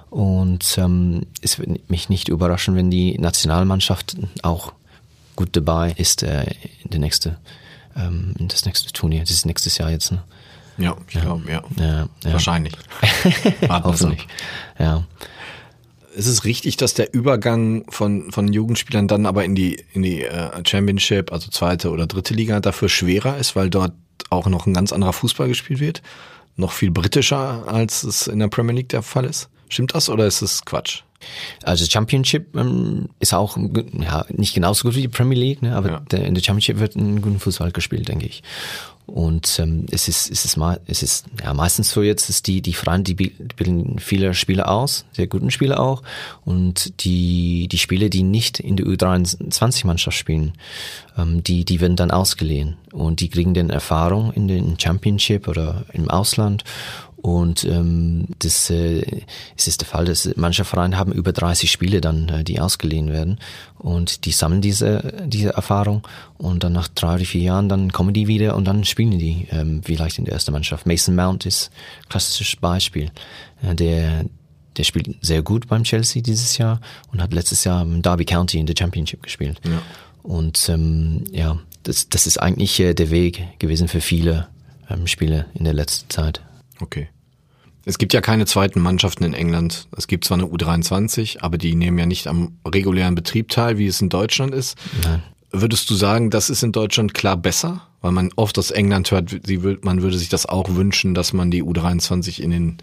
Und 0.09 0.77
ähm, 0.77 1.25
es 1.41 1.59
wird 1.59 1.89
mich 1.89 2.09
nicht 2.09 2.29
überraschen, 2.29 2.75
wenn 2.75 2.89
die 2.89 3.17
Nationalmannschaft 3.17 4.17
auch 4.43 4.73
gut 5.35 5.49
dabei 5.55 5.93
ist 5.97 6.23
äh, 6.23 6.45
in 6.83 6.89
der 6.89 6.99
nächste, 6.99 7.37
ähm, 7.95 8.33
in 8.39 8.47
das 8.47 8.65
nächste 8.65 8.91
Turnier, 8.91 9.21
das 9.21 9.31
ist 9.31 9.45
nächstes 9.45 9.77
Jahr 9.77 9.91
jetzt. 9.91 10.11
Ne? 10.11 10.23
Ja, 10.77 10.95
ich 11.07 11.15
ja. 11.15 11.21
glaube, 11.21 11.51
ja. 11.51 11.63
Ja, 11.77 12.09
ja. 12.23 12.33
Wahrscheinlich. 12.33 12.73
Hoffentlich. 13.69 14.27
Ja. 14.77 15.05
Ist 16.15 16.27
es 16.27 16.45
richtig, 16.45 16.77
dass 16.77 16.95
der 16.95 17.13
Übergang 17.13 17.85
von, 17.89 18.31
von 18.31 18.51
Jugendspielern 18.51 19.07
dann 19.07 19.25
aber 19.25 19.45
in 19.45 19.53
die, 19.53 19.83
in 19.93 20.01
die 20.01 20.23
äh, 20.23 20.49
Championship, 20.65 21.31
also 21.31 21.49
zweite 21.51 21.91
oder 21.91 22.07
dritte 22.07 22.33
Liga, 22.33 22.59
dafür 22.59 22.89
schwerer 22.89 23.37
ist, 23.37 23.55
weil 23.55 23.69
dort 23.69 23.93
auch 24.29 24.47
noch 24.47 24.65
ein 24.65 24.73
ganz 24.73 24.91
anderer 24.91 25.13
Fußball 25.13 25.47
gespielt 25.47 25.79
wird? 25.79 26.01
Noch 26.57 26.71
viel 26.71 26.91
britischer, 26.91 27.67
als 27.67 28.03
es 28.03 28.27
in 28.27 28.39
der 28.39 28.47
Premier 28.47 28.75
League 28.75 28.89
der 28.89 29.03
Fall 29.03 29.25
ist? 29.25 29.49
Stimmt 29.69 29.93
das 29.95 30.09
oder 30.09 30.25
ist 30.25 30.41
es 30.41 30.63
Quatsch? 30.65 31.01
Also 31.63 31.85
Championship 31.85 32.55
ähm, 32.55 33.09
ist 33.19 33.33
auch 33.33 33.57
ja, 33.99 34.25
nicht 34.29 34.53
genauso 34.53 34.87
gut 34.87 34.95
wie 34.95 35.01
die 35.01 35.07
Premier 35.07 35.37
League, 35.37 35.61
ne, 35.61 35.75
aber 35.75 35.89
ja. 35.89 35.99
der, 36.11 36.25
in 36.25 36.35
der 36.35 36.43
Championship 36.43 36.79
wird 36.79 36.95
ein 36.95 37.21
guter 37.21 37.39
Fußball 37.39 37.71
gespielt, 37.71 38.07
denke 38.07 38.27
ich. 38.27 38.43
Und 39.07 39.57
ähm, 39.59 39.85
es 39.89 40.09
ist, 40.09 40.29
es 40.29 40.43
ist, 40.43 40.57
mal, 40.57 40.81
es 40.85 41.01
ist 41.01 41.25
ja, 41.41 41.53
meistens 41.53 41.91
so 41.91 42.03
jetzt, 42.03 42.29
ist 42.29 42.45
die, 42.45 42.61
die 42.61 42.73
Vereine, 42.73 43.03
die 43.03 43.13
bilden 43.13 43.99
viele 43.99 44.33
Spieler 44.33 44.69
aus, 44.69 45.05
sehr 45.13 45.27
guten 45.27 45.49
Spieler 45.49 45.79
auch. 45.79 46.03
Und 46.43 47.05
die, 47.05 47.69
die 47.69 47.77
Spieler, 47.77 48.09
die 48.09 48.23
nicht 48.23 48.59
in 48.59 48.75
der 48.75 48.85
U23-Mannschaft 48.85 50.17
spielen, 50.17 50.53
ähm, 51.17 51.41
die, 51.41 51.63
die 51.63 51.79
werden 51.79 51.95
dann 51.95 52.11
ausgeliehen. 52.11 52.75
Und 52.91 53.21
die 53.21 53.29
kriegen 53.29 53.53
dann 53.53 53.69
Erfahrung 53.69 54.33
in 54.33 54.49
den 54.49 54.77
Championship 54.77 55.47
oder 55.47 55.85
im 55.93 56.09
Ausland. 56.09 56.65
Und 57.21 57.63
ähm, 57.65 58.27
das 58.39 58.69
äh, 58.69 59.01
es 59.57 59.67
ist 59.67 59.81
der 59.81 59.87
Fall, 59.87 60.05
dass 60.05 60.29
manche 60.35 60.63
Vereine 60.63 60.97
haben 60.97 61.11
über 61.11 61.33
30 61.33 61.69
Spiele 61.71 61.99
dann, 61.99 62.29
äh, 62.29 62.43
die 62.43 62.59
ausgeliehen 62.59 63.11
werden. 63.11 63.39
Und 63.77 64.25
die 64.25 64.31
sammeln 64.31 64.61
diese, 64.61 65.25
diese 65.25 65.49
Erfahrung 65.49 66.07
und 66.37 66.63
dann 66.63 66.73
nach 66.73 66.87
drei 66.87 67.15
oder 67.15 67.25
vier 67.25 67.41
Jahren, 67.41 67.69
dann 67.69 67.91
kommen 67.91 68.13
die 68.13 68.27
wieder 68.27 68.55
und 68.55 68.65
dann 68.65 68.85
spielen 68.85 69.17
die 69.17 69.47
ähm, 69.51 69.81
vielleicht 69.83 70.19
in 70.19 70.25
der 70.25 70.35
ersten 70.35 70.51
Mannschaft. 70.51 70.85
Mason 70.85 71.15
Mount 71.15 71.45
ist 71.45 71.71
ein 72.03 72.09
klassisches 72.09 72.55
Beispiel. 72.55 73.11
Äh, 73.63 73.73
der, 73.73 74.25
der 74.77 74.83
spielt 74.83 75.15
sehr 75.21 75.41
gut 75.41 75.67
beim 75.67 75.83
Chelsea 75.83 76.21
dieses 76.21 76.57
Jahr 76.59 76.79
und 77.11 77.21
hat 77.21 77.33
letztes 77.33 77.63
Jahr 77.63 77.81
im 77.81 78.03
Derby 78.03 78.25
County 78.25 78.59
in 78.59 78.67
der 78.67 78.75
Championship 78.77 79.23
gespielt. 79.23 79.59
Ja. 79.65 79.81
Und 80.21 80.69
ähm, 80.69 81.23
ja, 81.31 81.57
das, 81.83 82.09
das 82.09 82.27
ist 82.27 82.37
eigentlich 82.37 82.79
äh, 82.79 82.93
der 82.93 83.09
Weg 83.09 83.59
gewesen 83.59 83.87
für 83.87 84.01
viele 84.01 84.47
ähm, 84.89 85.07
Spieler 85.07 85.45
in 85.55 85.63
der 85.63 85.73
letzten 85.73 86.09
Zeit. 86.09 86.41
Okay. 86.79 87.09
Es 87.85 87.97
gibt 87.97 88.13
ja 88.13 88.19
keine 88.19 88.45
zweiten 88.45 88.81
Mannschaften 88.81 89.23
in 89.23 89.33
England. 89.33 89.87
Es 89.95 90.07
gibt 90.07 90.25
zwar 90.25 90.37
eine 90.37 90.47
U23, 90.47 91.39
aber 91.39 91.57
die 91.57 91.73
nehmen 91.73 91.97
ja 91.97 92.05
nicht 92.05 92.27
am 92.27 92.57
regulären 92.67 93.15
Betrieb 93.15 93.47
teil, 93.47 93.77
wie 93.77 93.87
es 93.87 94.01
in 94.01 94.09
Deutschland 94.09 94.53
ist. 94.53 94.77
Nein. 95.03 95.23
Würdest 95.51 95.89
du 95.89 95.95
sagen, 95.95 96.29
das 96.29 96.49
ist 96.49 96.63
in 96.63 96.73
Deutschland 96.73 97.13
klar 97.13 97.37
besser? 97.37 97.81
Weil 98.01 98.11
man 98.11 98.31
oft 98.35 98.59
aus 98.59 98.71
England 98.71 99.09
hört, 99.11 99.31
man 99.85 100.01
würde 100.01 100.17
sich 100.17 100.27
das 100.27 100.45
auch 100.45 100.75
wünschen, 100.75 101.15
dass 101.15 101.31
man 101.31 101.49
die 101.49 101.63
U23 101.63 102.41
in 102.41 102.51
den, 102.51 102.77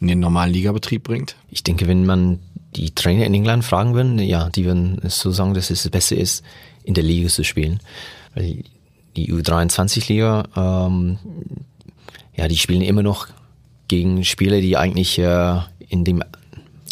in 0.00 0.08
den 0.08 0.18
normalen 0.18 0.52
Ligabetrieb 0.52 1.04
bringt? 1.04 1.36
Ich 1.50 1.62
denke, 1.62 1.86
wenn 1.86 2.04
man 2.04 2.40
die 2.74 2.94
Trainer 2.94 3.26
in 3.26 3.34
England 3.34 3.64
fragen 3.64 3.94
würde, 3.94 4.24
ja, 4.24 4.50
die 4.50 4.64
würden 4.64 5.00
so 5.04 5.30
sagen, 5.30 5.54
dass 5.54 5.70
es 5.70 5.88
besser 5.88 6.16
ist, 6.16 6.44
in 6.82 6.94
der 6.94 7.04
Liga 7.04 7.28
zu 7.28 7.44
spielen. 7.44 7.78
Weil 8.34 8.64
die 9.16 9.32
U23-Liga, 9.32 10.48
ähm, 10.56 11.18
ja, 12.36 12.48
die 12.48 12.58
spielen 12.58 12.82
immer 12.82 13.04
noch 13.04 13.28
gegen 13.88 14.24
Spieler, 14.24 14.60
die 14.60 14.76
eigentlich 14.76 15.18
äh, 15.18 15.60
in 15.88 16.04
dem 16.04 16.22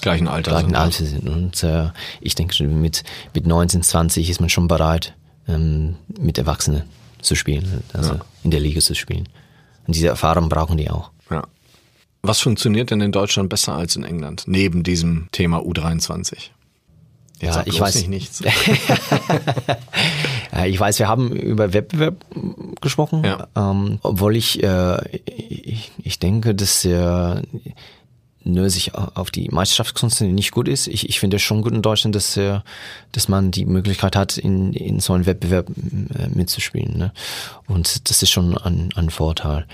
gleichen 0.01 0.29
Alter, 0.29 0.53
gleichen 0.53 0.69
sind, 0.69 0.77
Alter 0.77 1.05
sind. 1.05 1.29
Und 1.29 1.63
äh, 1.63 1.91
ich 2.21 2.35
denke, 2.35 2.65
mit, 2.65 3.05
mit 3.35 3.47
19, 3.47 3.83
20 3.83 4.31
ist 4.31 4.41
man 4.41 4.49
schon 4.49 4.69
bereit, 4.69 5.15
ähm, 5.49 5.97
mit 6.19 6.39
Erwachsenen 6.39 6.85
zu 7.21 7.35
spielen, 7.35 7.83
also 7.93 8.15
ja. 8.15 8.21
in 8.43 8.51
der 8.51 8.61
Liga 8.61 8.81
zu 8.81 8.95
spielen. 8.95 9.29
Und 9.87 9.95
diese 9.97 10.09
Erfahrung 10.09 10.49
brauchen 10.49 10.77
die 10.77 10.91
auch. 10.91 11.11
Ja. 11.31 11.45
Was 12.23 12.41
funktioniert 12.41 12.91
denn 12.91 13.01
in 13.01 13.13
Deutschland 13.13 13.49
besser 13.49 13.75
als 13.75 13.97
in 13.97 14.05
England, 14.05 14.45
neben 14.47 14.83
diesem 14.83 15.29
Thema 15.33 15.59
U23? 15.59 16.51
Ja, 17.41 17.63
ich 17.67 17.79
weiß 17.79 17.97
nicht 17.97 18.09
nichts. 18.09 18.41
ich 20.67 20.81
weiß, 20.81 20.99
wir 20.99 21.09
haben 21.09 21.33
über 21.33 21.75
Wettbewerb 21.75 22.25
gesprochen, 22.81 23.25
ja. 23.25 23.47
ähm, 23.55 23.99
obwohl 24.03 24.37
ich, 24.37 24.63
äh, 24.63 25.19
ich, 25.27 25.93
ich 26.03 26.19
denke, 26.19 26.55
dass 26.55 26.83
er 26.85 27.43
nur 28.47 28.71
sich 28.71 28.95
auf 28.95 29.31
die 29.31 29.49
Meisterschaftskunst 29.51 30.21
nicht 30.23 30.53
gut 30.53 30.69
ist. 30.69 30.87
Ich, 30.87 31.09
ich 31.09 31.19
finde 31.19 31.37
es 31.37 31.43
schon 31.43 31.63
gut 31.63 31.73
in 31.73 31.83
Deutschland, 31.83 32.15
dass, 32.15 32.37
äh, 32.37 32.61
dass 33.13 33.29
man 33.29 33.51
die 33.51 33.67
Möglichkeit 33.67 34.15
hat, 34.15 34.39
in, 34.39 34.73
in 34.73 35.01
so 35.01 35.13
einem 35.13 35.27
Wettbewerb 35.27 35.69
äh, 35.69 36.29
mitzuspielen. 36.29 36.97
Ne? 36.97 37.13
Und 37.67 38.09
das 38.09 38.23
ist 38.23 38.31
schon 38.31 38.57
ein, 38.57 38.91
ein 38.95 39.11
Vorteil. 39.11 39.67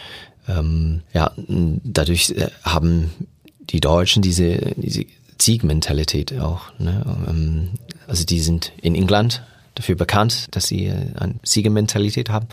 Ähm, 0.48 1.02
ja, 1.12 1.32
dadurch 1.36 2.30
äh, 2.30 2.48
haben 2.64 3.12
die 3.60 3.80
Deutschen 3.80 4.22
diese, 4.22 4.72
diese 4.76 5.04
Siegmentalität 5.44 6.38
auch. 6.38 6.72
Ne? 6.78 7.02
Ähm, 7.28 7.70
also 8.06 8.24
die 8.24 8.40
sind 8.40 8.72
in 8.80 8.94
England 8.94 9.42
dafür 9.74 9.94
bekannt, 9.94 10.48
dass 10.50 10.66
sie 10.66 10.86
äh, 10.86 11.06
eine 11.18 11.34
Siegermentalität 11.42 12.30
haben. 12.30 12.46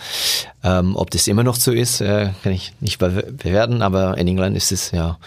Ähm, 0.63 0.95
ob 0.95 1.11
das 1.11 1.27
immer 1.27 1.43
noch 1.43 1.55
so 1.55 1.71
ist, 1.71 2.01
äh, 2.01 2.29
kann 2.43 2.53
ich 2.53 2.73
nicht 2.79 2.97
bewerten, 2.97 3.81
aber 3.81 4.17
in 4.17 4.27
England 4.27 4.55
ist 4.55 4.71
es 4.71 4.91
ja, 4.91 5.17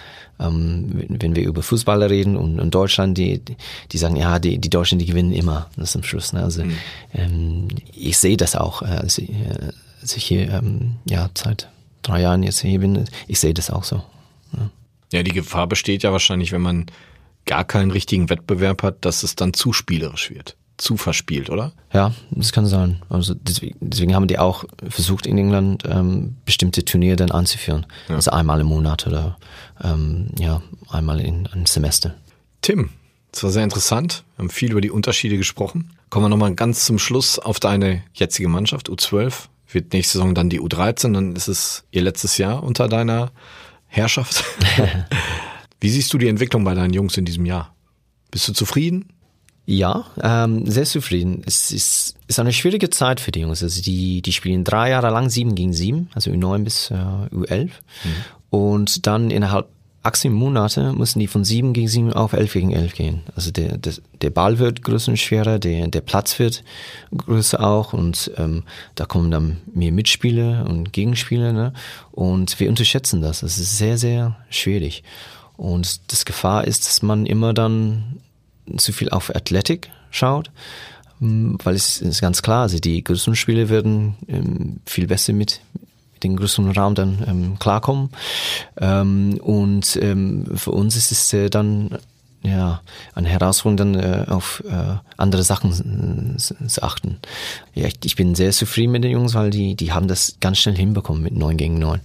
ähm, 0.40 1.04
wenn 1.08 1.36
wir 1.36 1.44
über 1.44 1.62
Fußballer 1.62 2.08
reden 2.08 2.36
und 2.36 2.58
in 2.58 2.70
Deutschland, 2.70 3.18
die, 3.18 3.42
die 3.92 3.98
sagen, 3.98 4.16
ja, 4.16 4.38
die, 4.38 4.58
die 4.58 4.70
Deutschen, 4.70 4.98
die 4.98 5.06
gewinnen 5.06 5.32
immer, 5.32 5.68
das 5.76 5.90
ist 5.90 5.96
am 5.96 6.02
Schluss. 6.02 6.32
Ne? 6.32 6.42
Also 6.42 6.64
mhm. 6.64 6.76
ähm, 7.14 7.68
ich 7.92 8.16
sehe 8.18 8.36
das 8.36 8.56
auch, 8.56 8.82
äh, 8.82 8.86
als, 8.86 9.18
ich, 9.18 9.30
äh, 9.30 9.72
als 10.00 10.16
ich 10.16 10.24
hier 10.24 10.50
ähm, 10.50 10.96
ja, 11.04 11.28
seit 11.34 11.68
drei 12.02 12.22
Jahren 12.22 12.42
jetzt 12.42 12.60
hier 12.60 12.80
bin, 12.80 13.04
ich 13.28 13.38
sehe 13.38 13.54
das 13.54 13.70
auch 13.70 13.84
so. 13.84 14.02
Ja. 14.52 14.70
ja, 15.12 15.22
die 15.22 15.32
Gefahr 15.32 15.66
besteht 15.66 16.02
ja 16.02 16.12
wahrscheinlich, 16.12 16.52
wenn 16.52 16.62
man 16.62 16.86
gar 17.46 17.64
keinen 17.64 17.90
richtigen 17.90 18.30
Wettbewerb 18.30 18.82
hat, 18.82 19.04
dass 19.04 19.22
es 19.22 19.36
dann 19.36 19.52
zu 19.52 19.72
spielerisch 19.72 20.30
wird. 20.30 20.56
Zu 20.76 20.96
verspielt, 20.96 21.50
oder? 21.50 21.72
Ja, 21.92 22.12
das 22.30 22.52
kann 22.52 22.66
sein. 22.66 23.02
Also 23.08 23.34
deswegen, 23.34 23.76
deswegen 23.80 24.14
haben 24.14 24.26
die 24.26 24.38
auch 24.38 24.64
versucht 24.88 25.26
in 25.26 25.38
England 25.38 25.84
ähm, 25.86 26.36
bestimmte 26.44 26.84
Turniere 26.84 27.16
dann 27.16 27.30
anzuführen. 27.30 27.86
Ja. 28.08 28.16
Also 28.16 28.30
einmal 28.30 28.60
im 28.60 28.66
Monat 28.66 29.06
oder 29.06 29.36
ähm, 29.82 30.28
ja, 30.38 30.62
einmal 30.90 31.20
in 31.20 31.46
einem 31.48 31.66
Semester. 31.66 32.14
Tim, 32.62 32.90
Das 33.32 33.44
war 33.44 33.50
sehr 33.50 33.64
interessant. 33.64 34.24
Wir 34.36 34.44
haben 34.44 34.50
viel 34.50 34.72
über 34.72 34.80
die 34.80 34.90
Unterschiede 34.90 35.36
gesprochen. 35.36 35.90
Kommen 36.10 36.24
wir 36.26 36.30
nochmal 36.30 36.54
ganz 36.54 36.84
zum 36.84 36.98
Schluss 36.98 37.38
auf 37.38 37.60
deine 37.60 38.02
jetzige 38.14 38.48
Mannschaft, 38.48 38.88
U12. 38.88 39.48
Wird 39.70 39.92
nächste 39.92 40.18
Saison 40.18 40.34
dann 40.34 40.50
die 40.50 40.60
U13, 40.60 41.12
dann 41.14 41.34
ist 41.34 41.48
es 41.48 41.84
ihr 41.90 42.02
letztes 42.02 42.38
Jahr 42.38 42.62
unter 42.62 42.88
deiner 42.88 43.30
Herrschaft. 43.86 44.44
Wie 45.82 45.90
siehst 45.90 46.12
du 46.12 46.18
die 46.18 46.28
Entwicklung 46.28 46.62
bei 46.62 46.74
deinen 46.74 46.94
Jungs 46.94 47.16
in 47.16 47.24
diesem 47.24 47.44
Jahr? 47.44 47.74
Bist 48.30 48.46
du 48.46 48.52
zufrieden? 48.52 49.12
Ja, 49.66 50.06
ähm, 50.22 50.64
sehr 50.70 50.84
zufrieden. 50.84 51.42
Es 51.44 51.72
ist, 51.72 52.14
ist 52.28 52.38
eine 52.38 52.52
schwierige 52.52 52.88
Zeit 52.88 53.18
für 53.18 53.32
die 53.32 53.40
Jungs. 53.40 53.64
Also 53.64 53.82
die, 53.82 54.22
die 54.22 54.32
spielen 54.32 54.62
drei 54.62 54.90
Jahre 54.90 55.10
lang 55.10 55.28
sieben 55.28 55.56
gegen 55.56 55.72
sieben, 55.72 56.08
also 56.14 56.30
U9 56.30 56.62
bis 56.62 56.92
äh, 56.92 56.94
U11. 56.94 57.64
Mhm. 57.64 57.70
Und 58.50 59.08
dann 59.08 59.32
innerhalb 59.32 59.70
18 60.04 60.32
Monate 60.32 60.92
müssen 60.92 61.18
die 61.18 61.26
von 61.26 61.44
sieben 61.44 61.72
gegen 61.72 61.88
sieben 61.88 62.12
auf 62.12 62.32
elf 62.32 62.52
gegen 62.52 62.72
elf 62.72 62.94
gehen. 62.94 63.22
Also 63.34 63.50
der, 63.50 63.76
der, 63.76 63.94
der 64.20 64.30
Ball 64.30 64.60
wird 64.60 64.84
größer 64.84 65.10
und 65.10 65.16
schwerer, 65.16 65.58
der, 65.58 65.88
der 65.88 66.00
Platz 66.00 66.38
wird 66.38 66.62
größer 67.16 67.60
auch 67.60 67.92
und 67.92 68.30
ähm, 68.36 68.62
da 68.94 69.04
kommen 69.04 69.32
dann 69.32 69.58
mehr 69.74 69.90
Mitspieler 69.90 70.64
und 70.68 70.92
Gegenspieler. 70.92 71.52
Ne? 71.52 71.72
Und 72.12 72.60
wir 72.60 72.68
unterschätzen 72.68 73.20
das. 73.20 73.40
Das 73.40 73.58
ist 73.58 73.78
sehr, 73.78 73.98
sehr 73.98 74.36
schwierig. 74.48 75.02
Und 75.62 76.00
das 76.10 76.24
Gefahr 76.24 76.66
ist, 76.66 76.86
dass 76.86 77.02
man 77.02 77.24
immer 77.24 77.54
dann 77.54 78.18
zu 78.78 78.92
viel 78.92 79.10
auf 79.10 79.32
Athletik 79.32 79.90
schaut, 80.10 80.50
ähm, 81.20 81.56
weil 81.62 81.76
es 81.76 82.02
ist 82.02 82.20
ganz 82.20 82.42
klar, 82.42 82.62
also 82.62 82.80
die 82.80 83.04
größeren 83.04 83.36
Spiele 83.36 83.68
werden 83.68 84.16
ähm, 84.26 84.80
viel 84.86 85.06
besser 85.06 85.32
mit 85.32 85.60
den 86.24 86.36
größeren 86.36 86.72
Raum 86.72 86.96
dann 86.96 87.24
ähm, 87.28 87.58
klarkommen. 87.60 88.10
Ähm, 88.76 89.38
und 89.40 89.96
ähm, 90.02 90.46
für 90.56 90.72
uns 90.72 90.96
ist 90.96 91.12
es 91.12 91.32
äh, 91.32 91.48
dann 91.48 91.96
ja, 92.42 92.82
eine 93.14 93.28
Herausforderung, 93.28 93.94
dann 93.94 94.02
äh, 94.02 94.24
auf 94.28 94.64
äh, 94.66 94.96
andere 95.16 95.44
Sachen 95.44 96.38
zu 96.38 96.82
achten. 96.82 97.20
Ja, 97.72 97.86
ich, 97.86 97.98
ich, 98.02 98.16
bin 98.16 98.34
sehr 98.34 98.50
zufrieden 98.50 98.90
mit 98.90 99.04
den 99.04 99.12
Jungs, 99.12 99.34
weil 99.34 99.50
die, 99.50 99.76
die 99.76 99.92
haben 99.92 100.08
das 100.08 100.38
ganz 100.40 100.58
schnell 100.58 100.74
hinbekommen 100.76 101.22
mit 101.22 101.36
neun 101.36 101.56
gegen 101.56 101.78
neun 101.78 102.00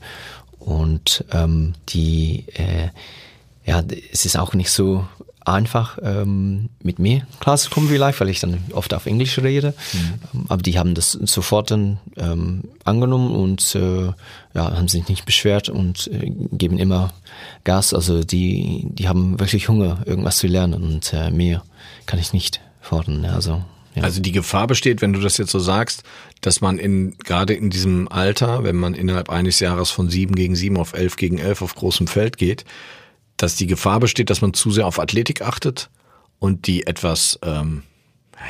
Und 0.60 1.26
ähm, 1.32 1.74
die, 1.90 2.46
äh, 2.54 2.90
ja, 3.68 3.84
es 4.12 4.26
ist 4.26 4.38
auch 4.38 4.54
nicht 4.54 4.72
so 4.72 5.06
einfach 5.48 5.98
ähm, 6.02 6.70
mit 6.84 7.00
mir 7.00 7.26
klarzukommen 7.40 7.90
vielleicht, 7.90 8.20
weil 8.20 8.30
ich 8.30 8.40
dann 8.40 8.58
oft 8.74 8.94
auf 8.94 9.06
Englisch 9.06 9.38
rede. 9.40 9.74
Mhm. 9.94 10.46
Aber 10.50 10.62
die 10.62 10.78
haben 10.78 10.94
das 10.94 11.12
sofort 11.12 11.72
dann 11.72 12.00
ähm, 12.18 12.64
angenommen 12.84 13.34
und 13.34 13.76
äh, 13.76 14.08
ja, 14.08 14.16
haben 14.56 14.88
sich 14.88 15.08
nicht 15.08 15.26
beschwert 15.26 15.70
und 15.70 16.08
äh, 16.08 16.32
geben 16.52 16.78
immer 16.78 17.14
Gas. 17.64 17.94
Also 17.94 18.24
die, 18.24 18.88
die 18.90 19.08
haben 19.08 19.40
wirklich 19.40 19.70
Hunger, 19.70 20.00
irgendwas 20.06 20.38
zu 20.38 20.48
lernen 20.48 20.84
und 20.84 21.14
äh, 21.14 21.30
mehr 21.30 21.64
kann 22.06 22.20
ich 22.20 22.34
nicht 22.34 22.62
fordern. 22.82 23.26
Also 23.26 23.64
ja. 23.96 24.04
Also 24.04 24.22
die 24.22 24.32
Gefahr 24.32 24.68
besteht, 24.68 25.02
wenn 25.02 25.14
du 25.14 25.20
das 25.20 25.38
jetzt 25.38 25.52
so 25.52 25.60
sagst, 25.60 26.04
dass 26.42 26.62
man 26.62 26.78
in 26.78 27.18
gerade 27.18 27.54
in 27.54 27.72
diesem 27.72 28.08
Alter, 28.10 28.64
wenn 28.64 28.76
man 28.76 28.94
innerhalb 28.94 29.30
eines 29.30 29.60
Jahres 29.60 29.90
von 29.90 30.10
sieben 30.10 30.36
gegen 30.36 30.56
sieben 30.56 30.78
auf 30.78 30.94
elf 30.94 31.16
gegen 31.16 31.40
elf 31.40 31.64
auf 31.64 31.74
großem 31.74 32.06
Feld 32.06 32.38
geht, 32.38 32.64
dass 33.38 33.56
die 33.56 33.68
Gefahr 33.68 34.00
besteht, 34.00 34.30
dass 34.30 34.42
man 34.42 34.54
zu 34.54 34.72
sehr 34.72 34.88
auf 34.88 35.00
Athletik 35.00 35.42
achtet 35.42 35.90
und 36.40 36.68
die 36.68 36.86
etwas, 36.88 37.40
ähm, 37.44 37.84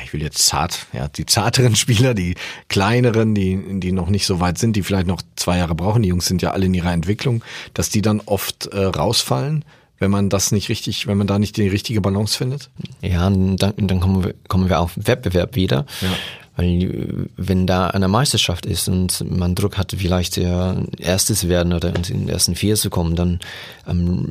ich 0.04 0.12
will 0.12 0.22
jetzt 0.22 0.44
zart, 0.46 0.86
ja, 0.92 1.08
die 1.08 1.26
zarteren 1.26 1.76
Spieler, 1.76 2.14
die 2.14 2.34
kleineren, 2.68 3.34
die, 3.34 3.80
die 3.80 3.92
noch 3.92 4.08
nicht 4.08 4.26
so 4.26 4.40
weit 4.40 4.58
sind, 4.58 4.76
die 4.76 4.82
vielleicht 4.82 5.06
noch 5.06 5.22
zwei 5.36 5.58
Jahre 5.58 5.74
brauchen, 5.74 6.02
die 6.02 6.08
Jungs 6.08 6.26
sind 6.26 6.42
ja 6.42 6.50
alle 6.52 6.66
in 6.66 6.74
ihrer 6.74 6.92
Entwicklung, 6.92 7.44
dass 7.74 7.90
die 7.90 8.02
dann 8.02 8.20
oft 8.20 8.66
äh, 8.66 8.84
rausfallen, 8.84 9.64
wenn 9.98 10.10
man 10.10 10.28
das 10.30 10.52
nicht 10.52 10.68
richtig, 10.68 11.06
wenn 11.06 11.18
man 11.18 11.26
da 11.26 11.38
nicht 11.38 11.56
die 11.56 11.68
richtige 11.68 12.00
Balance 12.00 12.36
findet? 12.36 12.70
Ja, 13.02 13.28
dann, 13.28 13.56
dann 13.56 14.00
kommen, 14.00 14.24
wir, 14.24 14.34
kommen 14.48 14.68
wir 14.68 14.80
auf 14.80 14.92
Wettbewerb 14.96 15.56
wieder. 15.56 15.86
Ja. 16.00 16.08
Weil 16.56 17.28
wenn 17.36 17.68
da 17.68 17.88
eine 17.88 18.08
Meisterschaft 18.08 18.66
ist 18.66 18.88
und 18.88 19.24
man 19.30 19.54
Druck 19.54 19.78
hat, 19.78 19.94
vielleicht 19.96 20.36
der 20.36 20.82
erstes 20.98 21.48
werden 21.48 21.72
oder 21.72 21.94
in 21.94 22.02
den 22.02 22.28
ersten 22.28 22.56
vier 22.56 22.74
zu 22.74 22.90
kommen, 22.90 23.14
dann 23.14 23.38
ähm, 23.86 24.28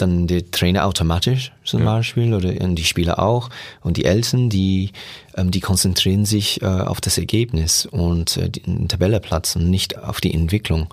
dann 0.00 0.26
der 0.26 0.50
Trainer 0.50 0.86
automatisch 0.86 1.52
zum 1.64 1.80
ja. 1.80 1.96
Beispiel 1.96 2.34
oder 2.34 2.52
die 2.52 2.84
Spieler 2.84 3.18
auch 3.18 3.50
und 3.82 3.96
die 3.96 4.04
Eltern, 4.04 4.50
die 4.50 4.92
ähm, 5.36 5.50
die 5.50 5.60
konzentrieren 5.60 6.24
sich 6.24 6.62
äh, 6.62 6.66
auf 6.66 7.00
das 7.00 7.18
Ergebnis 7.18 7.86
und 7.86 8.36
äh, 8.36 8.50
den 8.50 8.88
Tabelleplatz 8.88 9.56
und 9.56 9.70
nicht 9.70 9.98
auf 9.98 10.20
die 10.20 10.34
Entwicklung. 10.34 10.92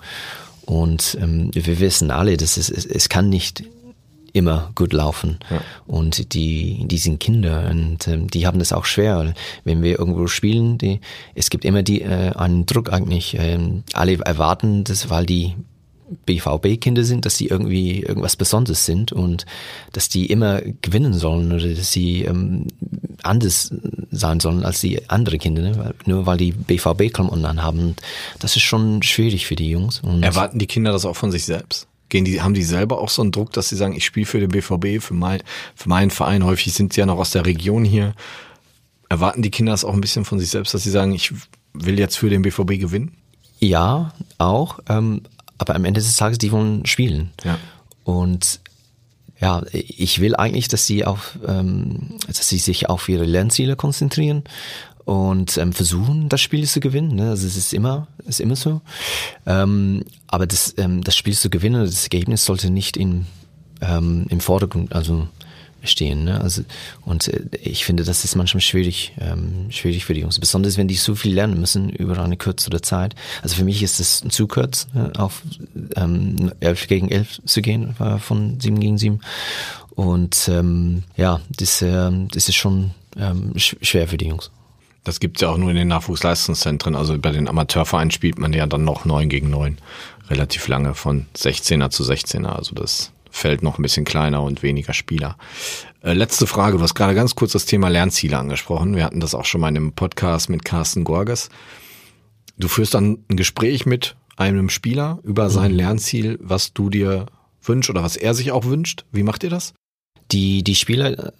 Und 0.64 1.16
ähm, 1.20 1.50
wir 1.54 1.80
wissen 1.80 2.10
alle, 2.10 2.36
dass 2.36 2.56
es, 2.56 2.68
es, 2.68 2.84
es 2.84 3.08
kann 3.08 3.30
nicht 3.30 3.64
immer 4.32 4.70
gut 4.74 4.92
laufen. 4.92 5.38
Ja. 5.50 5.60
Und 5.86 6.34
die, 6.34 6.84
die 6.86 6.98
sind 6.98 7.20
Kinder 7.20 7.68
und 7.70 8.06
ähm, 8.06 8.28
die 8.28 8.46
haben 8.46 8.58
das 8.58 8.72
auch 8.72 8.84
schwer. 8.84 9.34
Wenn 9.64 9.82
wir 9.82 9.98
irgendwo 9.98 10.26
spielen, 10.26 10.78
die, 10.78 11.00
es 11.34 11.50
gibt 11.50 11.64
immer 11.64 11.82
die, 11.82 12.02
äh, 12.02 12.32
einen 12.34 12.66
Druck 12.66 12.92
eigentlich. 12.92 13.36
Ähm, 13.38 13.82
alle 13.94 14.18
erwarten 14.18 14.84
das, 14.84 15.08
weil 15.10 15.26
die 15.26 15.54
BVB-Kinder 16.26 17.04
sind, 17.04 17.26
dass 17.26 17.36
sie 17.36 17.46
irgendwie 17.46 18.00
irgendwas 18.02 18.36
Besonderes 18.36 18.86
sind 18.86 19.12
und 19.12 19.46
dass 19.92 20.08
die 20.08 20.26
immer 20.26 20.60
gewinnen 20.82 21.14
sollen 21.14 21.52
oder 21.52 21.68
dass 21.68 21.92
sie 21.92 22.22
ähm, 22.22 22.66
anders 23.22 23.72
sein 24.10 24.40
sollen 24.40 24.64
als 24.64 24.80
die 24.80 25.08
andere 25.10 25.38
Kinder, 25.38 25.62
ne? 25.62 25.94
nur 26.06 26.26
weil 26.26 26.38
die 26.38 26.52
BVB-Klamotten 26.52 27.44
anhaben. 27.44 27.96
Das 28.38 28.56
ist 28.56 28.62
schon 28.62 29.02
schwierig 29.02 29.46
für 29.46 29.56
die 29.56 29.70
Jungs. 29.70 30.00
Und 30.00 30.22
Erwarten 30.22 30.58
die 30.58 30.66
Kinder 30.66 30.92
das 30.92 31.04
auch 31.04 31.16
von 31.16 31.30
sich 31.30 31.44
selbst? 31.44 31.86
Gehen 32.08 32.24
die, 32.24 32.40
haben 32.40 32.54
die 32.54 32.62
selber 32.62 32.98
auch 32.98 33.10
so 33.10 33.20
einen 33.20 33.32
Druck, 33.32 33.52
dass 33.52 33.68
sie 33.68 33.76
sagen, 33.76 33.94
ich 33.94 34.06
spiele 34.06 34.24
für 34.24 34.40
den 34.40 34.48
BVB, 34.48 35.02
für, 35.02 35.14
mein, 35.14 35.42
für 35.74 35.88
meinen 35.88 36.10
Verein, 36.10 36.44
häufig 36.44 36.72
sind 36.72 36.94
sie 36.94 37.00
ja 37.00 37.06
noch 37.06 37.18
aus 37.18 37.32
der 37.32 37.44
Region 37.44 37.84
hier. 37.84 38.14
Erwarten 39.10 39.42
die 39.42 39.50
Kinder 39.50 39.72
das 39.72 39.84
auch 39.84 39.92
ein 39.92 40.00
bisschen 40.00 40.24
von 40.24 40.38
sich 40.38 40.50
selbst, 40.50 40.72
dass 40.72 40.82
sie 40.82 40.90
sagen, 40.90 41.12
ich 41.12 41.34
will 41.74 41.98
jetzt 41.98 42.16
für 42.16 42.30
den 42.30 42.42
BVB 42.42 42.78
gewinnen? 42.78 43.12
Ja, 43.60 44.12
auch. 44.38 44.78
Ähm, 44.88 45.22
aber 45.58 45.74
am 45.74 45.84
Ende 45.84 46.00
des 46.00 46.16
Tages, 46.16 46.38
die 46.38 46.52
wollen 46.52 46.86
spielen. 46.86 47.30
Ja. 47.44 47.58
Und 48.04 48.60
ja, 49.40 49.62
ich 49.72 50.20
will 50.20 50.34
eigentlich, 50.34 50.68
dass 50.68 50.86
sie 50.86 51.04
auf, 51.04 51.38
ähm, 51.46 52.18
dass 52.26 52.48
sie 52.48 52.58
sich 52.58 52.88
auf 52.88 53.08
ihre 53.08 53.24
Lernziele 53.24 53.76
konzentrieren 53.76 54.44
und 55.04 55.56
ähm, 55.58 55.72
versuchen, 55.72 56.28
das 56.28 56.40
Spiel 56.40 56.66
zu 56.66 56.80
gewinnen. 56.80 57.14
Ne? 57.14 57.30
Also 57.30 57.46
es 57.46 57.56
ist 57.56 57.72
immer, 57.72 58.08
ist 58.26 58.40
immer 58.40 58.56
so. 58.56 58.80
Ähm, 59.46 60.04
aber 60.26 60.46
das, 60.46 60.74
ähm, 60.76 61.02
das 61.02 61.16
Spiel 61.16 61.34
zu 61.34 61.50
gewinnen, 61.50 61.84
das 61.84 62.02
Ergebnis 62.02 62.44
sollte 62.44 62.70
nicht 62.70 62.96
in, 62.96 63.26
ähm, 63.80 64.26
im 64.28 64.40
Vordergrund, 64.40 64.92
also 64.92 65.28
stehen. 65.82 66.24
Ne? 66.24 66.40
Also, 66.40 66.62
und 67.04 67.28
äh, 67.28 67.42
ich 67.62 67.84
finde, 67.84 68.04
das 68.04 68.24
ist 68.24 68.34
manchmal 68.36 68.60
schwierig, 68.60 69.12
ähm, 69.20 69.70
schwierig 69.70 70.04
für 70.04 70.14
die 70.14 70.20
Jungs. 70.20 70.38
Besonders 70.38 70.76
wenn 70.76 70.88
die 70.88 70.94
so 70.94 71.14
viel 71.14 71.34
lernen 71.34 71.60
müssen 71.60 71.90
über 71.90 72.18
eine 72.18 72.36
kürzere 72.36 72.80
Zeit. 72.80 73.14
Also 73.42 73.56
für 73.56 73.64
mich 73.64 73.82
ist 73.82 74.00
es 74.00 74.22
zu 74.28 74.46
kurz, 74.46 74.88
ne? 74.92 75.12
auf 75.16 75.42
ähm, 75.96 76.52
11 76.60 76.88
gegen 76.88 77.10
11 77.10 77.40
zu 77.44 77.62
gehen, 77.62 77.94
äh, 78.00 78.18
von 78.18 78.58
7 78.60 78.80
gegen 78.80 78.98
7. 78.98 79.20
Und 79.90 80.48
ähm, 80.48 81.02
ja, 81.16 81.40
das, 81.50 81.82
äh, 81.82 82.10
das 82.32 82.48
ist 82.48 82.56
schon 82.56 82.92
ähm, 83.16 83.52
schwer 83.56 84.08
für 84.08 84.16
die 84.16 84.28
Jungs. 84.28 84.50
Das 85.04 85.20
gibt's 85.20 85.40
ja 85.40 85.48
auch 85.48 85.56
nur 85.56 85.70
in 85.70 85.76
den 85.76 85.88
Nachwuchsleistungszentren. 85.88 86.94
Also 86.94 87.18
bei 87.18 87.30
den 87.30 87.48
Amateurvereinen 87.48 88.10
spielt 88.10 88.38
man 88.38 88.52
ja 88.52 88.66
dann 88.66 88.84
noch 88.84 89.04
9 89.04 89.28
gegen 89.28 89.50
9. 89.50 89.78
Relativ 90.28 90.68
lange, 90.68 90.94
von 90.94 91.26
16er 91.34 91.88
zu 91.90 92.02
16er. 92.02 92.48
Also 92.48 92.74
das 92.74 93.10
Feld 93.30 93.62
noch 93.62 93.78
ein 93.78 93.82
bisschen 93.82 94.04
kleiner 94.04 94.42
und 94.42 94.62
weniger 94.62 94.94
Spieler. 94.94 95.36
Äh, 96.02 96.12
letzte 96.12 96.46
Frage, 96.46 96.78
du 96.78 96.82
hast 96.82 96.94
gerade 96.94 97.14
ganz 97.14 97.34
kurz 97.34 97.52
das 97.52 97.66
Thema 97.66 97.88
Lernziele 97.88 98.38
angesprochen. 98.38 98.96
Wir 98.96 99.04
hatten 99.04 99.20
das 99.20 99.34
auch 99.34 99.44
schon 99.44 99.60
mal 99.60 99.68
in 99.68 99.76
einem 99.76 99.92
Podcast 99.92 100.48
mit 100.48 100.64
Carsten 100.64 101.04
Gorges. 101.04 101.48
Du 102.56 102.68
führst 102.68 102.94
dann 102.94 103.18
ein 103.30 103.36
Gespräch 103.36 103.86
mit 103.86 104.16
einem 104.36 104.70
Spieler 104.70 105.18
über 105.22 105.50
sein 105.50 105.72
mhm. 105.72 105.78
Lernziel, 105.78 106.38
was 106.40 106.72
du 106.72 106.90
dir 106.90 107.26
wünschst 107.62 107.90
oder 107.90 108.02
was 108.02 108.16
er 108.16 108.34
sich 108.34 108.52
auch 108.52 108.64
wünscht. 108.64 109.04
Wie 109.12 109.22
macht 109.22 109.44
ihr 109.44 109.50
das? 109.50 109.74
Die, 110.30 110.62
die 110.62 110.74
Spieler 110.74 111.32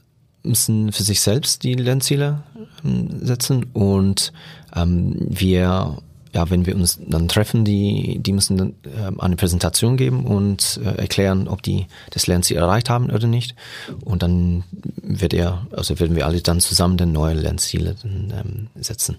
müssen 0.43 0.93
für 0.93 1.03
sich 1.03 1.21
selbst 1.21 1.63
die 1.63 1.75
Lernziele 1.75 2.43
ähm, 2.85 3.25
setzen 3.25 3.67
und 3.73 4.33
ähm, 4.75 5.17
wir 5.19 5.99
ja, 6.39 6.51
wenn 6.51 6.67
wir 6.67 6.77
uns 6.77 7.01
dann 7.05 7.27
treffen, 7.27 7.65
die, 7.65 8.21
die 8.21 8.33
müssen 8.33 8.57
dann 8.57 8.75
äh, 8.85 9.21
eine 9.21 9.35
Präsentation 9.35 9.97
geben 9.97 10.25
und 10.25 10.79
äh, 10.85 11.01
erklären, 11.01 11.49
ob 11.49 11.63
die 11.63 11.87
das 12.11 12.29
Lernziel 12.29 12.59
erreicht 12.59 12.91
haben 12.91 13.11
oder 13.11 13.27
nicht. 13.27 13.57
Und 14.05 14.23
dann 14.23 14.63
wird 15.03 15.35
er, 15.35 15.67
also 15.73 15.99
werden 15.99 16.15
wir 16.15 16.27
alle 16.27 16.41
dann 16.41 16.61
zusammen 16.61 16.97
dann 16.97 17.11
neue 17.11 17.35
Lernziele 17.35 17.97
dann, 18.01 18.33
ähm, 18.39 18.67
setzen. 18.81 19.17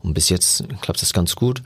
Und 0.00 0.14
bis 0.14 0.28
jetzt 0.28 0.64
klappt 0.80 1.02
das 1.02 1.12
ganz 1.12 1.34
gut. 1.34 1.60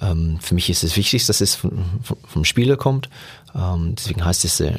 Ähm, 0.00 0.38
für 0.40 0.54
mich 0.54 0.70
ist 0.70 0.84
es 0.84 0.96
wichtig, 0.96 1.26
dass 1.26 1.42
es 1.42 1.54
vom, 1.54 1.84
vom 2.26 2.44
Spieler 2.46 2.78
kommt. 2.78 3.10
Ähm, 3.54 3.94
deswegen 3.94 4.24
heißt 4.24 4.46
es 4.46 4.58
äh, 4.60 4.72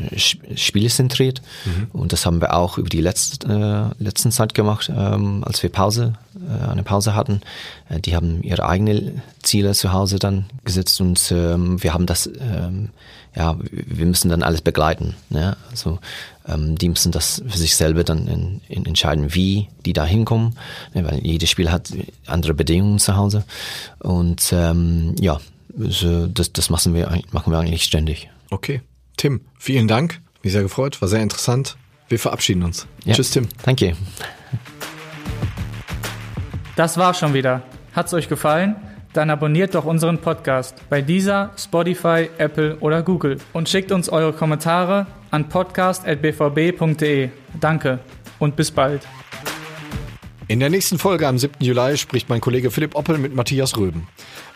spielezentriert. 0.55 1.43
Mhm. 1.65 1.87
Und 1.93 2.13
das 2.13 2.25
haben 2.25 2.41
wir 2.41 2.55
auch 2.55 2.79
über 2.79 2.89
die 2.89 3.01
letzte, 3.01 3.93
äh, 3.99 4.03
letzten 4.03 4.31
Zeit 4.31 4.55
gemacht, 4.55 4.91
ähm, 4.91 5.43
als 5.43 5.61
wir 5.61 5.69
Pause 5.69 6.13
eine 6.51 6.83
Pause 6.83 7.15
hatten. 7.15 7.41
Äh, 7.89 7.99
die 7.99 8.15
haben 8.15 8.41
ihre 8.43 8.67
eigenen 8.67 9.21
Ziele 9.43 9.73
zu 9.73 9.91
Hause 9.91 10.19
dann 10.19 10.45
gesetzt 10.63 10.99
und 11.01 11.31
ähm, 11.31 11.81
wir 11.81 11.93
haben 11.93 12.05
das, 12.05 12.27
ähm, 12.39 12.89
ja, 13.35 13.57
wir 13.71 14.05
müssen 14.05 14.29
dann 14.29 14.43
alles 14.43 14.61
begleiten. 14.61 15.15
Ne? 15.29 15.57
Also 15.69 15.99
ähm, 16.47 16.77
die 16.77 16.89
müssen 16.89 17.11
das 17.11 17.41
für 17.47 17.57
sich 17.57 17.75
selber 17.75 18.03
dann 18.03 18.27
in, 18.27 18.61
in 18.67 18.85
entscheiden, 18.85 19.33
wie 19.33 19.67
die 19.85 19.93
da 19.93 20.05
hinkommen, 20.05 20.57
ne? 20.93 21.05
weil 21.05 21.19
jedes 21.25 21.49
Spiel 21.49 21.71
hat 21.71 21.91
andere 22.25 22.53
Bedingungen 22.53 22.99
zu 22.99 23.15
Hause 23.15 23.43
und 23.99 24.49
ähm, 24.51 25.15
ja, 25.19 25.39
das, 25.77 26.53
das 26.53 26.69
machen 26.69 26.95
wir, 26.95 27.21
machen 27.31 27.51
wir 27.51 27.59
eigentlich 27.59 27.83
ständig. 27.83 28.29
Okay. 28.49 28.81
Tim, 29.15 29.41
vielen 29.59 29.87
Dank. 29.87 30.21
Mich 30.43 30.53
sehr 30.53 30.63
gefreut, 30.63 31.01
war 31.01 31.07
sehr 31.07 31.21
interessant. 31.21 31.77
Wir 32.09 32.19
verabschieden 32.19 32.63
uns. 32.63 32.87
Ja. 33.05 33.13
Tschüss, 33.13 33.31
Tim. 33.31 33.47
Danke. 33.63 33.95
Das 36.77 36.95
war 36.95 37.15
schon 37.15 37.33
wieder. 37.33 37.63
Hat's 37.95 38.13
euch 38.13 38.29
gefallen? 38.29 38.75
Dann 39.11 39.31
abonniert 39.31 39.73
doch 39.73 39.85
unseren 39.85 40.19
Podcast 40.19 40.75
bei 40.91 41.01
dieser, 41.01 41.49
Spotify, 41.57 42.29
Apple 42.37 42.77
oder 42.81 43.01
Google 43.01 43.39
und 43.51 43.67
schickt 43.67 43.91
uns 43.91 44.09
eure 44.09 44.31
Kommentare 44.31 45.07
an 45.31 45.49
podcast.bvb.de. 45.49 47.29
Danke 47.59 47.97
und 48.37 48.55
bis 48.55 48.69
bald. 48.69 49.01
In 50.47 50.59
der 50.59 50.69
nächsten 50.69 50.99
Folge 50.99 51.27
am 51.27 51.39
7. 51.39 51.55
Juli 51.61 51.97
spricht 51.97 52.29
mein 52.29 52.41
Kollege 52.41 52.69
Philipp 52.69 52.93
Oppel 52.93 53.17
mit 53.17 53.33
Matthias 53.33 53.75
Röben. 53.75 54.07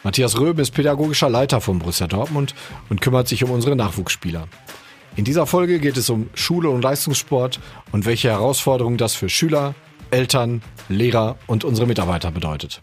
Matthias 0.03 0.39
Röben 0.39 0.59
ist 0.59 0.75
pädagogischer 0.75 1.27
Leiter 1.27 1.59
von 1.59 1.79
Borussia 1.79 2.05
Dortmund 2.05 2.53
und 2.89 3.01
kümmert 3.01 3.29
sich 3.29 3.43
um 3.43 3.49
unsere 3.49 3.75
Nachwuchsspieler. 3.75 4.47
In 5.15 5.25
dieser 5.25 5.47
Folge 5.47 5.79
geht 5.79 5.97
es 5.97 6.11
um 6.11 6.29
Schule 6.35 6.69
und 6.69 6.83
Leistungssport 6.83 7.59
und 7.91 8.05
welche 8.05 8.29
Herausforderungen 8.29 8.97
das 8.97 9.15
für 9.15 9.27
Schüler, 9.27 9.73
Eltern, 10.11 10.61
Lehrer 10.89 11.37
und 11.47 11.63
unsere 11.63 11.87
Mitarbeiter 11.87 12.31
bedeutet. 12.31 12.81